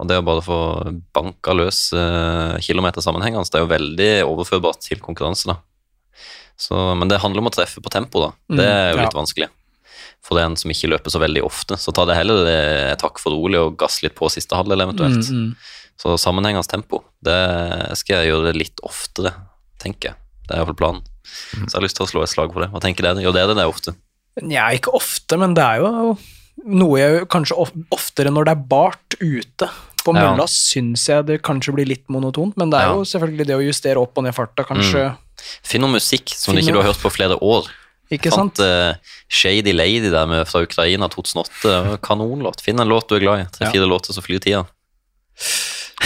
Og 0.04 0.10
det 0.10 0.20
å 0.20 0.26
bare 0.26 0.44
få 0.44 0.60
banka 1.16 1.56
løs 1.56 1.86
eh, 1.96 2.58
kilometer 2.66 3.04
sammenhengende, 3.04 3.48
det 3.48 3.60
er 3.60 3.64
jo 3.64 3.72
veldig 3.72 4.10
overførbart 4.28 4.84
til 4.84 5.00
konkurranse, 5.04 5.48
da. 5.54 5.62
Så, 6.60 6.76
men 7.00 7.10
det 7.10 7.22
handler 7.24 7.42
om 7.42 7.50
å 7.50 7.54
treffe 7.56 7.82
på 7.82 7.92
tempo, 7.92 8.22
da. 8.22 8.34
Det 8.60 8.66
er 8.68 8.90
jo 8.92 9.00
litt 9.00 9.08
ja. 9.08 9.20
vanskelig. 9.22 9.48
For 10.24 10.40
den 10.40 10.58
som 10.60 10.72
ikke 10.72 10.92
løper 10.92 11.12
så 11.12 11.20
veldig 11.24 11.44
ofte, 11.44 11.78
så 11.80 11.92
tar 11.96 12.08
det 12.10 12.20
heller 12.20 12.44
eh, 12.52 12.92
et 12.92 13.04
hakk 13.04 13.22
for 13.24 13.36
rolig 13.36 13.62
og 13.62 13.80
gass 13.80 14.02
litt 14.04 14.16
på 14.20 14.30
siste 14.32 14.60
halvdel 14.60 14.86
eventuelt. 14.86 15.32
Mm, 15.32 15.48
mm. 15.48 15.96
Så 16.04 16.18
sammenhengende 16.20 16.68
tempo, 16.68 17.02
det 17.24 17.40
skal 18.00 18.20
jeg 18.22 18.34
gjøre 18.34 18.54
litt 18.58 18.84
oftere, 18.84 19.34
tenker 19.84 20.12
jeg. 20.12 20.20
Det 20.44 20.52
er 20.52 20.62
iallfall 20.62 20.80
planen. 20.84 21.04
Mm. 21.56 21.66
Så 21.66 21.70
jeg 21.70 21.78
har 21.80 21.88
lyst 21.88 22.00
til 22.00 22.06
å 22.06 22.12
slå 22.12 22.24
et 22.26 22.34
slag 22.34 22.52
for 22.52 22.66
det. 22.66 22.72
Hva 22.76 22.84
tenker 22.84 23.08
dere? 23.08 23.24
Gjør 23.24 23.36
dere 23.40 23.56
det 23.56 23.68
ofte? 23.72 23.96
Nja, 24.44 24.68
ikke 24.76 24.96
ofte, 24.98 25.38
men 25.40 25.56
det 25.56 25.64
er 25.64 25.84
jo 25.84 26.16
noe 26.64 27.00
jeg 27.00 27.16
gjør 27.16 27.28
kanskje 27.32 27.58
oftere 27.94 28.32
når 28.34 28.48
det 28.48 28.54
er 28.56 28.68
bart 28.72 29.18
ute. 29.20 29.70
På 30.04 30.14
Ja. 30.16 30.32
mølla 30.36 30.46
syns 30.48 31.06
jeg 31.08 31.26
det 31.26 31.42
kanskje 31.42 31.74
blir 31.74 31.86
litt 31.88 32.08
monotont, 32.10 32.58
men 32.58 32.70
det 32.70 32.80
er 32.80 32.88
Ja. 32.90 32.94
jo 32.96 33.04
selvfølgelig 33.04 33.46
det 33.48 33.56
å 33.56 33.64
justere 33.64 33.98
opp 34.02 34.18
og 34.18 34.24
ned 34.26 34.36
farta, 34.36 34.64
kanskje. 34.66 35.18
Finn 35.64 35.82
noe 35.82 35.92
musikk 35.92 36.30
som 36.30 36.54
Finn 36.56 36.64
ikke 36.64 36.74
du 36.74 36.80
noe- 36.80 36.84
har 36.84 36.94
hørt 36.94 37.02
på 37.02 37.12
flere 37.12 37.38
år. 37.42 37.68
Ikke 38.12 38.30
Fant 38.32 38.56
sant? 38.58 38.60
Uh, 38.60 38.94
Shady 39.30 39.72
Lady 39.74 40.10
der 40.12 40.26
med 40.28 40.46
fra 40.48 40.62
Ukraina 40.62 41.08
2008. 41.10 41.50
Det 41.64 41.72
var 41.88 41.92
en 41.94 41.98
Kanonlåt. 41.98 42.62
Finn 42.62 42.80
en 42.80 42.88
låt 42.88 43.08
du 43.08 43.16
er 43.16 43.20
glad 43.22 43.40
i. 43.40 43.46
Tre-fire 43.58 43.88
låter 43.88 44.14
som 44.14 44.22
flyr 44.24 44.40
tida. 44.40 44.68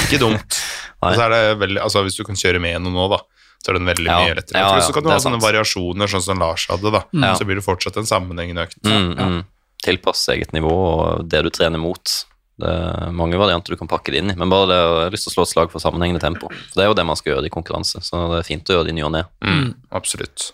Ikke 0.05 0.19
dumt. 0.21 0.61
Nei. 1.01 1.11
Og 1.11 1.17
så 1.17 1.25
er 1.25 1.29
det 1.33 1.41
veldig, 1.59 1.81
altså 1.83 2.03
Hvis 2.05 2.15
du 2.17 2.23
kan 2.23 2.35
kjøre 2.35 2.61
med 2.61 2.81
noe 2.81 2.93
nå, 2.93 3.09
da, 3.11 3.19
så 3.63 3.69
er 3.73 3.77
den 3.79 3.85
veldig 3.89 4.05
Ja. 4.07 4.19
mye 4.23 4.35
lettere. 4.37 4.57
Ja, 4.61 4.69
Jeg 4.75 4.81
ja, 4.81 4.87
så 4.87 4.93
kan 4.93 5.03
du 5.03 5.09
ha 5.09 5.17
sånne 5.17 5.41
sant. 5.41 5.43
variasjoner, 5.43 6.07
sånn 6.13 6.23
som 6.23 6.39
Lars 6.39 6.67
hadde. 6.67 6.91
da 6.91 7.03
Ja. 7.13 7.33
Så 7.35 7.45
blir 7.45 7.55
det 7.55 7.65
fortsatt 7.65 7.97
en 7.97 8.05
sammenhengende 8.09 8.63
økt. 8.67 8.79
Mm, 8.83 9.15
mm. 9.17 9.45
Tilpasse 9.83 10.33
eget 10.33 10.51
nivå 10.53 10.71
og 10.71 11.29
det 11.29 11.43
du 11.43 11.49
trener 11.49 11.77
mot. 11.79 12.25
Det 12.57 12.69
er 12.73 13.11
mange 13.13 13.37
varianter 13.37 13.75
du 13.75 13.77
kan 13.77 13.89
pakke 13.91 14.09
det 14.13 14.21
inn 14.23 14.31
i, 14.33 14.35
men 14.37 14.49
bare 14.49 14.65
det, 14.71 14.77
jeg 14.81 15.03
har 15.05 15.11
lyst 15.13 15.27
til 15.27 15.33
å 15.33 15.35
slå 15.35 15.43
et 15.45 15.51
slag 15.53 15.73
for 15.73 15.83
sammenhengende 15.83 16.23
tempo. 16.23 16.49
For 16.49 16.79
Det 16.79 16.85
er 16.85 16.89
jo 16.89 16.95
det 16.97 17.05
man 17.05 17.19
skal 17.19 17.35
gjøre 17.35 17.45
i 17.49 17.53
konkurranse, 17.53 18.01
så 18.01 18.23
det 18.31 18.39
er 18.41 18.47
fint 18.47 18.71
å 18.71 18.77
gjøre 18.79 18.87
det 18.89 18.95
i 18.95 18.97
ny 18.97 19.03
og 19.05 19.13
ne. 19.13 19.21
Mm, 19.45 19.67
absolutt. 19.99 20.47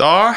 Da 0.00 0.32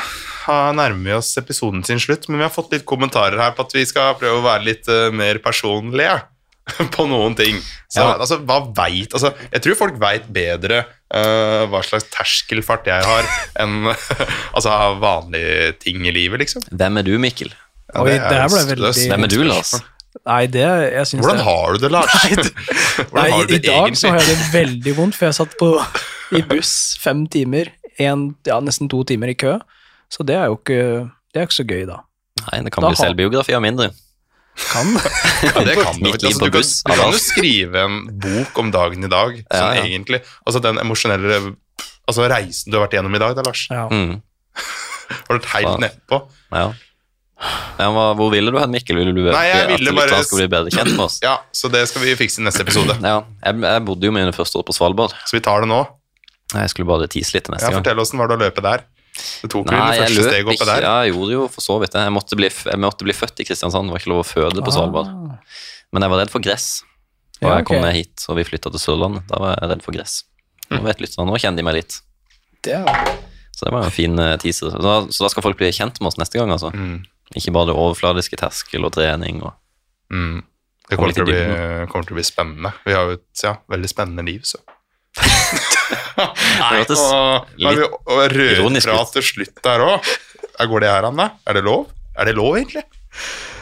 nærmer 0.76 1.00
vi 1.08 1.14
oss 1.16 1.32
episoden 1.40 1.86
sin 1.88 2.02
slutt, 2.04 2.28
men 2.28 2.42
vi 2.42 2.48
har 2.48 2.52
fått 2.52 2.74
litt 2.76 2.84
kommentarer 2.90 3.40
her 3.40 3.54
på 3.56 3.64
at 3.64 3.76
vi 3.78 3.86
skal 3.88 4.18
prøve 4.20 4.42
å 4.42 4.44
være 4.44 4.66
litt 4.68 4.90
eh, 4.92 5.08
mer 5.16 5.40
personlige 5.44 6.18
på 6.96 7.06
noen 7.08 7.36
ting. 7.40 7.62
Så 7.92 8.04
Ja. 8.04 8.18
altså, 8.18 8.42
hva 8.44 8.60
veit 8.76 9.14
Altså, 9.16 9.32
jeg 9.54 9.64
tror 9.64 9.76
folk 9.80 9.96
veit 10.02 10.28
bedre 10.34 10.82
uh, 11.14 11.64
hva 11.72 11.80
slags 11.86 12.08
terskelfart 12.12 12.88
jeg 12.92 13.04
har, 13.08 13.28
enn 13.64 13.88
altså 14.56 14.76
vanlige 15.00 15.74
ting 15.84 16.04
i 16.08 16.12
livet, 16.16 16.44
liksom. 16.44 16.64
Hvem 16.72 17.00
er 17.00 17.08
du, 17.08 17.16
Mikkel? 17.22 17.52
Ja, 17.94 18.02
Oi, 18.04 18.16
er 18.18 18.28
det 18.28 18.46
ble 18.52 18.64
veldig- 18.74 18.92
det 18.92 19.10
Hvem 19.12 19.28
er 19.28 19.32
du, 19.38 19.40
Lars? 19.48 19.76
Nei, 20.24 20.46
det 20.48 20.64
jeg 20.64 21.08
syns 21.10 21.20
Hvordan 21.26 21.40
det 21.42 21.46
har 21.50 21.74
du 21.76 21.82
det, 21.84 21.90
Lars? 21.92 22.14
Hvordan 23.10 23.18
Nei, 23.18 23.30
har 23.34 23.44
i, 23.44 23.58
det 23.58 23.64
dag 23.66 23.98
så 24.00 24.14
har 24.14 24.22
jeg 24.22 24.30
det 24.30 24.46
veldig 24.54 24.94
vondt, 25.00 25.18
for 25.20 25.28
jeg 25.28 25.36
satt 25.42 25.58
på, 25.60 25.70
i 26.38 26.42
buss 26.48 26.72
fem 27.04 27.26
timer, 27.28 27.74
en, 28.00 28.30
ja, 28.48 28.62
nesten 28.64 28.88
to 28.92 29.02
timer 29.10 29.34
i 29.34 29.36
kø, 29.36 29.58
så 30.14 30.24
det 30.28 30.38
er 30.40 30.48
jo 30.48 30.56
ikke, 30.62 30.80
det 31.34 31.42
er 31.42 31.50
ikke 31.50 31.58
så 31.60 31.68
gøy, 31.68 31.84
da. 31.90 32.00
Nei, 32.46 32.62
det 32.66 32.72
kan 32.76 32.86
Da 32.86 32.94
bli 32.94 33.00
selvbiografi 33.02 33.56
av 33.58 33.64
mindre. 33.66 33.90
Kan. 34.54 34.94
Ja, 35.44 35.64
det 35.68 35.76
kan 35.82 35.98
du. 35.98 36.08
Altså, 36.14 36.30
du, 36.30 36.50
kan, 36.54 36.62
du 36.62 36.94
kan 36.94 37.12
jo 37.12 37.20
skrive 37.22 37.84
en 37.88 38.00
bok 38.22 38.60
om 38.62 38.72
dagen 38.74 39.04
i 39.06 39.10
dag, 39.12 39.38
sånn 39.50 39.60
Ja, 39.60 39.82
ja. 39.82 39.86
egentlig. 39.90 40.22
Altså 40.46 40.62
den 40.64 40.80
emosjonelle 40.82 41.42
Altså 42.04 42.26
reisen 42.28 42.68
du 42.68 42.76
har 42.76 42.84
vært 42.84 42.98
igjennom 42.98 43.14
i 43.16 43.22
dag, 43.22 43.36
da, 43.38 43.44
Lars. 43.48 43.62
Ja. 43.72 43.86
Mm. 43.88 44.18
Har 45.30 45.38
du 45.40 45.46
Ja. 45.64 45.76
nedpå? 45.80 46.20
Ja. 46.52 46.66
Ja, 47.80 47.88
hvor 48.16 48.30
ville 48.32 48.52
du 48.54 48.58
hen, 48.62 48.72
Mikkel? 48.72 49.00
Ville 49.02 49.12
du 49.16 49.24
Nei, 49.26 49.46
jeg 49.50 49.68
ville 49.74 49.92
bare- 49.98 50.22
skulle 50.24 50.46
bli 50.48 50.52
bedre 50.54 50.72
kjent 50.72 50.92
med 50.96 51.04
oss? 51.06 51.20
Ja, 51.24 51.40
så 51.52 51.70
det 51.72 51.88
skal 51.90 52.02
vi 52.06 52.14
fikse 52.16 52.40
i 52.40 52.46
neste 52.46 52.62
episode. 52.64 52.96
Ja, 53.02 53.24
jeg, 53.44 53.60
jeg 53.66 53.86
bodde 53.86 54.08
jo 54.08 54.14
mine 54.16 54.32
første 54.36 54.60
år 54.62 54.66
på 54.68 54.76
Svalbard. 54.78 55.16
Så 55.28 55.36
vi 55.38 55.42
tar 55.44 55.62
det 55.66 55.70
nå. 55.72 55.82
Jeg 56.54 56.70
skulle 56.70 56.88
bare 56.88 57.08
tease 57.10 57.34
litt 57.34 57.50
neste 57.50 57.66
Ja, 57.66 57.72
gang. 57.74 57.82
Fortell 57.84 58.00
åssen 58.04 58.22
var 58.22 58.30
det 58.30 58.38
å 58.38 58.42
løpe 58.46 58.62
der. 58.64 58.86
Du 59.44 59.48
tok 59.50 59.68
jo 59.70 59.76
Nei, 59.78 59.90
det 59.92 59.98
jeg 60.00 60.10
første 60.18 60.30
steget 60.30 60.52
oppe 60.54 60.66
der. 60.70 60.82
Ja, 60.86 60.94
jeg 61.04 61.14
gjorde 61.14 61.34
jo 61.36 61.48
for 61.54 61.62
så 61.66 61.76
vidt 61.82 61.92
det. 61.94 62.02
Jeg 62.06 62.14
måtte 62.16 62.38
bli, 62.40 62.50
jeg 62.50 62.80
måtte 62.82 63.06
bli 63.10 63.14
født 63.18 63.42
i 63.44 63.46
Kristiansand, 63.50 63.90
det 63.90 63.94
var 63.96 64.02
ikke 64.02 64.14
lov 64.14 64.22
å 64.24 64.28
føde 64.30 64.64
på 64.66 64.74
Svalbard. 64.74 65.10
Ah. 65.10 65.60
Men 65.94 66.06
jeg 66.06 66.14
var 66.14 66.22
redd 66.24 66.32
for 66.34 66.42
gress. 66.46 66.84
Og 67.42 67.50
Ja, 67.50 67.58
jeg 67.60 67.66
kom 67.68 67.82
ned 67.84 67.94
hit, 67.94 68.26
og 68.30 68.38
vi 68.40 68.46
flytta 68.48 68.72
til 68.72 68.80
Sørlandet. 68.82 69.26
Da 69.28 69.42
var 69.42 69.58
jeg 69.60 69.70
redd 69.74 69.84
for 69.86 69.92
gress. 69.98 70.24
Nå 70.72 70.80
vet 70.86 71.02
lytterne, 71.04 71.28
nå 71.28 71.38
kjenner 71.42 71.58
de 71.60 71.64
meg 71.68 71.76
litt. 71.82 72.00
Det 72.64 72.74
er, 72.80 73.18
Så 73.54 73.66
det 73.68 73.74
var 73.76 73.84
jo 73.84 73.92
en 73.92 73.98
fin 73.98 74.18
eh, 74.20 74.38
teaser. 74.42 74.72
Så 74.72 74.80
da, 74.82 74.94
så 75.12 75.26
da 75.26 75.30
skal 75.30 75.44
folk 75.46 75.58
bli 75.60 75.70
kjent 75.76 76.00
med 76.02 76.08
oss 76.10 76.18
neste 76.18 76.40
gang, 76.40 76.50
altså. 76.56 76.72
Mm. 76.74 77.04
Ikke 77.38 77.54
bare 77.56 77.72
det 77.72 77.76
overfladiske 77.76 78.38
terskel 78.40 78.86
og 78.86 78.94
trening 78.96 79.44
og 79.44 79.54
Mm. 80.14 80.44
Det 80.90 80.98
Kommer 81.00 81.16
til, 81.16 81.26
bli, 81.26 81.40
kommer 81.90 82.06
til 82.06 82.14
å 82.14 82.18
bli 82.20 82.26
spennende. 82.28 82.70
Vi 82.86 82.94
har 82.94 83.08
jo 83.08 83.16
et 83.16 83.42
ja, 83.42 83.54
veldig 83.72 83.90
spennende 83.90 84.26
liv, 84.28 84.44
så. 84.46 84.60
Det 86.14 86.98
og, 87.00 87.48
vi 87.58 87.86
og 87.86 88.20
ironisk 88.28 88.92
ut. 88.92 89.14
til 89.16 89.26
slutt 89.26 89.62
der 89.66 89.82
òg. 89.82 90.12
Går 90.70 90.84
det 90.84 90.92
her 90.92 91.08
an, 91.08 91.18
da? 91.18 91.32
Er 91.50 91.58
det 91.58 91.64
lov? 91.66 91.88
Er 92.14 92.30
det 92.30 92.36
lov, 92.38 92.58
egentlig? 92.60 92.84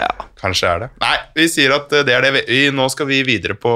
Ja. 0.02 0.10
Kanskje 0.42 0.68
er 0.74 0.84
det. 0.84 0.90
Nei, 1.04 1.16
vi 1.38 1.48
sier 1.52 1.76
at 1.78 1.94
eh, 1.94 2.04
det 2.08 2.16
er 2.18 2.26
det 2.26 2.32
vi 2.36 2.60
Nå 2.74 2.88
skal 2.92 3.08
vi 3.10 3.22
videre 3.28 3.56
på 3.60 3.72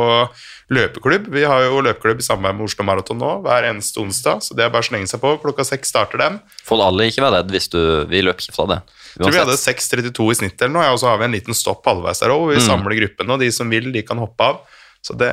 løpeklubb. 0.73 1.27
Vi 1.33 1.43
har 1.45 1.61
jo 1.67 1.81
løpeklubb 1.85 2.19
i 2.19 2.25
samarbeid 2.25 2.57
med 2.57 2.65
Oslo 2.69 2.85
Maraton 2.87 3.19
nå 3.21 3.31
hver 3.45 3.67
eneste 3.69 3.99
onsdag, 4.01 4.41
så 4.41 4.55
det 4.57 4.65
er 4.65 4.71
bare 4.73 4.85
å 4.85 4.89
slenge 4.89 5.09
seg 5.11 5.21
på. 5.21 5.35
Klokka 5.43 5.65
seks 5.67 5.91
starter 5.93 6.17
den. 6.23 6.39
Får 6.65 6.81
alle 6.87 7.09
ikke 7.11 7.21
være 7.25 7.41
redd 7.43 7.51
hvis 7.53 7.69
du 7.73 7.79
Vi 8.09 8.21
løper 8.25 8.47
ikke 8.47 8.55
fra 8.57 8.65
det. 8.73 8.79
Uansett. 9.15 9.21
tror 9.21 9.31
vi 9.31 9.43
hadde 9.43 9.59
6.32 9.61 10.31
i 10.31 10.35
snitt 10.41 10.61
eller 10.65 10.73
noe, 10.75 10.87
og 10.91 10.99
så 10.99 11.07
har 11.11 11.19
vi 11.21 11.27
en 11.29 11.35
liten 11.37 11.55
stopp 11.55 11.85
halvveis 11.87 12.19
der 12.19 12.33
òg. 12.33 12.49
Vi 12.49 12.57
Mm. 12.59 12.65
samler 12.67 12.97
gruppene, 12.99 13.31
og 13.33 13.39
de 13.39 13.51
som 13.51 13.69
vil, 13.69 13.91
de 13.93 14.01
kan 14.03 14.17
hoppe 14.17 14.41
av. 14.43 14.57
Så 15.05 15.13
det, 15.15 15.29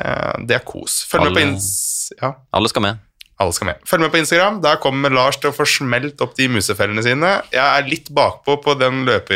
det 0.47 0.55
er 0.55 0.63
kos. 0.63 1.01
Følg 1.09 1.25
med 1.25 1.33
på 1.33 1.41
Instagram 1.41 1.55
ins... 1.55 2.11
Ja. 2.21 2.33
Alle 2.53 2.69
skal 2.69 2.81
med. 2.85 2.99
Alle 3.41 3.51
skal 3.57 3.65
med. 3.65 3.79
Følg 3.89 4.01
med 4.05 4.11
på 4.13 4.19
Instagram. 4.21 4.61
Der 4.61 4.77
kommer 4.77 5.09
Lars 5.11 5.35
til 5.41 5.49
å 5.49 5.55
få 5.57 5.65
smelt 5.67 6.21
opp 6.21 6.35
de 6.37 6.45
musefellene 6.47 7.01
sine. 7.03 7.41
Jeg 7.51 7.59
er 7.81 7.89
litt 7.89 8.07
bakpå 8.13 8.59
på 8.63 8.75
den 8.79 9.01
løpe, 9.09 9.33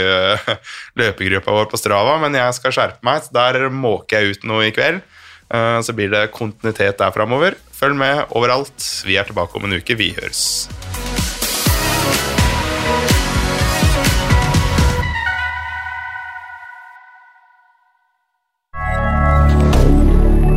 løpegruppa 1.01 1.51
vår 1.51 1.67
på 1.71 1.79
Strava, 1.81 2.17
men 2.21 2.37
jeg 2.37 2.53
skal 2.59 2.71
skjerpe 2.75 3.03
meg. 3.07 3.23
så 3.25 3.33
Der 3.33 3.67
måker 3.73 4.21
jeg 4.21 4.37
ut 4.37 4.47
noe 4.47 4.67
i 4.69 4.71
kveld. 4.75 5.01
Eh, 5.53 5.81
Så 5.81 5.93
blir 5.93 6.09
det 6.11 6.31
kontinuitet 6.31 6.97
der 6.99 7.11
framover. 7.11 7.55
Følg 7.71 7.95
med 7.95 8.25
overalt. 8.35 9.03
Vi 9.05 9.15
er 9.15 9.23
tilbake 9.23 9.55
om 9.55 9.65
en 9.65 9.77
uke. 9.79 9.95
Vi 9.97 10.13
høres. 10.19 10.67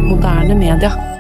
Moderne 0.09 0.55
media. 0.55 1.20